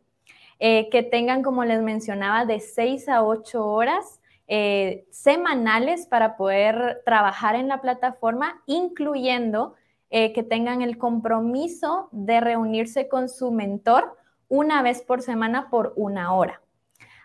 eh, 0.60 0.88
que 0.92 1.02
tengan, 1.02 1.42
como 1.42 1.66
les 1.66 1.82
mencionaba, 1.82 2.46
de 2.46 2.60
6 2.60 3.10
a 3.10 3.24
8 3.24 3.66
horas 3.66 4.20
eh, 4.48 5.06
semanales 5.12 6.06
para 6.08 6.38
poder 6.38 7.02
trabajar 7.06 7.56
en 7.56 7.68
la 7.68 7.82
plataforma, 7.82 8.62
incluyendo 8.66 9.74
eh, 10.10 10.34
que 10.34 10.44
tengan 10.44 10.82
el 10.82 10.98
compromiso 10.98 12.10
de 12.12 12.40
reunirse 12.40 13.08
con 13.08 13.28
su 13.28 13.52
mentor 13.52 14.18
una 14.48 14.82
vez 14.82 15.02
por 15.02 15.22
semana 15.22 15.70
por 15.70 15.94
una 15.96 16.34
hora. 16.34 16.62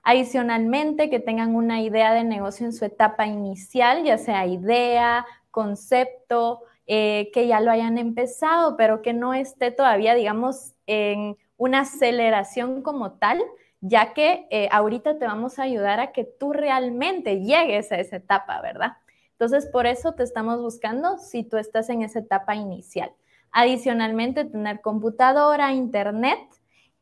Adicionalmente, 0.03 1.11
que 1.11 1.21
tengan 1.21 1.55
una 1.55 1.83
idea 1.83 2.15
de 2.15 2.25
negocio 2.25 2.65
en 2.65 2.73
su 2.73 2.87
etapa 2.87 3.27
inicial, 3.27 4.03
ya 4.03 4.17
sea 4.17 4.47
idea, 4.47 5.27
concepto, 5.51 6.63
eh, 6.87 7.31
que 7.33 7.47
ya 7.47 7.61
lo 7.61 7.71
hayan 7.71 7.99
empezado, 7.99 8.77
pero 8.77 9.03
que 9.03 9.13
no 9.13 9.35
esté 9.35 9.71
todavía, 9.71 10.15
digamos, 10.15 10.75
en 10.87 11.37
una 11.57 11.81
aceleración 11.81 12.83
como 12.83 13.13
tal, 13.13 13.43
ya 13.81 14.13
que 14.13 14.47
eh, 14.51 14.69
ahorita 14.71 15.19
te 15.19 15.27
vamos 15.27 15.59
a 15.59 15.63
ayudar 15.63 16.01
a 16.01 16.13
que 16.13 16.25
tú 16.25 16.53
realmente 16.53 17.41
llegues 17.41 17.91
a 17.93 17.97
esa 17.97 18.17
etapa, 18.17 18.61
¿verdad? 18.61 18.93
Entonces, 19.33 19.67
por 19.67 19.87
eso 19.87 20.13
te 20.13 20.23
estamos 20.23 20.61
buscando 20.61 21.17
si 21.17 21.45
tú 21.45 21.57
estás 21.57 21.89
en 21.89 22.03
esa 22.03 22.19
etapa 22.19 22.55
inicial. 22.55 23.11
Adicionalmente, 23.53 24.45
tener 24.45 24.83
computadora, 24.83 25.73
internet 25.73 26.39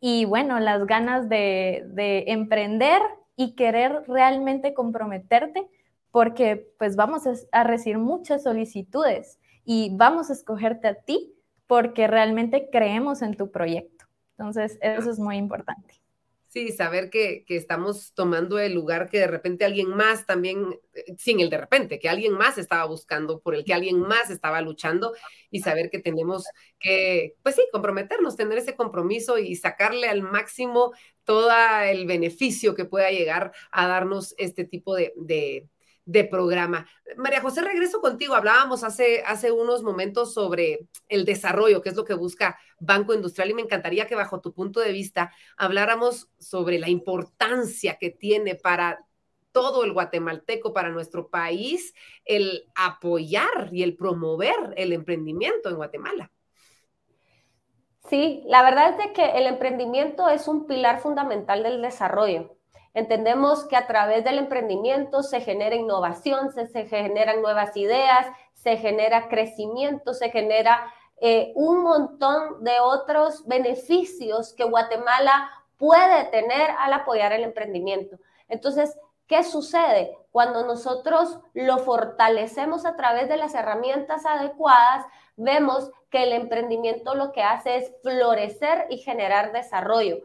y, 0.01 0.25
bueno, 0.25 0.61
las 0.61 0.87
ganas 0.87 1.29
de, 1.29 2.25
emprender 2.29 3.03
y 3.35 3.57
querer 3.57 4.05
realmente 4.07 4.73
comprometerte 4.73 5.67
porque 6.13 6.73
pues 6.79 6.97
vamos 6.97 7.25
a 7.53 7.65
recibir 7.65 7.99
muchas 7.99 8.45
solicitudes 8.45 9.39
y 9.65 9.91
vamos 9.97 10.31
a 10.31 10.33
escogerte 10.33 10.89
a 10.89 10.95
ti 10.95 11.35
porque 11.67 12.07
realmente 12.07 12.71
creemos 12.71 13.21
en 13.21 13.37
tu 13.37 13.51
proyecto. 13.51 14.07
Entonces, 14.39 14.79
eso 14.81 15.11
es 15.11 15.19
muy 15.19 15.37
importante. 15.37 16.01
Sí, 16.59 16.73
saber 16.73 17.09
que, 17.09 17.45
estamos 17.47 18.13
tomando 18.15 18.59
el 18.59 18.75
lugar 18.75 19.09
que 19.09 19.21
de 19.21 19.29
repente 19.29 19.65
alguien 19.65 19.91
más 19.91 20.27
también, 20.27 20.77
eh, 20.93 21.15
sin 21.17 21.39
el 21.39 21.51
de 21.51 21.57
repente, 21.59 22.01
que 22.01 22.09
alguien 22.09 22.33
más 22.33 22.59
estaba 22.59 22.85
buscando, 22.85 23.39
por 23.39 23.55
el 23.55 23.65
que 23.65 23.75
alguien 23.75 24.01
más 24.01 24.29
estaba 24.29 24.61
luchando 24.61 25.15
y 25.53 25.61
saber 25.61 25.89
que 25.89 26.01
tenemos 26.01 26.47
que, 26.81 27.37
pues 27.45 27.55
sí, 27.55 27.63
comprometernos, 27.71 28.35
tener 28.35 28.59
ese 28.59 28.75
compromiso 28.75 29.39
y 29.39 29.55
sacarle 29.55 30.09
al 30.09 30.23
máximo 30.23 30.93
todo 31.23 31.49
el 31.85 32.07
beneficio 32.07 32.75
que 32.75 32.87
pueda 32.87 33.13
llegar 33.13 33.53
a 33.71 33.87
darnos 33.87 34.35
este 34.37 34.65
tipo 34.65 34.97
de, 34.97 35.13
de 35.15 35.69
programa. 36.31 36.87
María 37.17 37.41
José, 37.41 37.63
regreso 37.63 38.01
contigo. 38.01 38.35
Hablábamos 38.35 38.85
hace, 38.85 39.23
hace 39.27 39.53
unos 39.53 39.83
momentos 39.83 40.35
sobre 40.35 40.89
el 41.09 41.25
desarrollo, 41.25 41.83
que 41.83 41.91
es 41.91 41.97
lo 41.97 42.05
que 42.05 42.15
busca 42.15 42.59
Banco 42.81 43.15
Industrial, 43.15 43.51
y 43.51 43.55
me 43.55 43.63
encantaría 43.63 44.07
que 44.07 44.15
bajo 44.15 44.41
tu 44.41 44.53
punto 44.53 44.81
de 44.81 44.93
vista 44.93 45.33
habláramos 45.57 46.29
sobre 46.39 46.79
la 46.79 46.89
importancia 46.89 47.97
que 47.99 48.11
tiene 48.11 48.55
para 48.55 49.05
todo 49.53 49.85
el 49.85 49.93
guatemalteco, 49.93 50.73
para 50.73 50.91
nuestro 50.91 51.29
país, 51.29 51.95
el 52.25 52.65
apoyar 52.75 53.71
y 53.73 53.83
el 53.83 53.97
promover 53.97 54.75
el 54.77 54.93
emprendimiento 54.93 55.69
en 55.69 55.77
Guatemala. 55.77 56.31
Sí, 58.09 58.43
la 58.47 58.63
verdad 58.63 58.99
es 59.01 59.13
que 59.13 59.39
el 59.39 59.47
emprendimiento 59.47 60.29
es 60.29 60.49
un 60.49 60.67
pilar 60.67 61.01
fundamental 61.01 61.63
del 61.63 61.83
desarrollo. 61.83 62.58
Entendemos 62.99 63.65
que 63.67 63.77
a 63.77 63.87
través 63.87 64.25
del 64.25 64.39
emprendimiento 64.39 65.23
se 65.23 65.41
genera 65.41 65.77
innovación, 65.77 66.51
se, 66.51 66.67
generan 66.87 67.43
nuevas 67.43 67.77
ideas, 67.77 68.27
se 68.55 68.77
genera 68.77 69.29
crecimiento, 69.29 70.15
se 70.15 70.31
genera 70.31 70.93
eh, 71.21 71.53
un 71.55 71.85
montón 71.85 72.65
de 72.65 72.81
otros 72.81 73.47
beneficios 73.47 74.53
que 74.53 74.65
Guatemala 74.65 75.49
puede 75.77 76.25
tener 76.33 76.73
al 76.77 76.93
apoyar 76.93 77.33
el 77.33 77.45
emprendimiento. 77.45 78.17
Entonces, 78.49 78.99
¿qué 79.29 79.45
sucede? 79.45 80.19
Cuando 80.33 80.67
nosotros 80.67 81.39
lo 81.55 81.79
fortalecemos 81.79 82.85
a 82.85 82.97
través 82.97 83.29
de 83.29 83.37
las 83.37 83.55
herramientas 83.55 84.27
adecuadas, 84.27 85.07
vemos 85.37 85.93
que 86.11 86.25
el 86.25 86.33
emprendimiento 86.33 87.15
lo 87.15 87.31
que 87.31 87.45
hace 87.45 87.77
es 87.77 87.93
florecer 88.03 88.87
y 88.91 88.99
generar 88.99 89.53
desarrollo. 89.53 90.17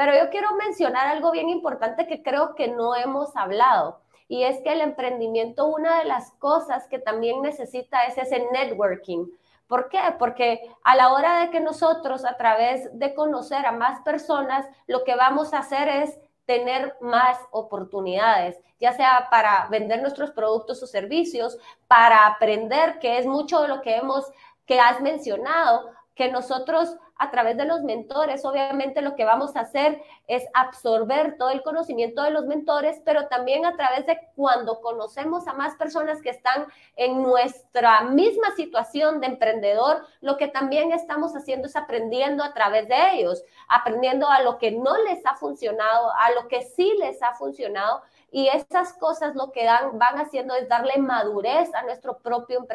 Pero 0.00 0.14
yo 0.14 0.30
quiero 0.30 0.56
mencionar 0.56 1.08
algo 1.08 1.30
bien 1.30 1.50
importante 1.50 2.06
que 2.06 2.22
creo 2.22 2.54
que 2.54 2.68
no 2.68 2.96
hemos 2.96 3.36
hablado. 3.36 4.00
Y 4.28 4.44
es 4.44 4.58
que 4.62 4.72
el 4.72 4.80
emprendimiento, 4.80 5.66
una 5.66 5.98
de 5.98 6.06
las 6.06 6.30
cosas 6.38 6.86
que 6.86 6.98
también 6.98 7.42
necesita 7.42 8.04
es 8.04 8.16
ese 8.16 8.48
networking. 8.50 9.26
¿Por 9.66 9.90
qué? 9.90 10.00
Porque 10.18 10.62
a 10.84 10.96
la 10.96 11.12
hora 11.12 11.40
de 11.40 11.50
que 11.50 11.60
nosotros, 11.60 12.24
a 12.24 12.38
través 12.38 12.98
de 12.98 13.14
conocer 13.14 13.66
a 13.66 13.72
más 13.72 14.00
personas, 14.00 14.66
lo 14.86 15.04
que 15.04 15.16
vamos 15.16 15.52
a 15.52 15.58
hacer 15.58 15.90
es 15.90 16.18
tener 16.46 16.96
más 17.02 17.38
oportunidades, 17.50 18.58
ya 18.80 18.94
sea 18.94 19.28
para 19.30 19.68
vender 19.68 20.00
nuestros 20.00 20.30
productos 20.30 20.82
o 20.82 20.86
servicios, 20.86 21.58
para 21.88 22.26
aprender, 22.26 23.00
que 23.00 23.18
es 23.18 23.26
mucho 23.26 23.60
de 23.60 23.68
lo 23.68 23.82
que 23.82 23.96
hemos, 23.96 24.24
que 24.64 24.80
has 24.80 25.02
mencionado, 25.02 25.90
que 26.20 26.30
nosotros 26.30 26.98
a 27.16 27.30
través 27.30 27.56
de 27.56 27.64
los 27.64 27.82
mentores, 27.82 28.44
obviamente 28.44 29.00
lo 29.00 29.16
que 29.16 29.24
vamos 29.24 29.56
a 29.56 29.60
hacer 29.60 30.02
es 30.26 30.44
absorber 30.52 31.38
todo 31.38 31.48
el 31.48 31.62
conocimiento 31.62 32.22
de 32.22 32.30
los 32.30 32.44
mentores, 32.44 33.00
pero 33.06 33.26
también 33.28 33.64
a 33.64 33.74
través 33.74 34.04
de 34.04 34.18
cuando 34.36 34.82
conocemos 34.82 35.48
a 35.48 35.54
más 35.54 35.76
personas 35.76 36.20
que 36.20 36.28
están 36.28 36.66
en 36.96 37.22
nuestra 37.22 38.02
misma 38.02 38.54
situación 38.54 39.20
de 39.20 39.28
emprendedor, 39.28 40.06
lo 40.20 40.36
que 40.36 40.48
también 40.48 40.92
estamos 40.92 41.34
haciendo 41.34 41.68
es 41.68 41.76
aprendiendo 41.76 42.44
a 42.44 42.52
través 42.52 42.86
de 42.86 43.14
ellos, 43.14 43.42
aprendiendo 43.66 44.28
a 44.28 44.42
lo 44.42 44.58
que 44.58 44.72
no 44.72 44.94
les 45.04 45.24
ha 45.24 45.36
funcionado, 45.36 46.10
a 46.18 46.32
lo 46.32 46.48
que 46.48 46.60
sí 46.60 46.92
les 46.98 47.22
ha 47.22 47.32
funcionado 47.32 48.02
y 48.30 48.48
estas 48.48 48.92
cosas 48.92 49.34
lo 49.34 49.50
que 49.50 49.64
dan, 49.64 49.98
van 49.98 50.18
haciendo 50.18 50.54
es 50.54 50.68
darle 50.68 50.98
madurez 50.98 51.74
a 51.74 51.82
nuestro, 51.82 52.18
propio 52.18 52.66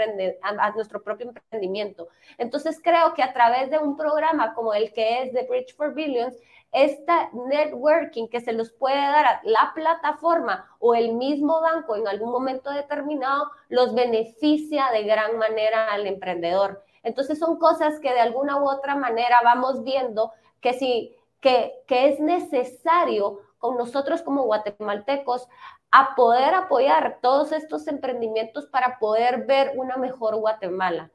a, 0.41 0.71
nuestro 0.71 1.01
propio 1.01 1.27
emprendimiento. 1.27 2.09
Entonces 2.37 2.79
creo 2.83 3.13
que 3.13 3.23
a 3.23 3.33
través 3.33 3.69
de 3.69 3.77
un 3.77 3.95
programa 3.95 4.53
como 4.53 4.73
el 4.73 4.91
que 4.91 5.23
es 5.23 5.33
The 5.33 5.47
Bridge 5.47 5.75
for 5.75 5.93
Billions, 5.93 6.37
esta 6.71 7.29
networking 7.31 8.27
que 8.27 8.41
se 8.41 8.51
los 8.51 8.71
puede 8.71 8.97
dar 8.97 9.25
a 9.25 9.41
la 9.45 9.71
plataforma 9.73 10.69
o 10.79 10.93
el 10.93 11.13
mismo 11.13 11.61
banco 11.61 11.95
en 11.95 12.07
algún 12.07 12.31
momento 12.31 12.69
determinado, 12.71 13.49
los 13.69 13.93
beneficia 13.93 14.87
de 14.91 15.03
gran 15.03 15.37
manera 15.37 15.93
al 15.93 16.05
emprendedor. 16.05 16.83
Entonces 17.01 17.39
son 17.39 17.57
cosas 17.59 17.99
que 17.99 18.11
de 18.11 18.19
alguna 18.19 18.61
u 18.61 18.67
otra 18.67 18.95
manera 18.95 19.37
vamos 19.43 19.83
viendo 19.83 20.33
que 20.59 20.73
sí, 20.73 21.15
que, 21.39 21.73
que 21.87 22.09
es 22.09 22.19
necesario 22.19 23.44
con 23.57 23.77
nosotros 23.77 24.21
como 24.21 24.43
guatemaltecos 24.43 25.47
a 25.91 26.15
poder 26.15 26.53
apoyar 26.53 27.19
todos 27.21 27.51
estos 27.51 27.87
emprendimientos 27.87 28.65
para 28.67 28.99
poder 28.99 29.45
ver 29.45 29.73
una 29.75 29.97
mejor 29.97 30.35
Guatemala. 30.35 31.11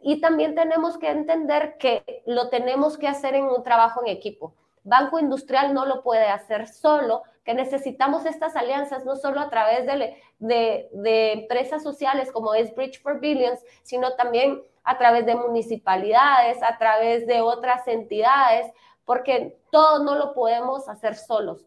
Y 0.00 0.20
también 0.20 0.54
tenemos 0.54 0.98
que 0.98 1.10
entender 1.10 1.76
que 1.78 2.22
lo 2.26 2.48
tenemos 2.48 2.98
que 2.98 3.08
hacer 3.08 3.34
en 3.34 3.44
un 3.44 3.62
trabajo 3.62 4.00
en 4.00 4.08
equipo. 4.08 4.54
Banco 4.84 5.20
Industrial 5.20 5.72
no 5.72 5.86
lo 5.86 6.02
puede 6.02 6.26
hacer 6.26 6.66
solo, 6.66 7.22
que 7.44 7.54
necesitamos 7.54 8.26
estas 8.26 8.56
alianzas 8.56 9.04
no 9.04 9.16
solo 9.16 9.40
a 9.40 9.48
través 9.48 9.86
de, 9.86 10.16
de, 10.38 10.88
de, 10.92 11.32
empresas 11.32 11.82
sociales 11.82 12.32
como 12.32 12.54
es 12.54 12.74
Bridge 12.74 13.00
for 13.00 13.20
Billions, 13.20 13.60
sino 13.82 14.14
también 14.14 14.60
a 14.82 14.98
través 14.98 15.24
de 15.24 15.36
municipalidades, 15.36 16.60
a 16.62 16.78
través 16.78 17.26
de 17.26 17.40
otras 17.40 17.86
entidades, 17.86 18.66
porque 19.04 19.56
todo 19.70 20.02
no 20.02 20.16
lo 20.16 20.34
podemos 20.34 20.88
hacer 20.88 21.14
solos 21.14 21.64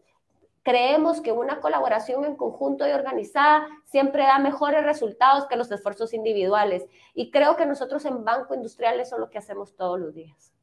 creemos 0.66 1.20
que 1.20 1.30
una 1.30 1.60
colaboración 1.60 2.24
en 2.24 2.34
conjunto 2.34 2.88
y 2.88 2.90
organizada 2.90 3.68
siempre 3.84 4.24
da 4.24 4.40
mejores 4.40 4.82
resultados 4.82 5.46
que 5.46 5.54
los 5.54 5.70
esfuerzos 5.70 6.12
individuales. 6.12 6.88
Y 7.14 7.30
creo 7.30 7.54
que 7.54 7.66
nosotros 7.66 8.04
en 8.04 8.24
Banco 8.24 8.52
Industrial 8.52 8.98
eso 8.98 9.14
es 9.14 9.20
lo 9.20 9.30
que 9.30 9.38
hacemos 9.38 9.76
todos 9.76 10.00
los 10.00 10.12
días. 10.12 10.55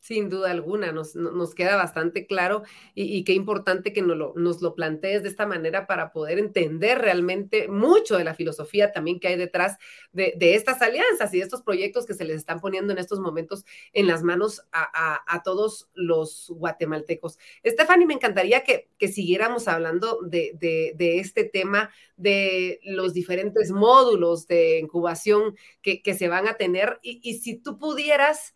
Sin 0.00 0.30
duda 0.30 0.50
alguna, 0.50 0.92
nos, 0.92 1.14
nos 1.14 1.54
queda 1.54 1.76
bastante 1.76 2.26
claro 2.26 2.62
y, 2.94 3.22
qué 3.24 3.34
importante 3.34 3.92
que 3.92 4.00
nos 4.00 4.16
lo, 4.16 4.32
nos 4.34 4.62
lo 4.62 4.74
plantees 4.74 5.22
de 5.22 5.28
esta 5.28 5.44
manera 5.44 5.86
para 5.86 6.10
poder 6.10 6.38
entender 6.38 6.98
realmente 6.98 7.68
mucho 7.68 8.16
de 8.16 8.24
la 8.24 8.32
filosofía 8.32 8.92
también 8.92 9.20
que 9.20 9.28
hay 9.28 9.36
detrás 9.36 9.76
de, 10.12 10.34
estas 10.40 10.80
alianzas 10.80 11.34
y 11.34 11.38
de 11.38 11.44
estos 11.44 11.60
proyectos 11.60 12.06
que 12.06 12.14
se 12.14 12.24
les 12.24 12.38
están 12.38 12.60
poniendo 12.60 12.94
en 12.94 12.98
estos 12.98 13.20
momentos 13.20 13.66
en 13.92 14.06
las 14.06 14.22
manos 14.22 14.62
a, 14.72 15.42
todos 15.44 15.90
los 15.94 16.50
guatemaltecos. 16.56 17.38
Stephanie, 17.64 18.06
me 18.06 18.14
encantaría 18.14 18.64
que, 18.64 18.88
siguiéramos 19.06 19.68
hablando 19.68 20.20
de, 20.22 20.94
este 20.98 21.44
tema 21.44 21.90
de 22.16 22.80
los 22.84 23.12
diferentes 23.12 23.70
módulos 23.70 24.46
de 24.46 24.78
incubación 24.78 25.56
que, 25.82 26.00
se 26.14 26.28
van 26.28 26.48
a 26.48 26.54
tener 26.54 26.98
y, 27.02 27.20
y 27.22 27.38
si 27.38 27.56
tú 27.56 27.78
pudieras 27.78 28.54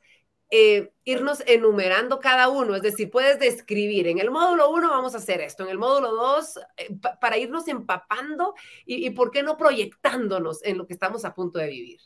eh, 0.51 0.92
irnos 1.05 1.42
enumerando 1.47 2.20
cada 2.20 2.49
uno, 2.49 2.76
es 2.76 2.82
decir, 2.82 3.11
puedes 3.11 3.38
describir, 3.38 4.07
en 4.07 4.18
el 4.18 4.30
módulo 4.30 4.70
1 4.70 4.88
vamos 4.88 5.14
a 5.14 5.18
hacer 5.18 5.40
esto, 5.40 5.64
en 5.64 5.70
el 5.70 5.78
módulo 5.78 6.12
2, 6.12 6.59
eh, 6.76 6.97
para 7.20 7.38
irnos 7.38 7.66
empapando 7.66 8.55
y, 8.86 9.11
por 9.11 9.30
qué 9.30 9.42
no 9.42 9.57
proyectándonos 9.57 10.62
en 10.64 10.78
lo 10.78 10.86
que 10.86 10.92
estamos 10.92 11.24
a 11.24 11.34
punto 11.34 11.59
de 11.59 11.68
vivir. 11.68 12.01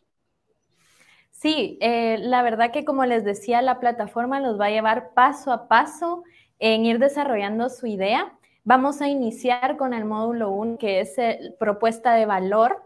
Sí, 1.31 1.79
eh, 1.81 2.17
la 2.21 2.43
verdad 2.43 2.73
que 2.73 2.85
como 2.85 3.05
les 3.05 3.25
decía, 3.25 3.61
la 3.61 3.81
plataforma 3.81 4.41
nos 4.41 4.59
va 4.59 4.67
a 4.67 4.71
llevar 4.71 5.13
paso 5.15 5.53
a 5.53 5.69
paso 5.69 6.23
en 6.59 6.87
ir 6.87 6.99
desarrollando 6.99 7.69
su 7.69 7.87
idea. 7.87 8.33
Vamos 8.65 9.03
a 9.03 9.09
iniciar 9.09 9.77
con 9.77 9.93
el 9.95 10.05
módulo 10.05 10.51
1, 10.51 10.79
que 10.79 11.01
es 11.01 11.17
propuesta 11.59 12.15
de 12.15 12.25
valor, 12.25 12.83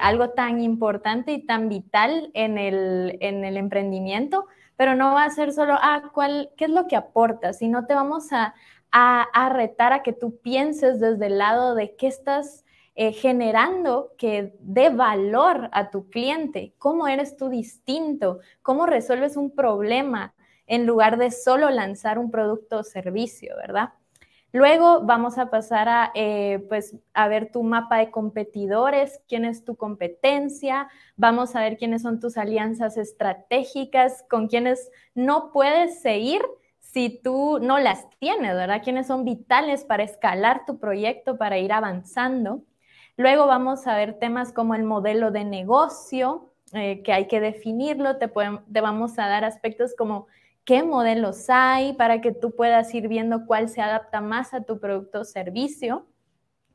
algo 0.00 0.30
tan 0.30 0.60
importante 0.60 1.32
y 1.32 1.44
tan 1.44 1.68
vital 1.68 2.30
en 2.34 2.56
el, 2.56 3.18
en 3.20 3.44
el 3.44 3.56
emprendimiento 3.56 4.46
pero 4.82 4.96
no 4.96 5.14
va 5.14 5.26
a 5.26 5.30
ser 5.30 5.52
solo, 5.52 5.76
ah, 5.80 6.10
¿cuál, 6.12 6.50
¿qué 6.56 6.64
es 6.64 6.70
lo 6.72 6.88
que 6.88 6.96
aporta? 6.96 7.52
Sino 7.52 7.86
te 7.86 7.94
vamos 7.94 8.32
a, 8.32 8.52
a, 8.90 9.48
retar 9.48 9.92
a 9.92 10.02
que 10.02 10.12
tú 10.12 10.40
pienses 10.40 10.98
desde 10.98 11.26
el 11.26 11.38
lado 11.38 11.76
de 11.76 11.94
qué 11.94 12.08
estás 12.08 12.64
eh, 12.96 13.12
generando 13.12 14.10
que 14.18 14.56
dé 14.58 14.90
valor 14.90 15.68
a 15.70 15.90
tu 15.90 16.10
cliente, 16.10 16.74
cómo 16.78 17.06
eres 17.06 17.36
tú 17.36 17.48
distinto, 17.48 18.40
cómo 18.60 18.86
resuelves 18.86 19.36
un 19.36 19.54
problema 19.54 20.34
en 20.66 20.84
lugar 20.84 21.16
de 21.16 21.30
solo 21.30 21.70
lanzar 21.70 22.18
un 22.18 22.32
producto 22.32 22.78
o 22.80 22.82
servicio, 22.82 23.54
¿verdad? 23.58 23.90
Luego 24.52 25.00
vamos 25.02 25.38
a 25.38 25.48
pasar 25.50 25.88
a, 25.88 26.12
eh, 26.14 26.64
pues, 26.68 26.94
a 27.14 27.26
ver 27.26 27.50
tu 27.50 27.62
mapa 27.62 27.96
de 27.96 28.10
competidores, 28.10 29.22
quién 29.26 29.46
es 29.46 29.64
tu 29.64 29.76
competencia, 29.76 30.88
vamos 31.16 31.56
a 31.56 31.60
ver 31.60 31.78
quiénes 31.78 32.02
son 32.02 32.20
tus 32.20 32.36
alianzas 32.36 32.98
estratégicas, 32.98 34.24
con 34.28 34.48
quienes 34.48 34.90
no 35.14 35.52
puedes 35.52 36.02
seguir 36.02 36.42
si 36.80 37.20
tú 37.22 37.58
no 37.62 37.78
las 37.78 38.10
tienes, 38.18 38.54
¿verdad? 38.54 38.82
Quiénes 38.84 39.06
son 39.06 39.24
vitales 39.24 39.84
para 39.84 40.02
escalar 40.02 40.66
tu 40.66 40.78
proyecto, 40.78 41.38
para 41.38 41.56
ir 41.58 41.72
avanzando. 41.72 42.62
Luego 43.16 43.46
vamos 43.46 43.86
a 43.86 43.96
ver 43.96 44.18
temas 44.18 44.52
como 44.52 44.74
el 44.74 44.84
modelo 44.84 45.30
de 45.30 45.44
negocio, 45.46 46.52
eh, 46.74 47.02
que 47.02 47.14
hay 47.14 47.26
que 47.26 47.40
definirlo, 47.40 48.18
te 48.18 48.30
vamos 48.80 49.18
a 49.18 49.28
dar 49.28 49.44
aspectos 49.44 49.94
como 49.96 50.26
qué 50.64 50.82
modelos 50.82 51.48
hay 51.48 51.92
para 51.94 52.20
que 52.20 52.32
tú 52.32 52.54
puedas 52.54 52.94
ir 52.94 53.08
viendo 53.08 53.46
cuál 53.46 53.68
se 53.68 53.80
adapta 53.80 54.20
más 54.20 54.54
a 54.54 54.62
tu 54.62 54.78
producto 54.78 55.20
o 55.20 55.24
servicio. 55.24 56.06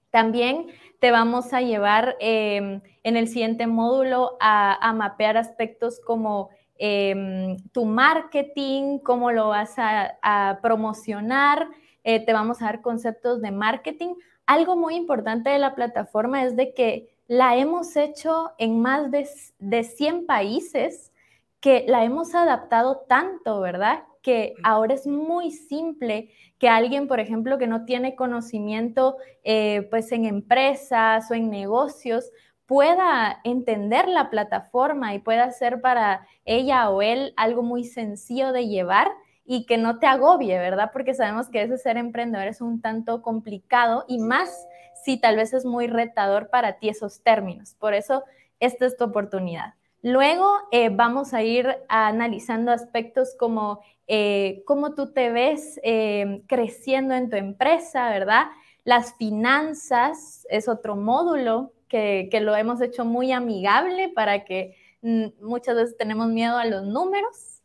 También 0.10 0.68
te 1.00 1.12
vamos 1.12 1.54
a 1.54 1.62
llevar 1.62 2.16
em, 2.20 2.82
en 3.04 3.18
el 3.18 3.28
siguiente 3.28 3.68
módulo 3.68 4.38
a, 4.40 4.94
mapear 4.94 5.38
aspectos 5.38 6.00
como 6.00 6.50
em, 6.78 7.58
tu 7.72 7.86
marketing, 7.86 9.00
cómo 9.00 9.32
lo 9.32 9.50
vas 9.50 9.76
a, 9.78 10.60
promocionar. 10.62 11.68
Eh, 12.04 12.26
te 12.26 12.34
vamos 12.34 12.62
a 12.62 12.66
dar 12.66 12.82
conceptos 12.82 13.42
de 13.42 13.52
marketing. 13.52 14.16
Algo 14.46 14.78
muy 14.78 14.96
importante 14.96 15.50
de 15.50 15.60
la 15.60 15.76
plataforma 15.76 16.44
es 16.44 16.56
de 16.56 16.74
que 16.74 17.10
la 17.28 17.58
hemos 17.58 17.96
hecho 17.98 18.52
en 18.58 18.80
más 18.82 19.12
de, 19.12 19.28
de 19.60 19.84
100 19.84 20.26
países 20.26 21.12
que 21.60 21.86
la 21.88 22.04
hemos 22.04 22.36
adaptado 22.36 23.06
tanto, 23.08 23.60
¿verdad? 23.60 24.04
Que 24.22 24.54
ahora 24.64 24.94
es 24.94 25.08
muy 25.08 25.52
simple 25.52 26.30
que 26.60 26.70
alguien, 26.70 27.08
por 27.08 27.20
ejemplo, 27.20 27.58
que 27.58 27.68
no 27.68 27.86
tiene 27.86 28.16
conocimiento 28.16 29.18
eh, 29.44 29.88
pues 29.90 30.12
en 30.12 30.26
empresas 30.26 31.30
o 31.32 31.34
en 31.34 31.50
negocios, 31.50 32.32
pueda 32.66 33.40
entender 33.44 34.08
la 34.08 34.30
plataforma 34.30 35.16
y 35.16 35.20
pueda 35.20 35.50
ser 35.52 35.82
para 35.82 36.28
ella 36.46 36.90
o 36.90 37.02
él 37.02 37.34
algo 37.38 37.64
muy 37.64 37.86
sencillo 37.86 38.52
de 38.52 38.68
llevar 38.68 39.08
y 39.46 39.66
que 39.66 39.78
no 39.78 40.00
te 40.00 40.08
agobie, 40.08 40.58
¿verdad? 40.60 40.92
Porque 40.92 41.14
sabemos 41.14 41.48
que 41.50 41.62
ese 41.62 41.78
ser 41.78 41.96
emprendedor 41.96 42.48
es 42.48 42.60
un 42.60 42.82
tanto 42.82 43.22
complicado 43.22 44.04
y 44.08 44.20
más 44.20 44.68
si 45.04 45.18
tal 45.18 45.38
vez 45.38 45.54
es 45.54 45.64
muy 45.64 45.88
retador 45.88 46.50
para 46.50 46.80
ti 46.80 46.90
esos 46.90 47.24
términos. 47.24 47.74
Por 47.76 47.94
eso, 47.94 48.24
esta 48.60 48.86
es 48.86 48.98
tu 48.98 49.06
oportunidad. 49.06 49.76
Luego 50.04 50.48
eh, 50.72 50.90
vamos 50.90 51.34
a 51.34 51.44
ir 51.44 51.68
analizando 51.90 52.72
aspectos 52.72 53.36
como 53.38 53.82
eh, 54.08 54.64
cómo 54.66 54.94
tú 54.94 55.12
te 55.12 55.32
ves 55.32 55.80
eh, 55.84 56.44
creciendo 56.48 57.16
en 57.16 57.30
tu 57.30 57.36
empresa, 57.36 58.10
¿verdad? 58.10 58.46
Las 58.84 59.16
finanzas 59.16 60.46
es 60.50 60.70
otro 60.70 60.96
módulo 60.96 61.74
que, 61.90 62.30
lo 62.42 62.56
hemos 62.56 62.80
hecho 62.82 63.06
muy 63.06 63.32
amigable 63.32 64.10
para 64.10 64.46
que 64.46 64.76
mm, 65.02 65.26
muchas 65.42 65.76
veces 65.76 65.98
tenemos 65.98 66.28
miedo 66.28 66.58
a 66.58 66.66
los 66.66 66.86
números. 66.86 67.62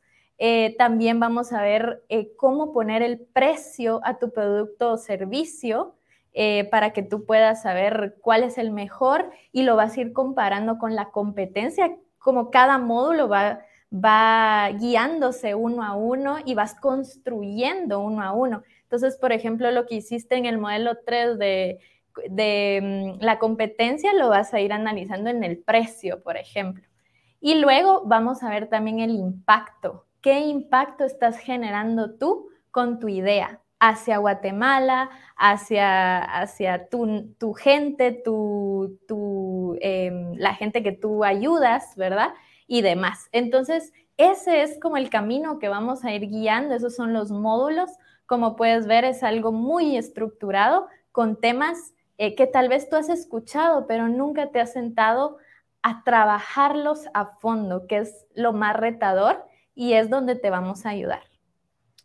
también 0.79 1.21
vamos 1.21 1.53
a 1.53 1.63
ver 1.63 2.03
cómo 2.37 2.73
poner 2.73 3.03
el 3.03 3.21
precio 3.21 4.01
a 4.05 4.19
tu 4.19 4.33
producto 4.33 4.93
o 4.93 4.97
servicio. 4.97 5.95
para 6.71 6.93
que 6.93 7.03
tú 7.03 7.27
puedas 7.27 7.63
saber 7.63 8.17
cuál 8.23 8.43
es 8.43 8.59
el 8.59 8.71
mejor 8.73 9.31
y 9.53 9.63
lo 9.63 9.77
vas 9.77 9.97
a 9.97 10.01
ir 10.01 10.13
comparando 10.13 10.79
con 10.79 10.97
la 10.97 11.11
competencia 11.11 11.97
como 12.23 12.51
cada 12.51 12.79
módulo 12.79 13.29
va, 13.29 14.71
guiándose 14.79 15.55
uno 15.55 15.83
a 15.83 15.95
uno 15.97 16.37
y 16.45 16.55
vas 16.55 16.75
construyendo 16.75 18.01
uno 18.01 18.23
a 18.23 18.33
uno. 18.33 18.63
Entonces, 18.83 19.17
por 19.17 19.33
ejemplo, 19.33 19.71
lo 19.71 19.87
que 19.87 19.97
hiciste 19.97 20.37
en 20.37 20.47
el 20.47 20.59
modelo 20.59 20.99
3 21.05 21.39
de, 21.39 21.81
de 22.31 23.17
mm, 23.19 23.25
la 23.25 23.39
competencia 23.39 24.13
lo 24.15 24.29
vas 24.29 24.55
a 24.55 24.61
ir 24.61 24.73
analizando 24.73 25.31
en 25.31 25.45
el 25.45 25.59
precio, 25.59 26.23
por 26.23 26.37
ejemplo. 26.37 26.85
Y 27.41 27.57
luego 27.57 28.03
vamos 28.07 28.43
a 28.43 28.51
ver 28.51 28.69
también 28.69 29.01
el 29.01 29.11
impacto. 29.11 30.07
¿Qué 30.21 30.41
impacto 30.41 31.05
estás 31.05 31.39
generando 31.39 32.15
tú 32.15 32.49
con 32.71 33.01
tu 33.01 33.09
idea? 33.09 33.62
Hacia 33.83 34.19
Guatemala, 34.19 35.11
hacia, 35.37 36.21
hacia 36.23 36.89
tu, 36.89 37.35
tu 37.37 37.53
gente, 37.53 38.13
tu, 38.13 39.01
tu, 39.09 39.77
em, 39.81 40.35
la 40.37 40.55
gente 40.55 40.85
que 40.85 40.93
tú 40.93 41.25
ayudas, 41.25 41.97
¿verdad? 41.97 42.33
Y 42.69 42.83
demás. 42.83 43.29
Entonces, 43.33 43.93
ese 44.19 44.63
es 44.63 44.79
como 44.79 44.99
el 44.99 45.11
camino 45.11 45.59
que 45.59 45.69
vamos 45.69 46.05
a 46.05 46.13
ir 46.13 46.29
guiando, 46.29 46.77
esos 46.77 46.95
son 46.95 47.13
los 47.13 47.33
módulos. 47.33 47.91
Como 48.27 48.55
puedes 48.55 48.87
ver, 48.87 49.05
es 49.05 49.25
algo 49.25 49.51
muy 49.51 49.97
estructurado 49.97 50.87
con 51.11 51.41
temas 51.41 51.93
eh, 52.19 52.37
que 52.37 52.47
tal 52.47 52.69
vez 52.69 52.89
tú 52.89 52.95
has 52.95 53.09
escuchado, 53.09 53.89
pero 53.89 54.07
nunca 54.07 54.53
te 54.53 54.61
has 54.61 54.73
sentado 54.73 55.39
a 55.83 56.05
trabajarlos 56.05 57.07
a 57.15 57.27
fondo, 57.27 57.89
que 57.89 57.99
es 57.99 58.27
lo 58.37 58.53
más 58.53 58.77
retador 58.77 59.45
y 59.75 59.95
es 59.95 60.09
donde 60.09 60.37
te 60.37 60.51
vamos 60.51 60.87
a 60.87 60.91
ayudar. 60.91 61.32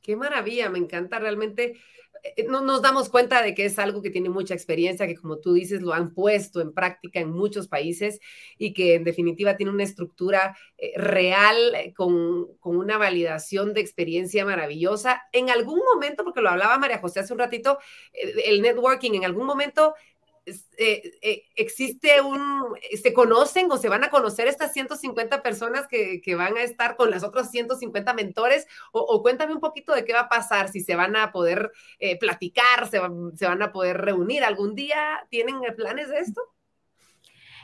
Qué 0.08 0.16
maravilla, 0.16 0.70
me 0.70 0.80
encanta 0.80 1.20
realmente. 1.20 1.76
Eh, 2.24 2.46
no 2.48 2.62
nos 2.62 2.82
damos 2.82 3.10
cuenta 3.10 3.42
de 3.42 3.54
que 3.54 3.66
es 3.66 3.78
algo 3.78 4.02
que 4.02 4.10
tiene 4.10 4.30
mucha 4.30 4.54
experiencia, 4.54 5.06
que 5.06 5.18
como 5.18 5.40
tú 5.40 5.52
dices, 5.52 5.82
lo 5.82 5.92
han 5.92 6.14
puesto 6.14 6.62
en 6.62 6.74
práctica 6.74 7.20
en 7.20 7.30
muchos 7.30 7.68
países 7.68 8.22
y 8.58 8.74
que 8.74 8.96
en 8.96 9.04
definitiva 9.04 9.58
tiene 9.58 9.74
una 9.74 9.84
estructura 9.84 10.58
eh, 10.78 10.94
real 10.96 11.58
eh, 11.76 11.94
con, 11.94 12.56
con, 12.62 12.78
una 12.78 12.98
validación 12.98 13.74
de 13.74 13.82
experiencia 13.82 14.46
maravillosa. 14.46 15.24
En 15.34 15.50
algún 15.50 15.80
momento, 15.80 16.24
porque 16.24 16.40
lo 16.40 16.52
hablaba 16.52 16.78
María 16.78 17.00
José 17.00 17.20
hace 17.20 17.34
un 17.34 17.40
ratito, 17.40 17.78
el 18.14 18.62
networking, 18.62 19.12
en 19.12 19.26
algún 19.26 19.46
momento 19.46 19.94
eh, 20.78 21.18
eh, 21.22 21.44
existe 21.56 22.22
un, 22.22 22.76
se 23.02 23.14
conocen 23.14 23.70
o 23.72 23.78
se 23.78 23.90
van 23.90 24.04
a 24.04 24.10
conocer 24.10 24.48
estas 24.48 24.72
150 24.74 25.42
personas 25.42 25.88
que, 25.88 26.22
van 26.36 26.58
a 26.58 26.64
estar 26.64 26.96
con 26.96 27.12
las 27.12 27.24
otras 27.24 27.52
150 27.52 28.14
mentores? 28.14 28.68
O, 28.92 29.22
cuéntame 29.22 29.54
un 29.54 29.60
poquito 29.60 29.94
de 29.94 30.06
qué 30.06 30.14
va 30.14 30.22
a 30.22 30.30
pasar, 30.30 30.70
si 30.70 30.82
se 30.82 30.96
van 30.96 31.16
a 31.16 31.32
poder 31.32 31.72
eh, 32.00 32.18
platicar, 32.18 32.90
se, 32.90 33.02
se, 33.36 33.46
van 33.46 33.62
a 33.62 33.72
poder 33.72 33.98
reunir 33.98 34.44
algún 34.44 34.76
día, 34.76 35.26
¿tienen 35.30 35.62
planes 35.76 36.10
de 36.10 36.20
esto? 36.20 36.42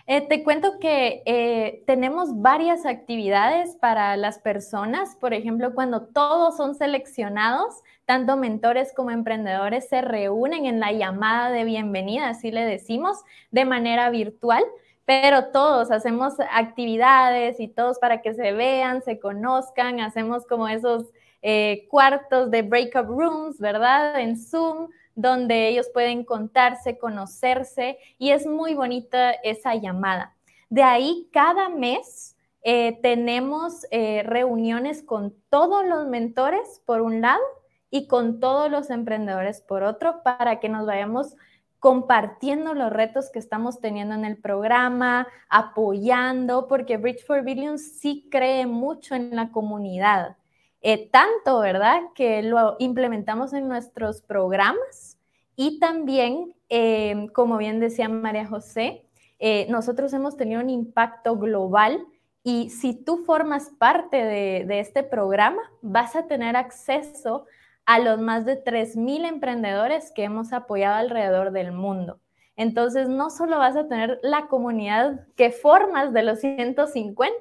Eh, 0.06 0.28
te 0.28 0.44
cuento 0.44 0.80
que 0.80 1.24
eh, 1.26 1.84
tenemos 1.88 2.42
varias 2.42 2.86
actividades 2.86 3.76
para 3.78 4.18
las 4.18 4.40
personas. 4.40 5.16
Por 5.16 5.34
ejemplo, 5.34 5.74
cuando 5.74 6.08
todos 6.08 6.58
son 6.58 6.76
seleccionados, 6.76 7.76
tanto 8.06 8.36
mentores 8.36 8.94
como 8.94 9.12
emprendedores 9.12 9.88
se 9.88 10.02
reúnen 10.02 10.66
en 10.66 10.82
la 10.82 10.92
llamada 10.92 11.52
de 11.52 11.64
bienvenida, 11.64 12.30
así 12.30 12.52
le 12.52 12.66
decimos, 12.66 13.18
de 13.52 13.66
manera 13.66 14.10
virtual 14.10 14.64
pero 15.06 15.48
todos 15.52 15.92
hacemos 15.92 16.34
actividades 16.52 17.60
y 17.60 17.68
todos 17.68 18.00
para 18.00 18.22
que 18.22 18.34
se 18.34 18.54
vean, 18.54 19.02
se 19.04 19.20
conozcan, 19.20 20.00
hacemos 20.00 20.46
como 20.46 20.68
esos 20.68 21.12
eh, 21.42 21.88
cuartos 21.90 22.50
de 22.52 22.62
breakup 22.62 23.08
rooms, 23.08 23.60
¿verdad? 23.60 24.20
En 24.22 24.38
Zoom, 24.38 24.90
donde 25.16 25.68
ellos 25.68 25.90
pueden 25.94 26.24
contarse, 26.24 26.98
conocerse 26.98 27.98
y 28.18 28.32
es 28.32 28.46
muy 28.46 28.74
bonita 28.74 29.32
esa 29.32 29.76
llamada. 29.76 30.36
De 30.70 30.84
ahí, 30.84 31.30
cada 31.32 31.70
mes 31.70 32.36
eh, 32.64 33.00
tenemos 33.02 33.86
eh, 33.92 34.24
reuniones 34.24 35.04
con 35.04 35.36
todos 35.50 35.86
los 35.86 36.08
mentores, 36.08 36.82
por 36.86 37.02
un 37.02 37.22
lado, 37.22 37.44
y 37.90 38.08
con 38.08 38.40
todos 38.40 38.72
los 38.72 38.90
emprendedores, 38.90 39.62
por 39.62 39.84
otro, 39.84 40.24
para 40.24 40.60
que 40.60 40.68
nos 40.68 40.88
vayamos 40.88 41.36
compartiendo 41.78 42.74
los 42.74 42.92
retos 42.92 43.30
que 43.30 43.40
estamos 43.40 43.82
teniendo 43.82 44.16
en 44.16 44.26
el 44.26 44.38
programa, 44.38 45.28
apoyando, 45.50 46.68
porque 46.68 46.98
Bridge 46.98 47.26
for 47.26 47.44
Billions 47.44 48.00
sí 48.00 48.30
cree 48.32 48.66
mucho 48.66 49.14
en 49.14 49.36
la 49.36 49.52
comunidad. 49.52 50.38
Eh, 50.86 51.10
tanto, 51.10 51.60
¿verdad? 51.60 52.02
Que 52.14 52.44
lo 52.44 52.76
implementamos 52.78 53.54
en 53.54 53.70
nuestros 53.70 54.22
programas 54.22 55.18
y 55.56 55.80
también, 55.80 56.54
eh, 56.68 57.28
como 57.34 57.58
bien 57.58 57.80
decía 57.80 58.10
María 58.10 58.46
José, 58.46 59.06
eh, 59.40 59.66
nosotros 59.70 60.12
hemos 60.12 60.36
tenido 60.36 60.60
un 60.60 60.70
impacto 60.70 61.38
global 61.38 62.06
y 62.44 62.70
si 62.70 62.94
tú 62.94 63.24
formas 63.24 63.70
parte 63.70 64.18
de, 64.18 64.80
este 64.82 65.04
programa, 65.04 65.62
vas 65.82 66.18
a 66.18 66.28
tener 66.28 66.58
acceso 66.58 67.46
a 67.86 68.00
los 68.00 68.20
más 68.20 68.46
de 68.46 68.62
3.000 68.62 69.26
emprendedores 69.26 70.12
que 70.12 70.26
hemos 70.26 70.52
apoyado 70.52 70.96
alrededor 70.96 71.52
del 71.52 71.72
mundo. 71.72 72.20
Entonces, 72.58 73.08
no 73.08 73.30
solo 73.30 73.58
vas 73.58 73.78
a 73.78 73.88
tener 73.88 74.20
la 74.22 74.48
comunidad 74.48 75.28
que 75.38 75.52
formas 75.52 76.12
de 76.12 76.24
los 76.24 76.40
150, 76.40 77.34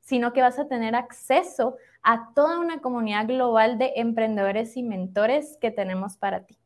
sino 0.00 0.34
que 0.34 0.42
vas 0.42 0.58
a 0.58 0.68
tener 0.68 0.94
acceso 0.94 1.76
a 2.02 2.32
toda 2.34 2.58
una 2.58 2.80
comunidad 2.80 3.26
global 3.26 3.78
de 3.78 3.92
emprendedores 3.96 4.76
y 4.76 4.82
mentores 4.82 5.56
que 5.60 5.70
tenemos 5.70 6.16
para 6.16 6.46
ti. 6.46 6.58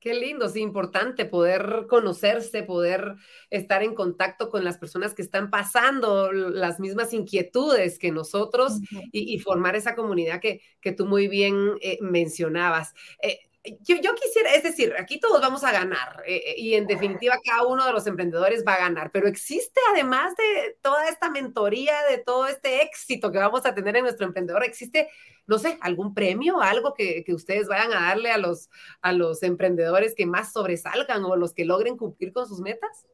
Qué 0.00 0.14
lindo, 0.14 0.46
es 0.46 0.54
importante 0.54 1.24
poder 1.24 1.86
conocerse, 1.88 2.62
poder 2.62 3.16
estar 3.50 3.82
en 3.82 3.96
contacto 3.96 4.48
con 4.48 4.62
las 4.64 4.78
personas 4.78 5.12
que 5.12 5.22
están 5.22 5.50
pasando 5.50 6.30
las 6.30 6.78
mismas 6.78 7.12
inquietudes 7.12 7.98
que 7.98 8.12
nosotros 8.12 8.78
y, 9.10 9.38
formar 9.40 9.74
esa 9.74 9.96
comunidad 9.96 10.40
que, 10.40 10.60
que 10.80 10.92
tú 10.92 11.04
muy 11.04 11.26
bien 11.26 11.72
eh, 11.80 11.98
mencionabas. 12.00 12.94
Eh, 13.22 13.40
yo, 13.80 14.14
quisiera, 14.14 14.54
es 14.54 14.62
decir, 14.62 14.94
aquí 14.98 15.18
todos 15.20 15.40
vamos 15.40 15.64
a 15.64 15.72
ganar 15.72 16.22
eh, 16.26 16.36
eh, 16.36 16.54
y 16.56 16.74
en 16.74 16.86
definitiva 16.86 17.36
cada 17.44 17.66
uno 17.66 17.84
de 17.84 17.92
los 17.92 18.06
emprendedores 18.06 18.64
va 18.66 18.74
a 18.74 18.80
ganar, 18.80 19.10
pero 19.10 19.28
existe 19.28 19.80
además 19.92 20.34
de 20.36 20.76
toda 20.80 21.08
esta 21.08 21.30
mentoría, 21.30 21.94
de 22.10 22.18
todo 22.18 22.46
este 22.46 22.82
éxito 22.82 23.30
que 23.30 23.38
vamos 23.38 23.64
a 23.66 23.74
tener 23.74 23.96
en 23.96 24.04
nuestro 24.04 24.26
emprendedor, 24.26 24.64
existe, 24.64 25.08
no 25.46 25.58
sé, 25.58 25.78
algún 25.80 26.14
premio, 26.14 26.60
algo 26.60 26.94
que, 26.94 27.24
ustedes 27.28 27.68
vayan 27.68 27.92
a 27.92 28.08
darle 28.08 28.30
a 28.30 28.38
los, 28.38 28.70
a 29.02 29.12
los 29.12 29.42
emprendedores 29.42 30.14
que 30.14 30.26
más 30.26 30.52
sobresalgan 30.52 31.24
o 31.24 31.36
los 31.36 31.54
que 31.54 31.64
logren 31.64 31.96
cumplir 31.96 32.32
con 32.32 32.46
sus 32.46 32.60
metas. 32.60 33.06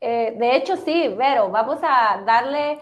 Eh, 0.00 0.34
de 0.36 0.56
hecho, 0.56 0.76
sí, 0.76 1.08
Vero, 1.16 1.50
vamos 1.50 1.78
a 1.82 2.22
darle 2.24 2.78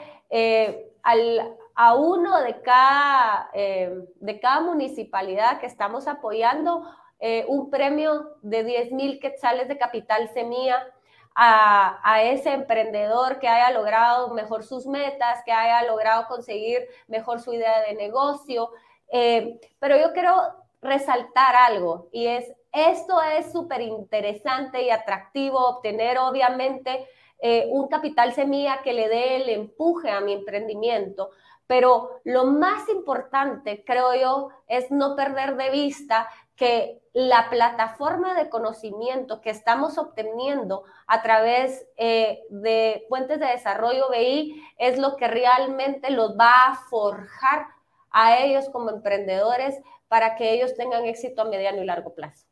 al, 1.03 1.57
a 1.75 1.95
uno 1.95 2.41
de 2.43 2.61
cada, 2.61 3.51
eh, 3.55 4.05
de 4.17 4.41
cada 4.41 4.61
municipalidad 4.61 5.61
que 5.61 5.67
estamos 5.67 6.07
apoyando 6.07 6.85
eh, 7.19 7.45
un 7.49 7.71
premio 7.71 8.37
de 8.43 8.65
10 8.65 8.93
mil 8.93 9.21
quetzales 9.21 9.69
de 9.69 9.79
capital 9.79 10.29
semilla 10.35 10.87
a, 11.35 12.23
ese 12.25 12.53
emprendedor 12.53 13.39
que 13.39 13.49
haya 13.49 13.71
logrado 13.71 14.35
mejor 14.35 14.65
sus 14.65 14.87
metas, 14.87 15.43
que 15.47 15.53
haya 15.53 15.83
logrado 15.89 16.27
conseguir 16.29 16.87
mejor 17.07 17.41
su 17.41 17.55
idea 17.55 17.81
de 17.83 17.95
negocio. 17.95 18.71
Eh, 19.09 19.59
pero 19.79 19.97
yo 19.97 20.13
quiero 20.13 20.35
resaltar 20.83 21.57
algo 21.57 22.09
y 22.13 22.27
es, 22.27 22.53
esto 22.71 23.23
es 23.23 23.51
súper 23.51 23.81
interesante 23.81 24.83
y 24.83 24.91
atractivo 24.91 25.59
obtener 25.59 26.19
obviamente 26.19 27.09
un 27.71 27.89
capital 27.89 28.33
semilla 28.33 28.83
que 28.85 28.93
le 28.93 29.09
dé 29.09 29.35
el 29.35 29.49
empuje 29.49 30.09
a 30.11 30.21
mi 30.21 30.33
emprendimiento, 30.33 31.31
pero 31.67 32.21
lo 32.25 32.45
más 32.47 32.89
importante, 32.89 33.85
creo 33.85 34.15
yo, 34.15 34.49
es 34.67 34.91
no 34.91 35.17
perder 35.17 35.57
de 35.57 35.71
vista 35.71 36.29
que 36.57 37.03
la 37.13 37.51
plataforma 37.51 38.35
de 38.35 38.49
conocimiento 38.49 39.41
que 39.41 39.51
estamos 39.51 39.99
obteniendo 39.99 40.85
a 41.07 41.23
través 41.23 41.87
eh, 41.97 42.43
de 42.51 43.05
fuentes 43.09 43.41
de 43.41 43.47
desarrollo 43.47 44.11
BI 44.11 44.63
es 44.79 44.99
lo 44.99 45.17
que 45.17 45.29
realmente 45.29 46.11
los 46.11 46.39
va 46.39 46.69
a 46.69 46.75
forjar 46.89 47.67
a 48.11 48.39
ellos 48.39 48.69
como 48.71 48.91
emprendedores 48.91 49.79
para 50.09 50.37
que 50.37 50.53
ellos 50.53 50.75
tengan 50.75 51.05
éxito 51.05 51.43
a 51.43 51.47
mediano 51.47 51.83
y 51.83 51.87
largo 51.87 52.15
plazo 52.15 52.52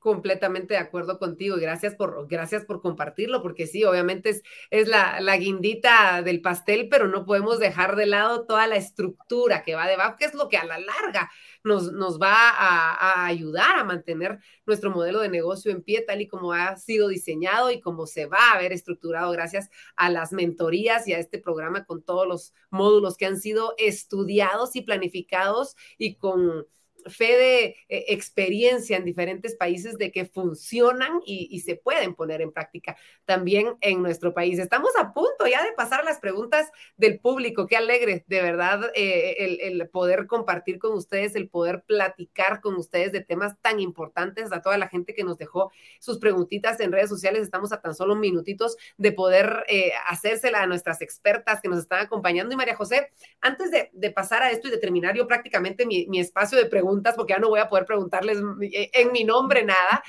completamente 0.00 0.74
de 0.74 0.80
acuerdo 0.80 1.18
contigo 1.18 1.56
y 1.56 1.60
gracias 1.60 1.94
por, 1.94 2.26
gracias 2.26 2.64
por 2.64 2.80
compartirlo, 2.80 3.42
porque 3.42 3.66
sí, 3.66 3.84
obviamente 3.84 4.30
es, 4.30 4.42
es 4.70 4.88
la, 4.88 5.20
la, 5.20 5.36
guindita 5.36 6.22
del 6.22 6.40
pastel, 6.40 6.88
pero 6.88 7.06
no 7.06 7.26
podemos 7.26 7.58
dejar 7.58 7.96
de 7.96 8.06
lado 8.06 8.46
toda 8.46 8.66
la 8.66 8.76
estructura 8.76 9.62
que 9.62 9.74
va 9.74 9.86
debajo, 9.86 10.16
que 10.18 10.24
es 10.24 10.34
lo 10.34 10.48
que 10.48 10.56
a 10.56 10.64
la 10.64 10.78
larga 10.78 11.30
nos, 11.62 11.92
nos 11.92 12.18
va 12.18 12.32
a, 12.32 13.26
ayudar 13.26 13.78
a 13.78 13.84
mantener 13.84 14.38
nuestro 14.66 14.90
modelo 14.90 15.20
de 15.20 15.28
negocio 15.28 15.70
en 15.70 15.82
pie, 15.82 16.02
tal 16.02 16.22
y 16.22 16.26
como 16.28 16.52
ha 16.52 16.76
sido 16.76 17.08
diseñado 17.08 17.70
y 17.70 17.80
como 17.80 18.06
se 18.06 18.26
va 18.26 18.52
a 18.52 18.58
ver 18.58 18.72
estructurado 18.72 19.30
gracias 19.32 19.68
a 19.96 20.10
las 20.10 20.32
mentorías 20.32 21.06
y 21.06 21.12
a 21.12 21.18
este 21.18 21.38
programa 21.38 21.84
con 21.84 22.02
todos 22.02 22.26
los 22.26 22.54
módulos 22.70 23.16
que 23.16 23.26
han 23.26 23.38
sido 23.38 23.74
estudiados 23.78 24.76
y 24.76 24.82
planificados 24.82 25.76
y 25.98 26.16
con 26.16 26.66
fe 27.06 27.36
de 27.36 27.64
eh, 27.88 28.04
experiencia 28.08 28.96
en 28.96 29.04
diferentes 29.04 29.56
países 29.56 29.96
de 29.98 30.10
que 30.12 30.26
funcionan 30.26 31.20
y, 31.24 31.60
se 31.60 31.76
pueden 31.76 32.14
poner 32.14 32.40
en 32.40 32.52
práctica 32.52 32.96
también 33.26 33.76
en 33.80 34.02
nuestro 34.02 34.32
país. 34.32 34.58
Estamos 34.58 34.90
a 34.98 35.12
punto 35.12 35.46
ya 35.46 35.62
de 35.62 35.72
pasar 35.72 36.00
a 36.00 36.04
las 36.04 36.18
preguntas 36.18 36.70
del 36.96 37.20
público. 37.20 37.66
Qué 37.66 37.76
alegre, 37.76 38.24
de 38.26 38.42
verdad, 38.42 38.90
eh, 38.94 39.58
el, 39.62 39.88
poder 39.90 40.26
compartir 40.26 40.78
con 40.78 40.94
ustedes, 40.94 41.34
el 41.34 41.48
poder 41.48 41.82
platicar 41.86 42.60
con 42.60 42.76
ustedes 42.76 43.12
de 43.12 43.20
temas 43.20 43.54
tan 43.60 43.80
importantes. 43.80 44.52
A 44.52 44.62
toda 44.62 44.78
la 44.78 44.88
gente 44.88 45.14
que 45.14 45.24
nos 45.24 45.36
dejó 45.36 45.70
sus 45.98 46.18
preguntitas 46.18 46.80
en 46.80 46.92
redes 46.92 47.08
sociales, 47.08 47.42
estamos 47.42 47.72
a 47.72 47.80
tan 47.80 47.94
solo 47.94 48.16
minutitos 48.16 48.76
de 48.96 49.12
poder 49.12 49.64
eh, 49.68 49.92
hacérsela 50.06 50.62
a 50.62 50.66
nuestras 50.66 51.02
expertas 51.02 51.60
que 51.60 51.68
nos 51.68 51.80
están 51.80 52.00
acompañando. 52.00 52.54
Y 52.54 52.56
María 52.56 52.76
José, 52.76 53.10
antes 53.40 53.70
de, 53.70 54.10
pasar 54.10 54.42
a 54.42 54.50
esto 54.50 54.68
y 54.68 54.70
de 54.70 54.78
terminar 54.78 55.14
yo 55.14 55.28
prácticamente 55.28 55.86
mi, 55.86 56.06
mi 56.08 56.20
espacio 56.20 56.58
de 56.58 56.66
preguntas, 56.66 56.89
porque 57.16 57.32
ya 57.32 57.38
no 57.38 57.48
voy 57.48 57.60
a 57.60 57.68
poder 57.68 57.86
preguntarles 57.86 58.38
eh, 58.62 58.90
en 58.92 59.12
mi 59.12 59.24
nombre 59.24 59.64
nada. 59.64 60.02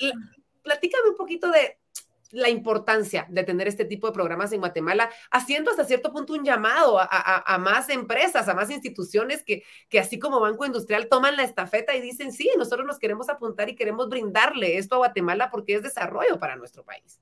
Eh, 0.00 0.12
platícame 0.62 1.10
un 1.10 1.16
poquito 1.16 1.50
de 1.50 1.78
la 2.30 2.48
importancia 2.48 3.26
de 3.28 3.42
tener 3.42 3.68
este 3.68 3.84
tipo 3.84 4.06
de 4.06 4.12
programas 4.12 4.52
en 4.52 4.60
Guatemala, 4.60 5.10
haciendo 5.30 5.70
hasta 5.70 5.84
cierto 5.84 6.12
punto 6.12 6.34
un 6.34 6.44
llamado 6.44 6.98
a, 7.00 7.58
más 7.58 7.88
empresas, 7.88 8.48
a 8.48 8.54
más 8.54 8.70
instituciones 8.70 9.42
que, 9.42 9.62
que, 9.88 9.98
así 9.98 10.18
como 10.18 10.40
Banco 10.40 10.66
Industrial, 10.66 11.08
toman 11.08 11.36
la 11.36 11.44
estafeta 11.44 11.94
y 11.94 12.00
dicen, 12.00 12.32
sí, 12.32 12.50
nosotros 12.58 12.86
nos 12.86 12.98
queremos 12.98 13.28
apuntar 13.28 13.68
y 13.68 13.76
queremos 13.76 14.08
brindarle 14.08 14.76
esto 14.76 14.96
a 14.96 14.98
Guatemala 14.98 15.50
porque 15.50 15.74
es 15.74 15.82
desarrollo 15.82 16.38
para 16.38 16.56
nuestro 16.56 16.84
país. 16.84 17.20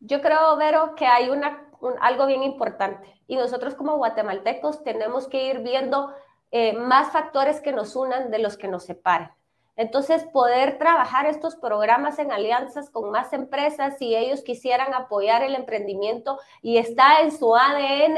Yo 0.00 0.20
creo, 0.20 0.56
Vero, 0.56 0.94
que 0.96 1.06
hay 1.06 1.30
una, 1.30 1.68
algo 2.00 2.26
bien 2.26 2.42
importante 2.42 3.08
y 3.26 3.36
nosotros 3.36 3.74
como 3.74 3.96
guatemaltecos 3.96 4.84
tenemos 4.84 5.28
que 5.28 5.48
ir 5.48 5.60
viendo 5.60 6.12
eh, 6.56 6.72
más 6.72 7.10
factores 7.10 7.60
que 7.60 7.72
nos 7.72 7.96
unan 7.96 8.30
de 8.30 8.38
los 8.38 8.56
que 8.56 8.68
nos 8.68 8.84
separan. 8.84 9.32
Entonces, 9.74 10.22
poder 10.22 10.78
trabajar 10.78 11.26
estos 11.26 11.56
programas 11.56 12.20
en 12.20 12.30
alianzas 12.30 12.90
con 12.90 13.10
más 13.10 13.32
empresas, 13.32 13.98
si 13.98 14.14
ellos 14.14 14.42
quisieran 14.42 14.94
apoyar 14.94 15.42
el 15.42 15.56
emprendimiento 15.56 16.38
y 16.62 16.76
está 16.76 17.22
en 17.22 17.36
su 17.36 17.56
ADN 17.56 18.16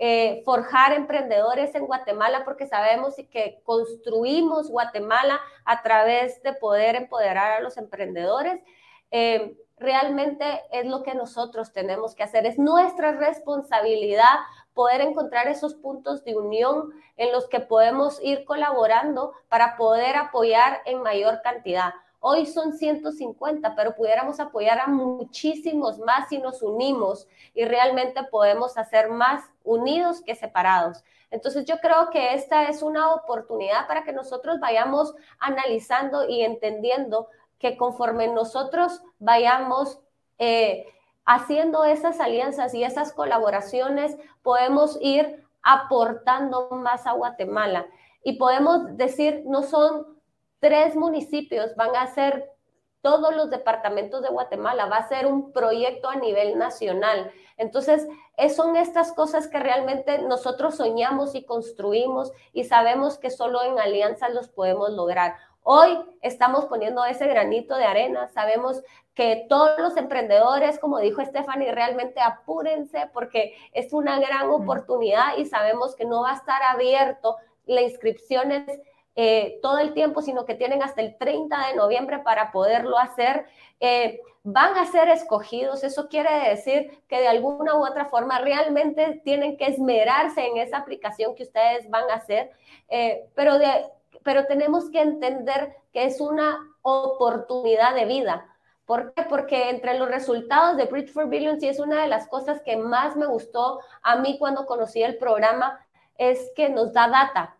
eh, 0.00 0.42
forjar 0.44 0.94
emprendedores 0.94 1.76
en 1.76 1.86
Guatemala, 1.86 2.44
porque 2.44 2.66
sabemos 2.66 3.14
que 3.30 3.60
construimos 3.62 4.68
Guatemala 4.68 5.40
a 5.64 5.80
través 5.84 6.42
de 6.42 6.54
poder 6.54 6.96
empoderar 6.96 7.52
a 7.52 7.60
los 7.60 7.76
emprendedores. 7.76 8.60
Eh, 9.12 9.56
realmente 9.76 10.44
es 10.72 10.86
lo 10.86 11.04
que 11.04 11.14
nosotros 11.14 11.72
tenemos 11.72 12.16
que 12.16 12.24
hacer. 12.24 12.46
Es 12.46 12.58
nuestra 12.58 13.12
responsabilidad 13.12 14.40
poder 14.76 15.00
encontrar 15.00 15.48
esos 15.48 15.74
puntos 15.74 16.22
de 16.22 16.36
unión 16.36 16.92
en 17.16 17.32
los 17.32 17.48
que 17.48 17.60
podemos 17.60 18.20
ir 18.22 18.44
colaborando 18.44 19.32
para 19.48 19.78
poder 19.78 20.16
apoyar 20.16 20.82
en 20.84 21.02
mayor 21.02 21.40
cantidad. 21.42 21.94
Hoy 22.20 22.44
son 22.44 22.74
150, 22.74 23.74
pero 23.74 23.96
pudiéramos 23.96 24.38
apoyar 24.38 24.78
a 24.80 24.86
muchísimos 24.86 25.98
más 25.98 26.28
si 26.28 26.36
nos 26.36 26.60
unimos 26.60 27.26
y 27.54 27.64
realmente 27.64 28.22
podemos 28.24 28.76
hacer 28.76 29.08
más 29.08 29.44
unidos 29.64 30.20
que 30.20 30.34
separados. 30.34 31.02
Entonces 31.30 31.64
yo 31.64 31.78
creo 31.78 32.10
que 32.10 32.34
esta 32.34 32.64
es 32.64 32.82
una 32.82 33.14
oportunidad 33.14 33.86
para 33.86 34.04
que 34.04 34.12
nosotros 34.12 34.60
vayamos 34.60 35.14
analizando 35.38 36.28
y 36.28 36.42
entendiendo 36.42 37.28
que 37.58 37.78
conforme 37.78 38.28
nosotros 38.28 39.00
vayamos 39.18 40.00
eh, 40.36 40.84
haciendo 41.26 41.84
esas 41.84 42.20
alianzas 42.20 42.72
y 42.74 42.84
esas 42.84 43.12
colaboraciones, 43.12 44.16
podemos 44.42 44.96
ir 45.00 45.44
aportando 45.62 46.70
más 46.70 47.06
a 47.06 47.12
Guatemala. 47.12 47.86
Y 48.22 48.38
podemos 48.38 48.96
decir, 48.96 49.42
no 49.46 49.62
son 49.62 50.18
tres 50.60 50.96
municipios, 50.96 51.74
van 51.76 51.94
a 51.96 52.06
ser 52.06 52.50
todos 53.02 53.36
los 53.36 53.50
departamentos 53.50 54.22
de 54.22 54.30
Guatemala, 54.30 54.86
va 54.86 54.96
a 54.96 55.08
ser 55.08 55.26
un 55.26 55.52
proyecto 55.52 56.08
a 56.08 56.16
nivel 56.16 56.58
nacional. 56.58 57.30
Entonces, 57.56 58.06
son 58.54 58.76
estas 58.76 59.12
cosas 59.12 59.46
que 59.46 59.60
realmente 59.60 60.18
nosotros 60.22 60.76
soñamos 60.76 61.36
y 61.36 61.44
construimos 61.44 62.32
y 62.52 62.64
sabemos 62.64 63.18
que 63.18 63.30
solo 63.30 63.62
en 63.62 63.78
alianzas 63.78 64.34
los 64.34 64.48
podemos 64.48 64.90
lograr. 64.90 65.36
Hoy 65.68 65.98
estamos 66.22 66.66
poniendo 66.66 67.04
ese 67.04 67.26
granito 67.26 67.76
de 67.76 67.84
arena, 67.84 68.28
sabemos 68.28 68.84
que 69.14 69.46
todos 69.48 69.76
los 69.80 69.96
emprendedores, 69.96 70.78
como 70.78 71.00
dijo 71.00 71.24
Stephanie, 71.24 71.72
realmente 71.72 72.20
apúrense 72.20 73.10
porque 73.12 73.56
es 73.72 73.92
una 73.92 74.20
gran 74.20 74.48
oportunidad 74.50 75.36
y 75.36 75.44
sabemos 75.44 75.96
que 75.96 76.04
no 76.04 76.22
va 76.22 76.30
a 76.30 76.36
estar 76.36 76.62
abierto 76.62 77.34
la 77.64 77.82
inscripciones 77.82 78.80
eh, 79.16 79.58
todo 79.60 79.78
el 79.78 79.92
tiempo, 79.92 80.22
sino 80.22 80.44
que 80.44 80.54
tienen 80.54 80.84
hasta 80.84 81.00
el 81.00 81.18
30 81.18 81.66
de 81.66 81.74
noviembre 81.74 82.20
para 82.20 82.52
poderlo 82.52 82.96
hacer. 82.96 83.46
Eh, 83.80 84.20
van 84.44 84.78
a 84.78 84.86
ser 84.86 85.08
escogidos, 85.08 85.82
eso 85.82 86.08
quiere 86.08 86.48
decir 86.48 87.02
que 87.08 87.18
de 87.18 87.26
alguna 87.26 87.74
u 87.74 87.84
otra 87.84 88.04
forma 88.04 88.38
realmente 88.38 89.20
tienen 89.24 89.56
que 89.56 89.66
esmerarse 89.66 90.46
en 90.46 90.58
esa 90.58 90.76
aplicación 90.76 91.34
que 91.34 91.42
ustedes 91.42 91.90
van 91.90 92.08
a 92.08 92.14
hacer, 92.14 92.52
eh, 92.88 93.28
pero 93.34 93.58
de 93.58 93.66
pero 94.26 94.46
tenemos 94.46 94.90
que 94.90 95.00
entender 95.00 95.76
que 95.92 96.04
es 96.04 96.20
una 96.20 96.58
oportunidad 96.82 97.94
de 97.94 98.06
vida. 98.06 98.44
¿Por 98.84 99.14
qué? 99.14 99.22
Porque 99.22 99.70
entre 99.70 99.96
los 99.96 100.08
resultados 100.08 100.76
de 100.76 100.86
Bridge 100.86 101.12
for 101.12 101.28
Billions, 101.28 101.62
y 101.62 101.68
es 101.68 101.78
una 101.78 102.02
de 102.02 102.08
las 102.08 102.26
cosas 102.26 102.60
que 102.62 102.76
más 102.76 103.14
me 103.14 103.26
gustó 103.26 103.78
a 104.02 104.16
mí 104.16 104.36
cuando 104.36 104.66
conocí 104.66 105.00
el 105.00 105.16
programa, 105.16 105.78
es 106.18 106.50
que 106.56 106.68
nos 106.68 106.92
da 106.92 107.08
data. 107.08 107.56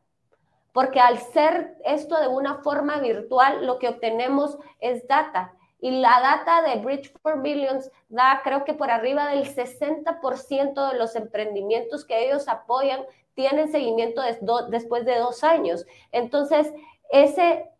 Porque 0.73 0.99
al 0.99 1.19
ser 1.19 1.77
esto 1.85 2.21
de 2.21 2.27
una 2.27 2.57
forma 2.57 2.99
virtual, 2.99 3.64
lo 3.64 3.79
que 3.79 3.89
obtenemos 3.89 4.59
es 4.81 5.07
data. 5.07 5.53
Y 5.79 6.01
la 6.01 6.21
data 6.21 6.62
de 6.62 6.83
Bridge 6.83 7.12
for 7.23 7.43
Billions 7.43 7.93
da, 8.09 8.41
creo 8.43 8.64
que 8.64 8.75
por 8.75 8.91
arriba 8.91 9.29
del 9.29 9.45
60% 9.45 10.91
de 10.91 10.99
los 10.99 11.14
emprendimientos 11.14 12.05
que 12.05 12.27
ellos 12.27 12.49
apoyan 12.49 13.05
tienen 13.37 13.70
seguimiento 13.70 14.22
después 14.70 15.05
de 15.05 15.18
dos 15.18 15.45
años. 15.45 15.87
Entonces, 16.11 16.72
ese, 17.11 17.70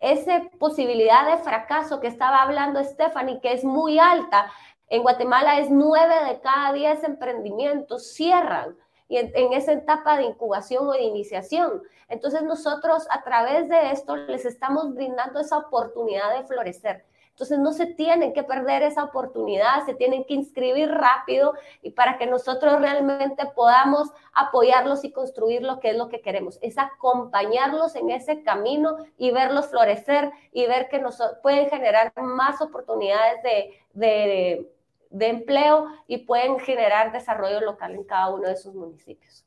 esa 0.00 0.42
posibilidad 0.58 1.30
de 1.30 1.42
fracaso 1.42 2.00
que 2.00 2.08
estaba 2.08 2.42
hablando 2.42 2.84
Stephanie, 2.84 3.40
que 3.40 3.52
es 3.52 3.64
muy 3.64 3.98
alta, 3.98 4.52
en 4.88 5.02
Guatemala 5.02 5.58
es 5.60 5.70
nueve 5.70 6.14
de 6.28 6.40
cada 6.40 6.72
diez 6.72 7.02
emprendimientos 7.04 8.12
cierran 8.12 8.76
y 9.08 9.18
en, 9.18 9.52
esa 9.52 9.72
etapa 9.72 10.16
de 10.16 10.24
incubación 10.24 10.86
o 10.88 10.92
de 10.92 11.02
iniciación. 11.02 11.82
Entonces 12.08 12.42
nosotros 12.42 13.06
a 13.10 13.22
través 13.22 13.68
de 13.68 13.92
esto 13.92 14.16
les 14.16 14.44
estamos 14.44 14.92
brindando 14.94 15.40
esa 15.40 15.58
oportunidad 15.58 16.36
de 16.36 16.44
florecer. 16.44 17.04
Entonces 17.34 17.58
no 17.58 17.72
se 17.72 17.86
tienen 17.86 18.32
que 18.32 18.44
perder 18.44 18.82
esa 18.82 19.02
oportunidad, 19.02 19.84
se 19.86 19.94
tienen 19.94 20.22
que 20.24 20.34
inscribir 20.34 20.88
rápido 20.88 21.54
y 21.82 21.90
para 21.90 22.16
que 22.16 22.26
nosotros 22.26 22.80
realmente 22.80 23.44
podamos 23.56 24.12
apoyarlos 24.32 25.02
y 25.02 25.10
construir 25.10 25.62
lo 25.62 25.80
que 25.80 25.90
es 25.90 25.96
lo 25.96 26.08
que 26.08 26.20
queremos, 26.20 26.60
es 26.62 26.78
acompañarlos 26.78 27.96
en 27.96 28.10
ese 28.10 28.44
camino 28.44 28.98
y 29.18 29.32
verlos 29.32 29.66
florecer 29.66 30.30
y 30.52 30.66
ver 30.66 30.88
que 30.88 31.00
nos 31.00 31.20
pueden 31.42 31.68
generar 31.68 32.12
más 32.14 32.60
oportunidades 32.60 33.42
de, 33.42 33.80
de, 33.94 34.72
de 35.10 35.26
empleo 35.26 35.88
y 36.06 36.18
pueden 36.18 36.60
generar 36.60 37.10
desarrollo 37.10 37.60
local 37.62 37.96
en 37.96 38.04
cada 38.04 38.32
uno 38.32 38.48
de 38.48 38.56
sus 38.56 38.76
municipios. 38.76 39.43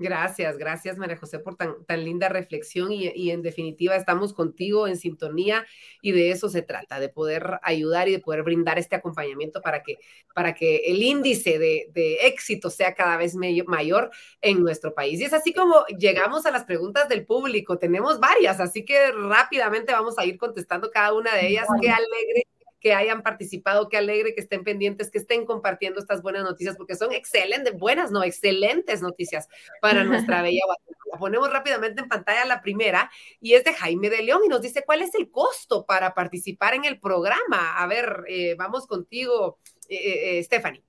Gracias, 0.00 0.58
gracias 0.58 0.96
María 0.96 1.16
José 1.16 1.40
por 1.40 1.56
tan, 1.56 1.84
tan 1.84 2.04
linda 2.04 2.28
reflexión 2.28 2.92
y, 2.92 3.30
en 3.30 3.42
definitiva 3.42 3.96
estamos 3.96 4.32
contigo 4.32 4.86
en 4.86 4.96
sintonía 4.96 5.66
y 6.00 6.12
de 6.12 6.30
eso 6.30 6.48
se 6.48 6.62
trata, 6.62 7.00
de 7.00 7.08
poder 7.08 7.58
ayudar 7.62 8.08
y 8.08 8.12
de 8.12 8.20
poder 8.20 8.44
brindar 8.44 8.78
este 8.78 8.94
acompañamiento 8.94 9.60
para 9.60 9.82
que, 9.82 9.98
para 10.36 10.54
que 10.54 10.76
el 10.86 11.02
índice 11.02 11.58
de, 11.58 11.90
de 11.92 12.28
éxito 12.28 12.70
sea 12.70 12.94
cada 12.94 13.16
vez 13.16 13.34
mayor 13.34 14.10
en 14.40 14.62
nuestro 14.62 14.94
país. 14.94 15.20
Y 15.20 15.24
es 15.24 15.32
así 15.32 15.52
como 15.52 15.84
llegamos 15.98 16.46
a 16.46 16.52
las 16.52 16.64
preguntas 16.64 17.08
del 17.08 17.26
público. 17.26 17.78
Tenemos 17.78 18.20
varias, 18.20 18.60
así 18.60 18.84
que 18.84 19.10
rápidamente 19.10 19.92
vamos 19.92 20.16
a 20.16 20.24
ir 20.24 20.38
contestando 20.38 20.92
cada 20.92 21.12
una 21.12 21.34
de 21.34 21.48
ellas. 21.48 21.66
Qué 21.80 21.90
alegre 21.90 22.46
que 22.80 22.94
hayan 22.94 23.22
participado, 23.22 23.88
qué 23.88 23.96
alegre 23.96 24.34
que 24.34 24.40
estén 24.40 24.64
pendientes, 24.64 25.10
que 25.10 25.18
estén 25.18 25.44
compartiendo 25.44 25.98
estas 25.98 26.22
buenas 26.22 26.44
noticias, 26.44 26.76
porque 26.76 26.94
son 26.94 27.12
excelentes, 27.12 27.76
buenas, 27.76 28.10
no, 28.10 28.22
excelentes 28.22 29.02
noticias 29.02 29.48
para 29.80 30.04
nuestra 30.04 30.42
bella 30.42 30.62
Guatemala. 30.64 30.98
Ponemos 31.18 31.50
rápidamente 31.50 32.02
en 32.02 32.08
pantalla 32.08 32.44
la 32.44 32.60
primera 32.60 33.10
y 33.40 33.54
es 33.54 33.64
de 33.64 33.72
Jaime 33.72 34.10
de 34.10 34.22
León 34.22 34.42
y 34.44 34.48
nos 34.48 34.62
dice 34.62 34.84
cuál 34.84 35.02
es 35.02 35.14
el 35.14 35.30
costo 35.30 35.84
para 35.84 36.14
participar 36.14 36.74
en 36.74 36.84
el 36.84 37.00
programa. 37.00 37.76
A 37.76 37.86
ver, 37.86 38.24
eh, 38.28 38.54
vamos 38.56 38.86
contigo, 38.86 39.58
eh, 39.88 40.38
eh, 40.38 40.44
Stephanie. 40.44 40.82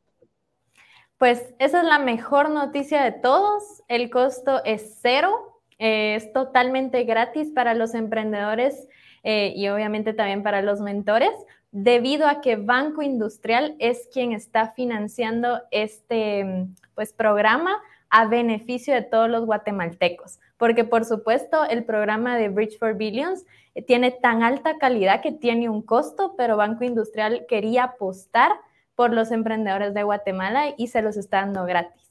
Pues 1.17 1.53
esa 1.59 1.79
es 1.79 1.87
la 1.87 1.99
mejor 1.99 2.49
noticia 2.49 3.03
de 3.03 3.11
todos. 3.11 3.83
El 3.87 4.09
costo 4.09 4.63
es 4.65 4.99
cero, 5.01 5.61
es 5.79 6.31
totalmente 6.31 7.03
gratis 7.03 7.49
para 7.49 7.73
los 7.73 7.93
emprendedores 7.93 8.87
y 9.23 9.67
obviamente 9.67 10.13
también 10.13 10.43
para 10.43 10.61
los 10.61 10.79
mentores 10.79 11.31
debido 11.72 12.28
a 12.28 12.41
que 12.41 12.55
Banco 12.55 13.01
Industrial 13.01 13.76
es 13.80 14.07
quien 14.11 14.32
está 14.32 14.72
financiando 14.72 15.61
este 15.72 16.67
pues, 16.95 17.13
programa 17.13 17.78
a 18.09 18.26
beneficio 18.26 18.93
de 18.93 19.03
todos 19.03 19.30
los 19.30 19.45
guatemaltecos. 19.45 20.39
Porque 20.57 20.84
por 20.84 21.05
supuesto 21.05 21.65
el 21.65 21.86
programa 21.86 22.38
de 22.38 22.49
Bridge 22.49 22.78
for 22.78 22.95
Billions 22.95 23.45
eh, 23.76 23.82
tiene 23.82 24.11
tan 24.11 24.43
alta 24.43 24.78
calidad 24.78 25.22
que 25.22 25.32
tiene 25.32 25.70
un 25.70 25.82
costo, 25.82 26.34
pero 26.38 26.57
Banco 26.57 26.84
Industrial 26.84 27.45
quería 27.47 27.84
apostar 27.84 28.51
por 28.95 29.13
los 29.13 29.32
emprendedores 29.32 29.93
de 29.93 30.03
Guatemala 30.03 30.74
y 30.76 30.88
se 30.88 31.01
los 31.01 31.17
está 31.17 31.38
dando 31.38 31.65
gratis. 31.65 32.09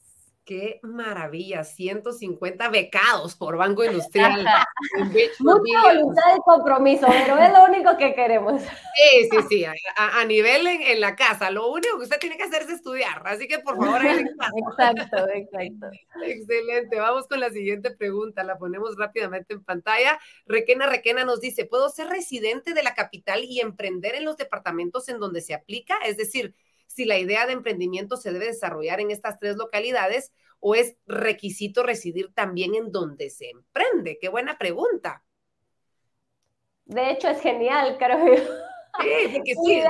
Qué 0.48 0.80
maravilla, 0.82 1.62
150 1.62 2.70
becados 2.70 3.36
por 3.36 3.58
Banco 3.58 3.84
Industrial. 3.84 4.46
Mucha 5.40 5.82
voluntad 5.82 6.34
de 6.34 6.40
compromiso, 6.42 7.06
pero 7.06 7.36
es 7.36 7.52
lo 7.52 7.64
único 7.66 7.98
que 7.98 8.14
queremos. 8.14 8.62
Sí, 8.62 9.28
sí, 9.30 9.36
sí, 9.46 9.66
a, 9.66 10.24
nivel 10.24 10.66
en, 10.66 11.00
la 11.02 11.16
casa, 11.16 11.50
lo 11.50 11.70
único 11.70 11.98
que 11.98 12.04
usted 12.04 12.18
tiene 12.18 12.38
que 12.38 12.44
hacer 12.44 12.62
es 12.62 12.70
estudiar, 12.70 13.20
así 13.26 13.46
que 13.46 13.58
por 13.58 13.76
favor. 13.76 14.00
exacto, 14.06 15.28
exacto. 15.34 15.90
Excelente, 16.24 16.98
vamos 16.98 17.28
con 17.28 17.40
la 17.40 17.50
siguiente 17.50 17.90
pregunta, 17.90 18.42
la 18.42 18.56
ponemos 18.56 18.96
rápidamente 18.96 19.52
en 19.52 19.62
pantalla. 19.62 20.18
Requena 20.46 20.86
Requena 20.86 21.26
nos 21.26 21.42
dice, 21.42 21.66
¿puedo 21.66 21.90
ser 21.90 22.06
residente 22.06 22.72
de 22.72 22.82
la 22.82 22.94
capital 22.94 23.44
y 23.44 23.60
emprender 23.60 24.14
en 24.14 24.24
los 24.24 24.38
departamentos 24.38 25.10
en 25.10 25.20
donde 25.20 25.42
se 25.42 25.52
aplica? 25.52 25.98
Es 26.06 26.16
decir, 26.16 26.54
si 26.88 27.04
la 27.04 27.18
idea 27.18 27.46
de 27.46 27.52
emprendimiento 27.52 28.16
se 28.16 28.32
debe 28.32 28.46
desarrollar 28.46 29.00
en 29.00 29.12
estas 29.12 29.38
tres 29.38 29.56
localidades 29.56 30.32
o 30.58 30.74
es 30.74 30.96
requisito 31.06 31.84
residir 31.84 32.34
también 32.34 32.74
en 32.74 32.90
donde 32.90 33.30
se 33.30 33.50
emprende. 33.50 34.18
Qué 34.20 34.28
buena 34.28 34.58
pregunta. 34.58 35.22
De 36.84 37.10
hecho, 37.10 37.28
es 37.28 37.40
genial, 37.40 37.96
creo 37.98 38.34
yo. 38.34 38.42
Sí, 39.00 39.42
que 39.44 39.54
sí. 39.64 39.82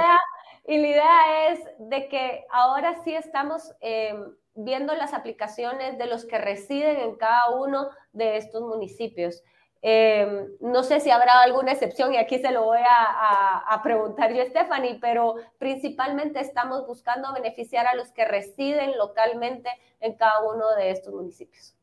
y 0.66 0.78
la 0.78 0.88
idea 0.88 1.48
es 1.52 1.60
de 1.78 2.08
que 2.08 2.44
ahora 2.50 3.02
sí 3.04 3.14
estamos 3.14 3.72
eh, 3.80 4.14
viendo 4.54 4.94
las 4.94 5.14
aplicaciones 5.14 5.96
de 5.96 6.06
los 6.06 6.26
que 6.26 6.38
residen 6.38 6.96
en 6.96 7.16
cada 7.16 7.50
uno 7.56 7.88
de 8.12 8.36
estos 8.36 8.62
municipios. 8.62 9.42
Em, 9.80 10.48
no 10.60 10.82
sé 10.82 10.98
si 10.98 11.10
habrá 11.10 11.40
alguna 11.40 11.70
excepción 11.70 12.12
y 12.12 12.16
aquí 12.16 12.38
se 12.40 12.50
lo 12.50 12.64
voy 12.64 12.80
a, 12.80 13.80
preguntar 13.82 14.32
yo, 14.34 14.44
Stephanie, 14.44 14.98
pero 15.00 15.36
principalmente 15.58 16.40
estamos 16.40 16.86
buscando 16.86 17.32
beneficiar 17.32 17.86
a 17.86 17.94
los 17.94 18.10
que 18.10 18.24
residen 18.24 18.98
localmente 18.98 19.70
en 20.00 20.14
cada 20.14 20.42
uno 20.42 20.74
de 20.74 20.90
estos 20.90 21.14
municipios. 21.14 21.74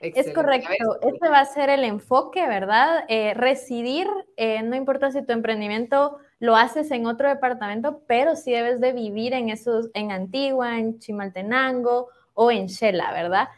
Es 0.00 0.32
correcto, 0.32 1.00
este 1.00 1.28
va 1.28 1.40
a 1.40 1.44
ser 1.44 1.70
el 1.70 1.82
enfoque, 1.82 2.46
¿verdad? 2.46 3.04
Eh, 3.08 3.34
residir, 3.34 4.08
eh, 4.36 4.62
no 4.62 4.76
importa 4.76 5.10
si 5.10 5.24
tu 5.24 5.32
emprendimiento 5.32 6.18
lo 6.38 6.54
haces 6.54 6.90
en 6.92 7.06
otro 7.06 7.28
departamento, 7.28 8.02
pero 8.06 8.36
sí 8.36 8.52
debes 8.52 8.80
de 8.80 8.92
vivir 8.92 9.32
en 9.32 9.48
esos, 9.48 9.90
en 9.94 10.12
Antigua, 10.12 10.78
en 10.78 11.00
Chimaltenango 11.00 12.08
o 12.34 12.50
en 12.52 12.66
Shela, 12.66 13.12
¿verdad? 13.12 13.48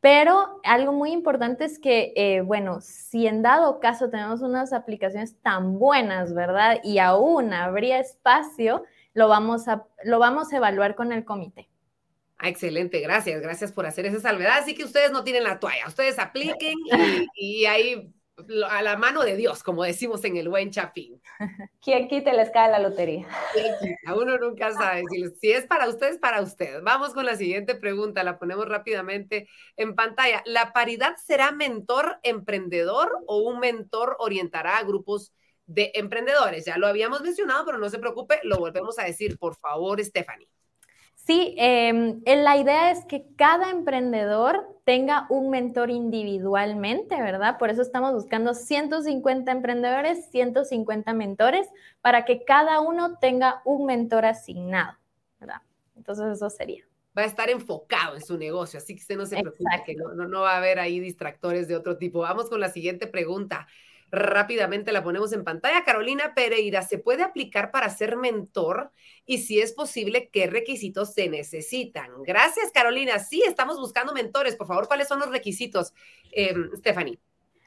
Pero 0.00 0.60
algo 0.62 0.92
muy 0.92 1.10
importante 1.10 1.64
es 1.64 1.80
que, 1.80 2.12
eh, 2.14 2.40
bueno, 2.42 2.80
si 2.80 3.26
en 3.26 3.42
dado 3.42 3.80
caso 3.80 4.10
tenemos 4.10 4.42
unas 4.42 4.72
aplicaciones 4.72 5.36
tan 5.42 5.78
buenas, 5.78 6.34
¿verdad? 6.34 6.78
Y 6.84 6.98
aún 6.98 7.52
habría 7.52 7.98
espacio, 7.98 8.84
lo 9.14 9.28
vamos 9.28 9.66
a, 9.66 9.84
lo 10.04 10.20
vamos 10.20 10.52
a 10.52 10.58
evaluar 10.58 10.94
con 10.94 11.12
el 11.12 11.24
comité. 11.24 11.68
Ah, 12.38 12.48
excelente, 12.48 13.00
gracias, 13.00 13.42
gracias 13.42 13.72
por 13.72 13.86
hacer 13.86 14.06
esa 14.06 14.20
salvedad. 14.20 14.58
Así 14.58 14.76
que 14.76 14.84
ustedes 14.84 15.10
no 15.10 15.24
tienen 15.24 15.42
la 15.42 15.58
toalla, 15.58 15.88
ustedes 15.88 16.20
apliquen 16.20 16.74
y, 17.34 17.66
ahí 17.66 18.14
a 18.68 18.82
la 18.82 18.96
mano 18.96 19.22
de 19.22 19.36
Dios, 19.36 19.62
como 19.62 19.84
decimos 19.84 20.24
en 20.24 20.36
el 20.36 20.48
buen 20.48 20.70
chapín. 20.70 21.20
¿Quién 21.82 22.08
quita 22.08 22.32
les 22.32 22.50
cae 22.50 22.70
la 22.70 22.78
lotería? 22.78 23.26
A 24.06 24.14
uno 24.14 24.38
nunca 24.38 24.72
sabe. 24.72 25.02
Si, 25.40 25.50
es 25.50 25.66
para 25.66 25.88
ustedes, 25.88 26.18
para 26.18 26.40
usted. 26.40 26.80
Vamos 26.82 27.14
con 27.14 27.26
la 27.26 27.36
siguiente 27.36 27.74
pregunta, 27.74 28.22
la 28.22 28.38
ponemos 28.38 28.68
rápidamente 28.68 29.48
en 29.76 29.94
pantalla. 29.94 30.42
¿La 30.46 30.72
paridad 30.72 31.16
será 31.16 31.52
mentor 31.52 32.18
emprendedor 32.22 33.10
o 33.26 33.38
un 33.38 33.58
mentor 33.58 34.16
orientará 34.18 34.78
a 34.78 34.84
grupos 34.84 35.32
de 35.66 35.90
emprendedores? 35.94 36.64
Ya 36.64 36.78
lo 36.78 36.86
habíamos 36.86 37.22
mencionado, 37.22 37.64
pero 37.64 37.78
no 37.78 37.90
se 37.90 37.98
preocupe, 37.98 38.40
lo 38.44 38.58
volvemos 38.58 38.98
a 38.98 39.04
decir, 39.04 39.38
por 39.38 39.56
favor, 39.56 40.02
Stephanie. 40.02 40.48
Sí, 41.28 41.54
em, 41.58 42.22
la 42.24 42.56
idea 42.56 42.90
es 42.90 43.04
que 43.04 43.26
cada 43.36 43.68
emprendedor 43.68 44.80
tenga 44.84 45.26
un 45.28 45.50
mentor 45.50 45.90
individualmente, 45.90 47.20
¿verdad? 47.20 47.58
Por 47.58 47.68
eso 47.68 47.82
estamos 47.82 48.14
buscando 48.14 48.54
150 48.54 49.52
emprendedores, 49.52 50.30
150 50.30 51.12
mentores, 51.12 51.68
para 52.00 52.24
que 52.24 52.46
cada 52.46 52.80
uno 52.80 53.18
tenga 53.18 53.60
un 53.66 53.84
mentor 53.84 54.24
asignado, 54.24 54.96
¿verdad? 55.38 55.60
Entonces 55.96 56.24
eso 56.34 56.48
sería. 56.48 56.86
Va 57.16 57.24
a 57.24 57.26
estar 57.26 57.50
enfocado 57.50 58.14
en 58.14 58.22
su 58.22 58.38
negocio, 58.38 58.78
así 58.78 58.94
que 58.94 59.02
usted 59.02 59.18
no 59.18 59.26
se 59.26 59.38
preocupe, 59.38 59.82
que 59.84 59.96
no, 59.96 60.14
no 60.14 60.40
va 60.40 60.54
a 60.54 60.56
haber 60.56 60.78
ahí 60.78 60.98
distractores 60.98 61.68
de 61.68 61.76
otro 61.76 61.98
tipo. 61.98 62.20
Vamos 62.20 62.48
con 62.48 62.58
la 62.58 62.70
siguiente 62.70 63.06
pregunta 63.06 63.68
rápidamente 64.10 64.92
la 64.92 65.02
ponemos 65.02 65.32
en 65.32 65.44
pantalla. 65.44 65.84
Carolina 65.84 66.34
Pereira, 66.34 66.82
¿se 66.82 66.98
puede 66.98 67.22
aplicar 67.22 67.70
para 67.70 67.90
ser 67.90 68.16
mentor? 68.16 68.90
Y 69.26 69.38
si 69.38 69.60
es 69.60 69.72
posible, 69.72 70.30
¿qué 70.32 70.46
requisitos 70.46 71.12
se 71.12 71.28
necesitan? 71.28 72.22
Gracias, 72.22 72.70
Carolina. 72.72 73.18
Sí, 73.18 73.42
estamos 73.46 73.78
buscando 73.78 74.12
mentores. 74.12 74.56
Por 74.56 74.66
favor, 74.66 74.88
¿cuáles 74.88 75.08
son 75.08 75.20
los 75.20 75.30
requisitos, 75.30 75.92
eh, 76.32 76.54
Stephanie? 76.76 77.18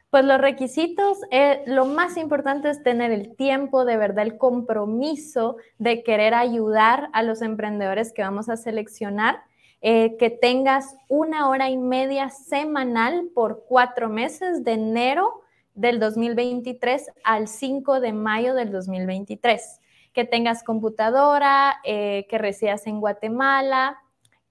Pues 0.09 0.25
los 0.25 0.41
requisitos, 0.41 1.19
eh, 1.31 1.63
lo 1.67 1.85
más 1.85 2.17
importante 2.17 2.69
es 2.69 2.83
tener 2.83 3.11
el 3.11 3.35
tiempo, 3.37 3.85
de 3.85 3.95
verdad, 3.95 4.25
el 4.25 4.37
compromiso 4.37 5.55
de 5.77 6.03
querer 6.03 6.33
ayudar 6.33 7.09
a 7.13 7.23
los 7.23 7.41
emprendedores 7.41 8.11
que 8.11 8.21
vamos 8.21 8.49
a 8.49 8.57
seleccionar. 8.57 9.43
Eh, 9.83 10.15
que 10.19 10.29
tengas 10.29 10.95
una 11.07 11.49
hora 11.49 11.71
y 11.71 11.77
media 11.77 12.29
semanal 12.29 13.29
por 13.33 13.65
cuatro 13.67 14.09
meses 14.09 14.63
de 14.63 14.73
enero 14.73 15.40
del 15.73 15.99
2023 15.99 17.11
al 17.23 17.47
5 17.47 17.99
de 17.99 18.13
mayo 18.13 18.53
del 18.53 18.71
2023. 18.71 19.79
Que 20.13 20.25
tengas 20.25 20.63
computadora, 20.63 21.79
eh, 21.83 22.25
que 22.29 22.37
residas 22.37 22.87
en 22.87 22.99
Guatemala 22.99 23.97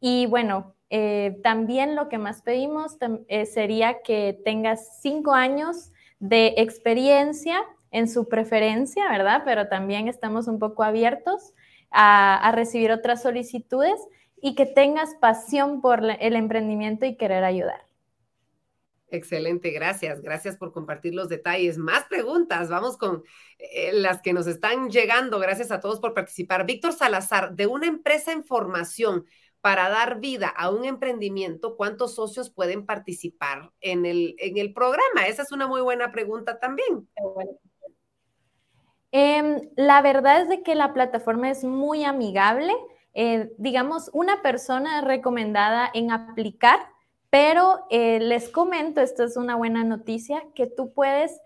y 0.00 0.26
bueno, 0.26 0.74
eh, 0.88 1.38
también 1.42 1.94
lo 1.94 2.08
que 2.08 2.18
más 2.18 2.42
pedimos 2.42 2.96
eh, 3.28 3.46
sería 3.46 4.02
que 4.02 4.40
tengas 4.44 5.00
cinco 5.00 5.34
años 5.34 5.92
de 6.18 6.54
experiencia 6.56 7.60
en 7.90 8.08
su 8.08 8.28
preferencia, 8.28 9.08
¿verdad? 9.08 9.42
Pero 9.44 9.68
también 9.68 10.08
estamos 10.08 10.48
un 10.48 10.58
poco 10.58 10.82
abiertos 10.82 11.52
a 11.92 12.52
recibir 12.54 12.92
otras 12.92 13.22
solicitudes 13.22 14.00
y 14.40 14.54
que 14.54 14.66
tengas 14.66 15.14
pasión 15.16 15.80
por 15.80 16.02
el 16.04 16.36
emprendimiento 16.36 17.04
y 17.04 17.16
querer 17.16 17.44
ayudar. 17.44 17.89
Excelente, 19.10 19.70
gracias. 19.70 20.20
Gracias 20.22 20.56
por 20.56 20.72
compartir 20.72 21.14
los 21.14 21.28
detalles. 21.28 21.78
Más 21.78 22.04
preguntas, 22.04 22.68
vamos 22.68 22.96
con 22.96 23.24
eh, 23.58 23.92
las 23.92 24.22
que 24.22 24.32
nos 24.32 24.46
están 24.46 24.90
llegando. 24.90 25.38
Gracias 25.38 25.70
a 25.70 25.80
todos 25.80 26.00
por 26.00 26.14
participar. 26.14 26.64
Víctor 26.64 26.92
Salazar, 26.92 27.54
de 27.54 27.66
una 27.66 27.86
empresa 27.86 28.32
en 28.32 28.44
formación 28.44 29.26
para 29.60 29.88
dar 29.88 30.20
vida 30.20 30.48
a 30.48 30.70
un 30.70 30.84
emprendimiento, 30.84 31.76
¿cuántos 31.76 32.14
socios 32.14 32.50
pueden 32.50 32.86
participar 32.86 33.70
en 33.80 34.06
el, 34.06 34.34
en 34.38 34.56
el 34.56 34.72
programa? 34.72 35.26
Esa 35.26 35.42
es 35.42 35.52
una 35.52 35.66
muy 35.66 35.82
buena 35.82 36.12
pregunta 36.12 36.58
también. 36.58 37.08
Em, 39.12 39.60
la 39.76 40.00
verdad 40.02 40.42
es 40.42 40.48
de 40.48 40.62
que 40.62 40.74
la 40.74 40.94
plataforma 40.94 41.50
es 41.50 41.64
muy 41.64 42.04
amigable. 42.04 42.72
Eh, 43.12 43.50
digamos, 43.58 44.08
una 44.12 44.40
persona 44.40 45.00
recomendada 45.00 45.90
en 45.92 46.10
aplicar 46.12 46.78
pero 47.30 47.86
eh, 47.90 48.18
les 48.20 48.48
comento, 48.48 49.00
esto 49.00 49.24
es 49.24 49.36
una 49.36 49.56
buena 49.56 49.84
noticia, 49.84 50.42
que 50.54 50.66
tú 50.66 50.92
puedes 50.92 51.40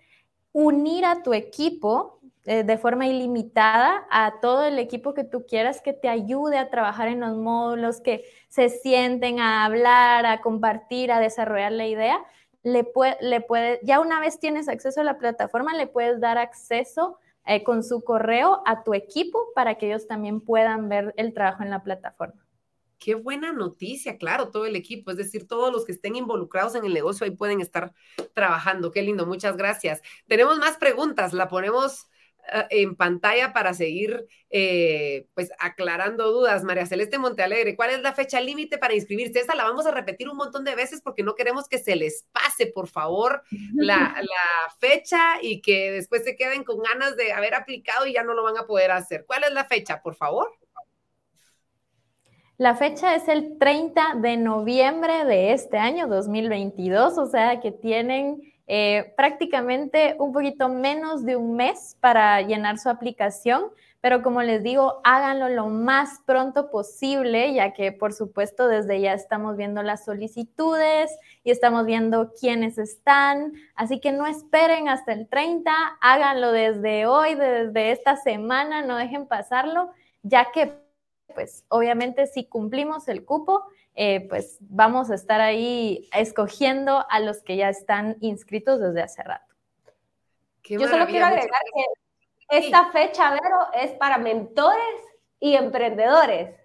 unir 0.53 1.05
a 1.05 1.23
tu 1.23 1.35
equipo 1.35 2.21
eh, 2.47 2.63
de 2.63 2.77
forma 2.77 3.07
ilimitada 3.07 4.07
a 4.11 4.35
todo 4.43 4.65
el 4.65 4.79
equipo 4.79 5.15
que 5.15 5.25
tú 5.25 5.47
quieras 5.47 5.81
que 5.81 5.95
te 5.95 6.09
ayude 6.09 6.59
a 6.59 6.69
trabajar 6.69 7.09
en 7.09 7.21
los 7.21 7.37
módulos, 7.37 8.01
que 8.01 8.25
se 8.49 8.69
sienten 8.69 9.41
a 9.41 9.65
hablar, 9.65 10.27
a 10.27 10.43
compartir, 10.43 11.11
a 11.11 11.21
desarrollar 11.21 11.73
la 11.73 11.87
idea. 11.87 12.23
Le 12.63 12.85
puede, 12.85 13.81
ya 13.83 14.01
una 14.01 14.21
vez 14.21 14.39
tienes 14.39 14.69
acceso 14.69 15.01
a 15.01 15.05
la 15.05 15.19
plataforma, 15.19 15.75
le 15.75 15.87
puedes 15.87 16.21
dar 16.21 16.39
acceso 16.39 17.19
eh, 17.47 17.63
con 17.63 17.83
su 17.83 18.05
correo 18.05 18.63
a 18.67 18.85
tu 18.85 18.95
equipo 18.95 19.39
para 19.55 19.77
que 19.77 19.87
ellos 19.87 20.07
también 20.07 20.41
puedan 20.41 20.89
ver 20.89 21.15
el 21.17 21.35
trabajo 21.35 21.63
en 21.63 21.71
la 21.71 21.83
plataforma. 21.83 22.44
Qué 23.05 23.15
buena 23.15 23.53
noticia, 23.53 24.17
claro, 24.17 24.51
todo 24.51 24.65
el 24.65 24.77
equipo, 24.77 25.11
es 25.11 25.19
decir, 25.19 25.47
todos 25.47 25.71
los 25.71 25.85
que 25.85 25.93
estén 25.93 26.17
involucrados 26.17 26.75
en 26.75 26.87
el 26.87 26.95
negocio 26.95 27.27
ahí 27.27 27.33
pueden 27.33 27.61
estar 27.61 27.93
trabajando. 28.33 28.93
Qué 28.93 29.03
lindo, 29.03 29.27
muchas 29.27 29.59
gracias. 29.59 30.01
Tenemos 30.27 30.57
más 30.59 30.79
preguntas, 30.79 31.35
la 31.35 31.49
ponemos 31.49 32.07
eh, 32.51 32.65
en 32.71 32.97
pantalla 32.97 33.53
para 33.53 33.75
seguir 33.75 34.27
eh, 34.49 35.27
pues 35.35 35.51
aclarando 35.59 36.33
dudas. 36.33 36.65
María 36.65 36.87
Celeste 36.87 37.19
Montealegre, 37.19 37.77
¿cuál 37.77 37.91
es 37.91 38.01
la 38.01 38.15
fecha 38.15 38.41
límite 38.41 38.79
para 38.79 38.95
inscribirse? 38.95 39.39
Esa 39.39 39.55
la 39.55 39.65
vamos 39.65 39.85
a 39.85 39.91
repetir 39.91 40.31
un 40.31 40.39
montón 40.39 40.65
de 40.65 40.75
veces 40.75 41.03
porque 41.03 41.23
no 41.23 41.35
queremos 41.35 41.69
que 41.69 41.77
se 41.77 41.97
les 41.97 42.25
pase, 42.33 42.69
por 42.69 42.89
favor, 42.89 43.43
la, 43.75 44.17
la 44.23 44.75
fecha 44.81 45.43
y 45.43 45.61
que 45.61 45.93
después 45.93 46.25
se 46.25 46.37
queden 46.37 46.65
con 46.65 46.79
ganas 46.83 47.17
de 47.17 47.35
haber 47.35 47.55
aplicado 47.55 48.07
y 48.07 48.15
ya 48.15 48.23
no 48.23 48.33
lo 48.33 48.45
van 48.45 48.57
a 48.57 48.67
poder 48.67 48.93
hacer. 48.93 49.27
¿Cuál 49.27 49.45
es 49.45 49.53
la 49.53 49.67
fecha, 49.67 50.01
por 50.01 50.15
favor? 50.15 50.51
La 52.57 52.77
fecha 52.77 53.17
es 53.17 53.27
el 53.27 53.59
30 53.59 54.15
de 54.19 54.37
noviembre 54.37 55.25
de 55.25 55.53
este 55.53 55.77
año 55.77 56.07
2022, 56.07 57.19
o 57.19 57.27
sea 57.27 57.59
que 57.59 57.73
tienen 57.73 58.55
eh, 58.69 59.13
prácticamente 59.17 60.15
un 60.21 60.33
poquito 60.33 60.69
menos 60.69 61.25
de 61.25 61.35
un 61.35 61.57
mes 61.57 61.97
para 61.99 62.41
llenar 62.43 62.79
su 62.79 62.89
aplicación, 62.89 63.65
pero 64.01 64.23
como 64.23 64.41
les 64.41 64.63
digo, 64.63 65.01
háganlo 65.03 65.49
lo 65.49 65.67
más 65.67 66.21
pronto 66.27 66.71
posible, 66.71 67.53
ya 67.55 67.73
que 67.73 67.91
por 67.91 68.13
supuesto 68.13 68.69
desde 68.69 69.01
ya 69.01 69.15
estamos 69.15 69.57
viendo 69.57 69.83
las 69.83 70.05
solicitudes 70.05 71.11
y 71.43 71.51
estamos 71.51 71.85
viendo 71.87 72.35
quiénes 72.39 72.79
están, 72.79 73.53
así 73.75 73.99
que 73.99 74.13
no 74.13 74.29
esperen 74.29 74.89
hasta 74.89 75.13
el 75.13 75.27
30, 75.27 75.73
háganlo 76.01 76.53
desde 76.53 77.07
hoy, 77.07 77.35
desde 77.35 77.91
esta 77.91 78.15
semana, 78.15 78.83
no 78.83 78.97
dejen 78.97 79.27
pasarlo, 79.27 79.91
ya 80.23 80.53
que 80.53 80.84
pues 81.33 81.65
obviamente 81.69 82.27
si 82.27 82.45
cumplimos 82.45 83.09
el 83.09 83.25
cupo, 83.25 83.65
eh, 83.95 84.27
pues 84.29 84.59
vamos 84.61 85.11
a 85.11 85.15
estar 85.15 85.41
ahí 85.41 86.09
escogiendo 86.13 87.07
a 87.09 87.21
los 87.21 87.43
que 87.43 87.57
ya 87.57 87.69
están 87.69 88.17
inscritos 88.21 88.81
desde 88.81 89.03
hace 89.03 89.23
rato. 89.23 89.55
Yo 90.65 90.89
solo 90.89 91.07
quiero 91.07 91.27
agregar 91.27 91.49
que 91.75 92.59
esta 92.59 92.91
fecha, 92.91 93.31
Vero, 93.31 93.69
es 93.75 93.93
para 93.93 94.19
mentores 94.19 94.81
y 95.39 95.55
emprendedores. 95.55 96.57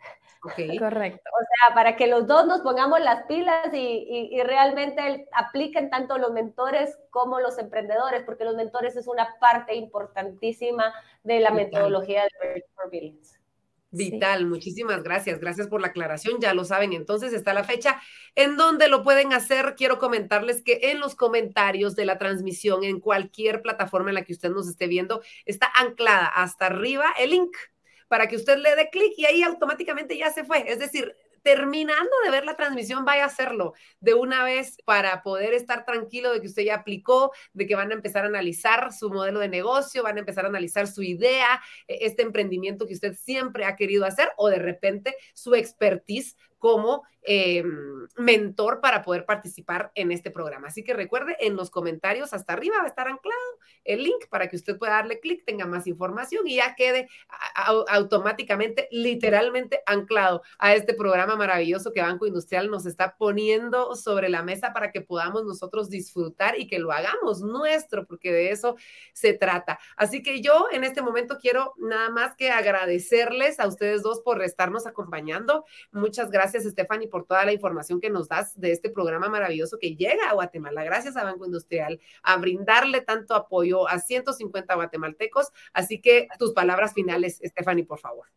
Correcto. 0.41 1.29
O 1.33 1.43
sea, 1.43 1.75
para 1.75 1.97
que 1.97 2.07
los 2.07 2.25
dos 2.25 2.47
nos 2.47 2.61
pongamos 2.61 3.01
las 3.01 3.23
pilas 3.23 3.67
y, 3.73 4.41
realmente 4.43 5.27
apliquen 5.33 5.89
tanto 5.89 6.17
los 6.17 6.31
mentores 6.31 6.97
como 7.09 7.41
los 7.41 7.57
emprendedores, 7.57 8.23
porque 8.23 8.45
los 8.45 8.55
mentores 8.55 8.95
es 8.95 9.07
una 9.07 9.35
parte 9.39 9.75
importantísima 9.75 10.93
de 11.23 11.41
la 11.41 11.51
metodología 11.51 12.23
de 12.23 12.53
Virtual 12.53 12.89
Vital, 13.91 14.45
muchísimas 14.45 15.01
gracias. 15.01 15.39
Gracias 15.39 15.67
por 15.67 15.81
la 15.81 15.87
aclaración. 15.87 16.39
Ya 16.39 16.53
lo 16.53 16.63
saben, 16.63 16.93
entonces 16.93 17.33
está 17.33 17.53
la 17.53 17.63
fecha 17.63 17.99
en 18.35 18.55
donde 18.55 18.87
lo 18.87 19.03
pueden 19.03 19.33
hacer. 19.33 19.73
Quiero 19.75 19.97
comentarles 19.97 20.61
que 20.61 20.79
en 20.91 20.99
los 20.99 21.15
comentarios 21.15 21.95
de 21.95 22.05
la 22.05 22.19
transmisión, 22.19 22.83
en 22.83 22.99
cualquier 22.99 23.61
plataforma 23.61 24.09
en 24.09 24.15
la 24.15 24.23
que 24.23 24.33
usted 24.33 24.51
nos 24.51 24.67
esté 24.67 24.87
viendo, 24.87 25.21
está 25.45 25.71
anclada 25.75 26.27
hasta 26.27 26.67
arriba 26.67 27.13
el 27.17 27.31
link 27.31 27.55
para 28.07 28.27
que 28.27 28.35
usted 28.35 28.57
le 28.57 28.75
dé 28.75 28.89
clic 28.89 29.13
y 29.17 29.25
ahí 29.25 29.41
automáticamente 29.41 30.17
ya 30.17 30.31
se 30.31 30.43
fue. 30.43 30.71
Es 30.71 30.79
decir, 30.79 31.15
terminando 31.43 32.11
de 32.23 32.31
ver 32.31 32.45
la 32.45 32.55
transmisión, 32.55 33.05
vaya 33.05 33.23
a 33.23 33.27
hacerlo 33.27 33.73
de 33.99 34.13
una 34.13 34.43
vez 34.43 34.77
para 34.85 35.23
poder 35.23 35.53
estar 35.53 35.85
tranquilo 35.85 36.31
de 36.31 36.41
que 36.41 36.47
usted 36.47 36.63
ya 36.63 36.75
aplicó, 36.75 37.31
de 37.53 37.67
que 37.67 37.75
van 37.75 37.91
a 37.91 37.95
empezar 37.95 38.23
a 38.25 38.27
analizar 38.27 38.93
su 38.93 39.09
modelo 39.09 39.39
de 39.39 39.49
negocio, 39.49 40.03
van 40.03 40.17
a 40.17 40.19
empezar 40.19 40.45
a 40.45 40.49
analizar 40.49 40.87
su 40.87 41.03
idea, 41.03 41.61
e, 41.87 42.05
este 42.05 42.21
emprendimiento 42.21 42.87
que 42.87 42.93
usted 42.93 43.15
siempre 43.15 43.65
ha 43.65 43.75
querido 43.75 44.05
hacer 44.05 44.29
o 44.37 44.49
de 44.49 44.59
repente 44.59 45.15
su 45.33 45.55
expertise 45.55 46.35
como 46.59 47.03
eh, 47.21 47.63
mentor 48.17 48.79
para 48.81 49.01
poder 49.01 49.25
participar 49.25 49.91
en 49.95 50.11
este 50.11 50.31
programa. 50.31 50.69
Así 50.69 50.83
que 50.83 50.93
recuerde, 50.93 51.35
en 51.39 51.55
los 51.55 51.69
comentarios 51.69 52.33
hasta 52.33 52.53
arriba 52.53 52.77
va 52.77 52.85
a 52.85 52.87
estar 52.87 53.07
anclado 53.07 53.39
el 53.83 54.03
link 54.03 54.27
para 54.29 54.47
que 54.47 54.55
usted 54.55 54.77
pueda 54.77 54.93
darle 54.93 55.19
clic, 55.19 55.43
tenga 55.45 55.65
más 55.65 55.87
información 55.87 56.47
y 56.47 56.55
ya 56.55 56.75
quede 56.75 57.07
automáticamente, 57.87 58.87
literalmente 58.91 59.81
anclado 59.85 60.41
a 60.57 60.73
este 60.73 60.93
programa 60.93 61.35
maravilloso 61.35 61.91
que 61.91 62.01
Banco 62.01 62.25
Industrial 62.25 62.69
nos 62.69 62.85
está 62.85 63.15
poniendo 63.17 63.95
sobre 63.95 64.29
la 64.29 64.43
mesa 64.43 64.73
para 64.73 64.91
que 64.91 65.01
podamos 65.01 65.43
nosotros 65.45 65.89
disfrutar 65.89 66.59
y 66.59 66.67
que 66.67 66.79
lo 66.79 66.91
hagamos 66.91 67.41
nuestro, 67.41 68.05
porque 68.05 68.31
de 68.31 68.51
eso 68.51 68.75
se 69.13 69.33
trata. 69.33 69.79
Así 69.97 70.23
que 70.23 70.41
yo 70.41 70.67
en 70.71 70.83
este 70.83 71.01
momento 71.01 71.37
quiero 71.39 71.73
nada 71.77 72.09
más 72.09 72.35
que 72.35 72.49
agradecerles 72.51 73.59
a 73.59 73.67
ustedes 73.67 74.03
dos 74.03 74.21
por 74.21 74.41
estarnos 74.41 74.87
acompañando. 74.87 75.65
Muchas 75.91 76.31
gracias, 76.31 76.48
Stephanie, 76.53 77.07
por 77.07 77.25
toda 77.25 77.45
la 77.45 77.53
información 77.53 77.99
que 77.99 78.09
nos 78.09 78.27
das 78.27 78.59
de 78.59 78.71
este 78.71 78.89
programa 78.89 79.29
maravilloso 79.29 79.77
que 79.79 79.95
llega 79.95 80.29
a 80.29 80.33
Guatemala. 80.33 80.83
Gracias 80.83 81.17
a 81.17 81.23
Banco 81.23 81.45
Industrial 81.45 81.99
a 82.23 82.37
brindarle 82.37 83.01
tanto 83.01 83.35
apoyo 83.35 83.87
a 83.87 83.99
150 83.99 84.73
guatemaltecos. 84.75 85.51
Así 85.73 86.01
que 86.01 86.27
tus 86.37 86.53
palabras 86.53 86.93
finales, 86.93 87.41
Stephanie, 87.43 87.85
por 87.85 87.99
favor. 87.99 88.27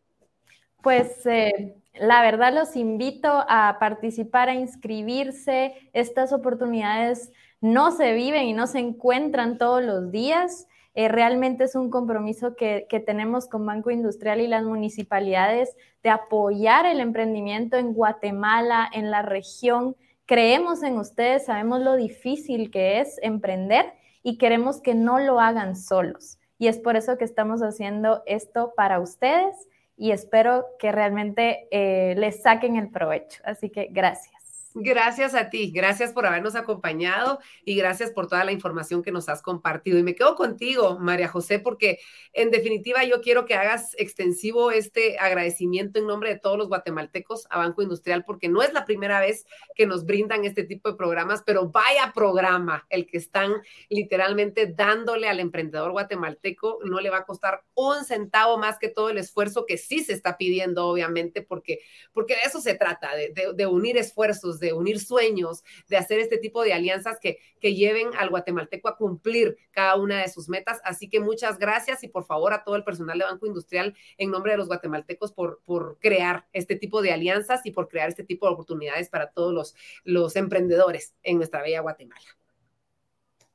Pues 0.81 1.25
eh, 1.25 1.75
la 1.93 2.21
verdad 2.21 2.53
los 2.53 2.75
invito 2.75 3.29
a 3.29 3.77
participar, 3.79 4.49
a 4.49 4.53
inscribirse. 4.53 5.73
Estas 5.93 6.33
oportunidades 6.33 7.31
no 7.61 7.91
se 7.91 8.13
viven 8.13 8.43
y 8.43 8.53
no 8.53 8.67
se 8.67 8.79
encuentran 8.79 9.57
todos 9.57 9.81
los 9.81 10.11
días. 10.11 10.67
Eh, 10.95 11.07
realmente 11.07 11.63
es 11.63 11.75
un 11.75 11.89
compromiso 11.89 12.55
que, 12.55 12.85
que, 12.87 12.99
tenemos 12.99 13.47
con 13.47 13.65
Banco 13.65 13.89
Industrial 13.89 14.39
y 14.41 14.47
las 14.47 14.63
municipalidades 14.63 15.75
de 16.03 16.09
apoyar 16.09 16.85
el 16.85 16.99
emprendimiento 16.99 17.77
en 17.77 17.93
Guatemala, 17.93 18.89
en 18.93 19.09
la 19.09 19.23
región. 19.23 19.95
Creemos 20.25 20.83
en 20.83 20.97
ustedes, 20.99 21.45
sabemos 21.45 21.81
lo 21.81 21.95
difícil 21.95 22.69
que 22.69 22.99
es 22.99 23.19
emprender 23.23 23.93
y 24.21 24.37
queremos 24.37 24.81
que 24.81 24.93
no 24.93 25.19
lo 25.19 25.39
hagan 25.39 25.75
solos. 25.75 26.39
Y 26.57 26.67
es 26.67 26.79
por 26.79 26.95
eso 26.95 27.17
que 27.17 27.25
estamos 27.25 27.61
haciendo 27.61 28.23
esto 28.25 28.73
para 28.75 28.99
ustedes 28.99 29.55
y 29.97 30.11
espero 30.11 30.65
que 30.79 30.91
realmente 30.91 31.67
eh, 31.71 32.15
les 32.17 32.41
saquen 32.41 32.77
el 32.77 32.89
provecho. 32.89 33.41
Así 33.45 33.69
que 33.69 33.87
gracias. 33.91 34.42
Gracias 34.75 35.35
a 35.35 35.51
ti, 35.51 35.69
gracias 35.69 36.13
por 36.13 36.25
habernos 36.25 36.55
acompañado 36.55 37.37
y 37.63 37.75
gracias 37.75 38.09
por 38.09 38.27
toda 38.27 38.43
la 38.43 38.51
información 38.51 39.03
que 39.03 39.11
nos 39.11 39.29
has 39.29 39.43
compartido. 39.43 39.99
Y 39.99 40.03
me 40.03 40.15
quedo 40.15 40.33
contigo, 40.35 40.97
María 40.99 41.27
José, 41.27 41.59
porque 41.59 41.99
en 42.33 42.49
definitiva 42.49 43.03
yo 43.03 43.21
quiero 43.21 43.45
que 43.45 43.53
hagas 43.53 43.95
extensivo 43.99 44.71
este 44.71 45.19
agradecimiento 45.19 45.99
en 45.99 46.07
nombre 46.07 46.29
de 46.29 46.39
todos 46.39 46.57
los 46.57 46.69
guatemaltecos 46.69 47.45
a 47.51 47.59
Banco 47.59 47.83
Industrial, 47.83 48.23
porque 48.25 48.49
no 48.49 48.63
es 48.63 48.73
la 48.73 48.83
primera 48.83 49.19
vez 49.19 49.45
que 49.75 49.85
nos 49.85 50.07
brindan 50.07 50.43
este 50.43 50.63
tipo 50.63 50.89
de 50.89 50.97
programas, 50.97 51.43
pero 51.45 51.69
vaya 51.69 52.11
programa 52.15 52.87
el 52.89 53.05
que 53.05 53.17
están 53.17 53.53
literalmente 53.89 54.65
dándole 54.65 55.29
al 55.29 55.39
emprendedor 55.39 55.91
guatemalteco. 55.91 56.79
No 56.83 56.99
le 56.99 57.11
va 57.11 57.17
a 57.17 57.25
costar 57.25 57.63
un 57.75 58.05
centavo 58.05 58.57
más 58.57 58.79
que 58.79 58.89
todo 58.89 59.11
el 59.11 59.19
esfuerzo 59.19 59.67
que 59.67 59.77
sí 59.77 60.03
se 60.03 60.13
está 60.13 60.35
pidiendo, 60.35 60.87
obviamente, 60.87 61.43
porque, 61.43 61.81
porque 62.11 62.33
de 62.33 62.41
eso 62.47 62.59
se 62.59 62.73
trata, 62.73 63.15
de, 63.15 63.53
de 63.53 63.67
unir 63.67 63.97
esfuerzos 63.97 64.62
de 64.63 64.73
unir 64.73 64.99
sueños, 64.99 65.63
de 65.87 65.97
hacer 65.97 66.19
este 66.19 66.37
tipo 66.37 66.63
de 66.63 66.73
alianzas 66.73 67.19
que, 67.19 67.39
que 67.59 67.75
lleven 67.75 68.09
al 68.17 68.29
guatemalteco 68.29 68.87
a 68.87 68.97
cumplir 68.97 69.57
cada 69.71 69.95
una 69.95 70.21
de 70.21 70.29
sus 70.29 70.49
metas. 70.49 70.79
Así 70.83 71.09
que 71.09 71.19
muchas 71.19 71.59
gracias 71.59 72.03
y 72.03 72.07
por 72.07 72.25
favor 72.25 72.53
a 72.53 72.63
todo 72.63 72.75
el 72.75 72.83
personal 72.83 73.17
de 73.17 73.25
Banco 73.25 73.45
Industrial 73.45 73.95
en 74.17 74.31
nombre 74.31 74.53
de 74.53 74.57
los 74.57 74.67
guatemaltecos 74.67 75.31
por, 75.31 75.61
por 75.65 75.99
crear 75.99 76.47
este 76.53 76.75
tipo 76.75 77.01
de 77.01 77.13
alianzas 77.13 77.65
y 77.65 77.71
por 77.71 77.87
crear 77.87 78.09
este 78.09 78.23
tipo 78.23 78.47
de 78.47 78.53
oportunidades 78.53 79.09
para 79.09 79.31
todos 79.31 79.53
los, 79.53 79.75
los 80.03 80.35
emprendedores 80.35 81.13
en 81.23 81.37
nuestra 81.37 81.61
bella 81.61 81.81
Guatemala. 81.81 82.25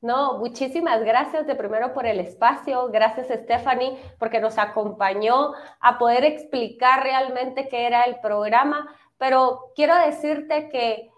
No, 0.01 0.39
muchísimas 0.39 1.03
gracias 1.03 1.49
de 1.49 1.57
primero 1.57 1.93
por 1.93 2.07
el 2.07 2.21
espacio, 2.21 2.89
gracias 2.89 3.27
Stephanie 3.27 3.99
porque 4.21 4.39
nos 4.39 4.57
acompañó 4.57 5.55
a 5.81 5.99
poder 5.99 6.25
explicar 6.25 7.03
realmente 7.03 7.69
qué 7.69 7.85
era 7.85 8.05
el 8.05 8.21
programa, 8.21 8.95
pero 9.19 9.73
quiero 9.75 9.97
decirte 9.97 10.69
que 10.69 11.11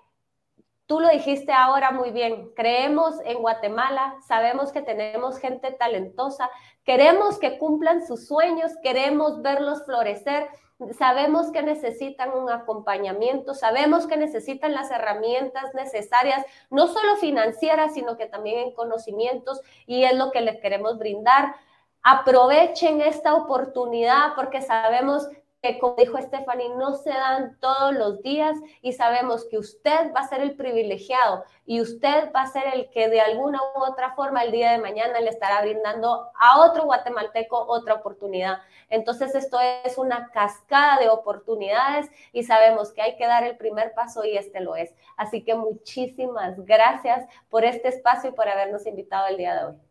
tú 0.87 0.99
lo 0.99 1.09
dijiste 1.09 1.53
ahora 1.53 1.93
muy 1.93 2.11
bien, 2.11 2.51
creemos 2.57 3.15
en 3.25 3.39
Guatemala, 3.39 4.17
sabemos 4.27 4.73
que 4.73 4.83
tenemos 4.83 5.39
gente 5.39 5.71
talentosa, 5.71 6.51
queremos 6.85 7.39
que 7.39 7.59
cumplan 7.59 8.05
sus 8.05 8.27
sueños, 8.27 8.73
queremos 8.83 9.41
verlos 9.41 9.85
florecer, 9.85 10.49
sabemos 10.99 11.53
que 11.53 11.63
necesitan 11.63 12.33
un 12.33 12.51
acompañamiento, 12.51 13.55
sabemos 13.55 14.07
que 14.07 14.17
necesitan 14.17 14.75
las 14.75 14.91
herramientas 14.91 15.73
necesarias, 15.75 16.45
no 16.71 16.89
solo 16.89 17.17
financieras, 17.17 17.95
sino 17.95 18.17
que 18.17 18.27
también 18.27 18.59
en 18.59 18.75
conocimientos, 18.75 19.61
y 19.87 20.03
es 20.03 20.17
lo 20.17 20.33
que 20.33 20.41
les 20.41 20.61
queremos 20.61 20.99
brindar. 20.99 21.55
Aprovechen 22.03 23.01
esta 23.03 23.35
oportunidad 23.35 24.35
porque 24.35 24.63
sabemos 24.63 25.29
que, 25.63 25.79
como 25.79 25.95
dijo 25.97 26.19
Stephanie, 26.19 26.71
no 26.71 26.95
se 26.95 27.11
dan 27.11 27.59
todos 27.61 27.93
los 27.95 28.23
días 28.23 28.57
y 28.81 28.93
sabemos 28.93 29.45
que 29.45 29.59
usted 29.59 30.13
va 30.15 30.21
a 30.21 30.29
ser 30.29 30.41
el 30.41 30.57
privilegiado 30.57 31.45
y 31.67 31.81
usted 31.81 32.33
va 32.35 32.43
a 32.43 32.47
ser 32.47 32.65
el 32.73 32.91
que 32.91 33.09
de 33.09 33.21
alguna 33.21 33.61
u 33.75 33.83
otra 33.83 34.15
forma 34.15 34.43
el 34.43 34.53
día 34.53 34.73
de 34.73 34.79
mañana 34.79 35.21
le 35.21 35.29
estará 35.29 35.61
brindando 35.61 36.31
a 36.39 36.61
otro 36.61 36.85
guatemalteco 36.85 37.59
otra 37.59 37.95
oportunidad. 37.95 38.59
Entonces 38.89 39.35
esto 39.35 39.59
es 39.85 39.99
una 39.99 40.31
cascada 40.31 40.99
de 40.99 41.11
oportunidades 41.11 42.11
y 42.33 42.43
sabemos 42.45 42.93
que 42.93 43.03
hay 43.03 43.17
que 43.17 43.27
dar 43.27 43.45
el 43.45 43.57
primer 43.57 43.93
paso 43.95 44.25
y 44.25 44.37
este 44.37 44.61
lo 44.61 44.77
es. 44.77 44.95
Así 45.17 45.45
que 45.45 45.55
muchísimas 45.55 46.65
gracias 46.65 47.27
por 47.51 47.65
este 47.65 47.89
espacio 47.89 48.31
y 48.31 48.33
por 48.33 48.49
habernos 48.49 48.87
invitado 48.87 49.27
el 49.29 49.37
día 49.37 49.55
de 49.55 49.65
hoy. 49.67 49.90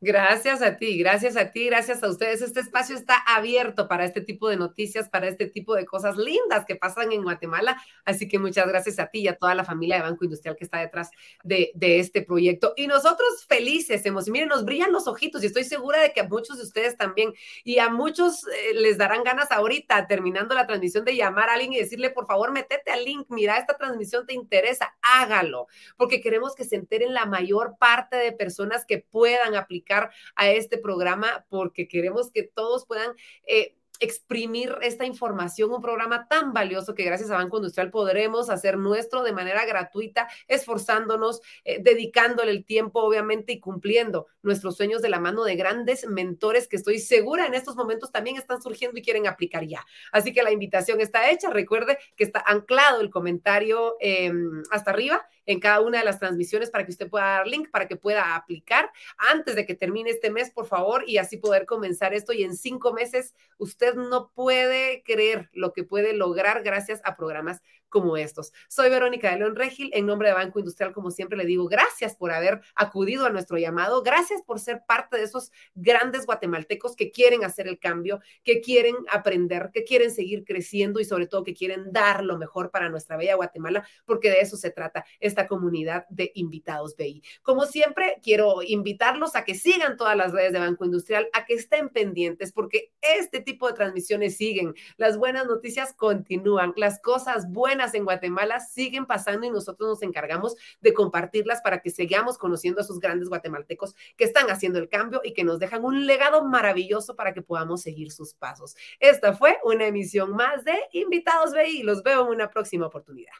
Gracias 0.00 0.62
a 0.62 0.76
ti, 0.76 0.96
gracias 0.96 1.36
a 1.36 1.50
ti, 1.50 1.66
gracias 1.66 2.04
a 2.04 2.08
ustedes. 2.08 2.40
Este 2.40 2.60
espacio 2.60 2.94
está 2.94 3.16
abierto 3.16 3.88
para 3.88 4.04
este 4.04 4.20
tipo 4.20 4.48
de 4.48 4.56
noticias, 4.56 5.08
para 5.08 5.26
este 5.26 5.46
tipo 5.46 5.74
de 5.74 5.86
cosas 5.86 6.16
lindas 6.16 6.64
que 6.64 6.76
pasan 6.76 7.10
en 7.10 7.24
Guatemala. 7.24 7.82
Así 8.04 8.28
que 8.28 8.38
muchas 8.38 8.68
gracias 8.68 9.00
a 9.00 9.08
ti 9.08 9.22
y 9.22 9.28
a 9.28 9.34
toda 9.34 9.56
la 9.56 9.64
familia 9.64 9.96
de 9.96 10.02
Banco 10.02 10.24
Industrial 10.24 10.54
que 10.54 10.62
está 10.62 10.78
detrás 10.78 11.10
de, 11.42 11.72
este 11.80 12.22
proyecto. 12.22 12.74
Y 12.76 12.86
nosotros 12.86 13.44
felices, 13.48 14.06
hemos, 14.06 14.28
miren, 14.28 14.48
nos 14.48 14.64
brillan 14.64 14.92
los 14.92 15.08
ojitos 15.08 15.42
y 15.42 15.46
estoy 15.46 15.64
segura 15.64 16.00
de 16.00 16.12
que 16.12 16.20
a 16.20 16.28
muchos 16.28 16.58
de 16.58 16.62
ustedes 16.62 16.96
también 16.96 17.34
y 17.64 17.80
a 17.80 17.88
muchos 17.88 18.46
eh, 18.46 18.74
les 18.74 18.98
darán 18.98 19.24
ganas 19.24 19.50
ahorita, 19.50 20.06
terminando 20.06 20.54
la 20.54 20.68
transmisión, 20.68 21.04
de 21.04 21.16
llamar 21.16 21.48
a 21.48 21.54
alguien 21.54 21.72
y 21.72 21.78
decirle, 21.78 22.10
por 22.10 22.28
favor, 22.28 22.52
métete 22.52 22.92
al 22.92 23.04
link, 23.04 23.26
mira, 23.30 23.56
esta 23.56 23.76
transmisión 23.76 24.26
te 24.26 24.34
interesa, 24.34 24.96
hágalo, 25.02 25.66
porque 25.96 26.20
queremos 26.20 26.54
que 26.54 26.62
se 26.62 26.76
enteren 26.76 27.14
la 27.14 27.26
mayor 27.26 27.74
parte 27.80 28.16
de 28.16 28.30
personas 28.30 28.84
que 28.84 28.98
puedan 28.98 29.56
aplicar 29.56 29.87
a 30.36 30.50
este 30.50 30.78
programa 30.78 31.46
porque 31.48 31.88
queremos 31.88 32.30
que 32.30 32.42
todos 32.42 32.86
puedan 32.86 33.12
eh, 33.46 33.74
exprimir 34.00 34.76
esta 34.82 35.04
información, 35.04 35.72
un 35.72 35.82
programa 35.82 36.28
tan 36.28 36.52
valioso 36.52 36.94
que 36.94 37.04
gracias 37.04 37.30
a 37.30 37.36
Banco 37.36 37.56
Industrial 37.56 37.90
podremos 37.90 38.50
hacer 38.50 38.78
nuestro 38.78 39.22
de 39.22 39.32
manera 39.32 39.64
gratuita, 39.66 40.28
esforzándonos, 40.46 41.40
eh, 41.64 41.80
dedicándole 41.82 42.52
el 42.52 42.64
tiempo, 42.64 43.00
obviamente, 43.00 43.52
y 43.52 43.60
cumpliendo 43.60 44.26
nuestros 44.42 44.76
sueños 44.76 45.02
de 45.02 45.08
la 45.08 45.20
mano 45.20 45.44
de 45.44 45.56
grandes 45.56 46.06
mentores 46.06 46.68
que 46.68 46.76
estoy 46.76 46.98
segura 47.00 47.46
en 47.46 47.54
estos 47.54 47.76
momentos 47.76 48.12
también 48.12 48.36
están 48.36 48.62
surgiendo 48.62 48.98
y 48.98 49.02
quieren 49.02 49.26
aplicar 49.26 49.66
ya. 49.66 49.84
Así 50.12 50.32
que 50.32 50.42
la 50.42 50.52
invitación 50.52 51.00
está 51.00 51.30
hecha. 51.30 51.50
Recuerde 51.50 51.98
que 52.16 52.24
está 52.24 52.42
anclado 52.46 53.00
el 53.00 53.10
comentario 53.10 53.96
em, 54.00 54.62
hasta 54.70 54.90
arriba 54.90 55.26
en 55.48 55.60
cada 55.60 55.80
una 55.80 55.98
de 55.98 56.04
las 56.04 56.18
transmisiones 56.18 56.70
para 56.70 56.84
que 56.84 56.92
usted 56.92 57.08
pueda 57.08 57.24
dar 57.24 57.46
link, 57.46 57.70
para 57.70 57.88
que 57.88 57.96
pueda 57.96 58.36
aplicar 58.36 58.92
antes 59.16 59.56
de 59.56 59.64
que 59.64 59.74
termine 59.74 60.10
este 60.10 60.30
mes, 60.30 60.50
por 60.50 60.66
favor, 60.66 61.04
y 61.06 61.16
así 61.16 61.38
poder 61.38 61.64
comenzar 61.64 62.12
esto. 62.12 62.34
Y 62.34 62.42
en 62.42 62.54
cinco 62.54 62.92
meses 62.92 63.34
usted 63.56 63.94
no 63.94 64.30
puede 64.34 65.02
creer 65.04 65.48
lo 65.54 65.72
que 65.72 65.84
puede 65.84 66.12
lograr 66.12 66.62
gracias 66.62 67.00
a 67.02 67.16
programas 67.16 67.62
como 67.88 68.16
estos. 68.16 68.52
Soy 68.68 68.90
Verónica 68.90 69.30
de 69.30 69.38
León 69.38 69.56
Regil, 69.56 69.90
en 69.94 70.06
nombre 70.06 70.28
de 70.28 70.34
Banco 70.34 70.58
Industrial, 70.58 70.92
como 70.92 71.10
siempre 71.10 71.38
le 71.38 71.44
digo, 71.44 71.66
gracias 71.68 72.14
por 72.14 72.32
haber 72.32 72.60
acudido 72.74 73.26
a 73.26 73.30
nuestro 73.30 73.58
llamado, 73.58 74.02
gracias 74.02 74.42
por 74.42 74.60
ser 74.60 74.82
parte 74.86 75.16
de 75.16 75.24
esos 75.24 75.50
grandes 75.74 76.26
guatemaltecos 76.26 76.96
que 76.96 77.10
quieren 77.10 77.44
hacer 77.44 77.68
el 77.68 77.78
cambio, 77.78 78.20
que 78.44 78.60
quieren 78.60 78.96
aprender, 79.10 79.70
que 79.72 79.84
quieren 79.84 80.10
seguir 80.10 80.44
creciendo 80.44 81.00
y 81.00 81.04
sobre 81.04 81.26
todo 81.26 81.44
que 81.44 81.54
quieren 81.54 81.92
dar 81.92 82.24
lo 82.24 82.38
mejor 82.38 82.70
para 82.70 82.88
nuestra 82.88 83.16
bella 83.16 83.36
Guatemala, 83.36 83.86
porque 84.04 84.30
de 84.30 84.40
eso 84.40 84.56
se 84.56 84.70
trata. 84.70 85.04
Esta 85.20 85.46
comunidad 85.46 86.06
de 86.08 86.32
invitados 86.34 86.96
BI. 86.96 87.22
Como 87.42 87.66
siempre, 87.66 88.18
quiero 88.22 88.62
invitarlos 88.62 89.36
a 89.36 89.44
que 89.44 89.54
sigan 89.54 89.96
todas 89.96 90.16
las 90.16 90.32
redes 90.32 90.52
de 90.52 90.58
Banco 90.58 90.84
Industrial, 90.84 91.28
a 91.32 91.44
que 91.44 91.54
estén 91.54 91.88
pendientes, 91.88 92.52
porque 92.52 92.92
este 93.00 93.40
tipo 93.40 93.66
de 93.66 93.74
transmisiones 93.74 94.36
siguen, 94.36 94.74
las 94.96 95.16
buenas 95.16 95.46
noticias 95.46 95.92
continúan, 95.94 96.72
las 96.76 97.00
cosas 97.00 97.50
buenas 97.50 97.77
en 97.94 98.04
Guatemala 98.04 98.60
siguen 98.60 99.06
pasando 99.06 99.46
y 99.46 99.50
nosotros 99.50 99.88
nos 99.88 100.02
encargamos 100.02 100.56
de 100.80 100.92
compartirlas 100.92 101.60
para 101.62 101.80
que 101.80 101.90
sigamos 101.90 102.38
conociendo 102.38 102.80
a 102.80 102.84
esos 102.84 102.98
grandes 102.98 103.28
guatemaltecos 103.28 103.94
que 104.16 104.24
están 104.24 104.50
haciendo 104.50 104.78
el 104.78 104.88
cambio 104.88 105.20
y 105.24 105.32
que 105.32 105.44
nos 105.44 105.58
dejan 105.58 105.84
un 105.84 106.06
legado 106.06 106.44
maravilloso 106.44 107.14
para 107.16 107.32
que 107.32 107.42
podamos 107.42 107.82
seguir 107.82 108.10
sus 108.10 108.34
pasos. 108.34 108.76
Esta 109.00 109.32
fue 109.32 109.58
una 109.64 109.86
emisión 109.86 110.32
más 110.32 110.64
de 110.64 110.76
Invitados 110.92 111.52
BI. 111.52 111.82
Los 111.82 112.02
veo 112.02 112.22
en 112.22 112.28
una 112.28 112.50
próxima 112.50 112.86
oportunidad. 112.86 113.32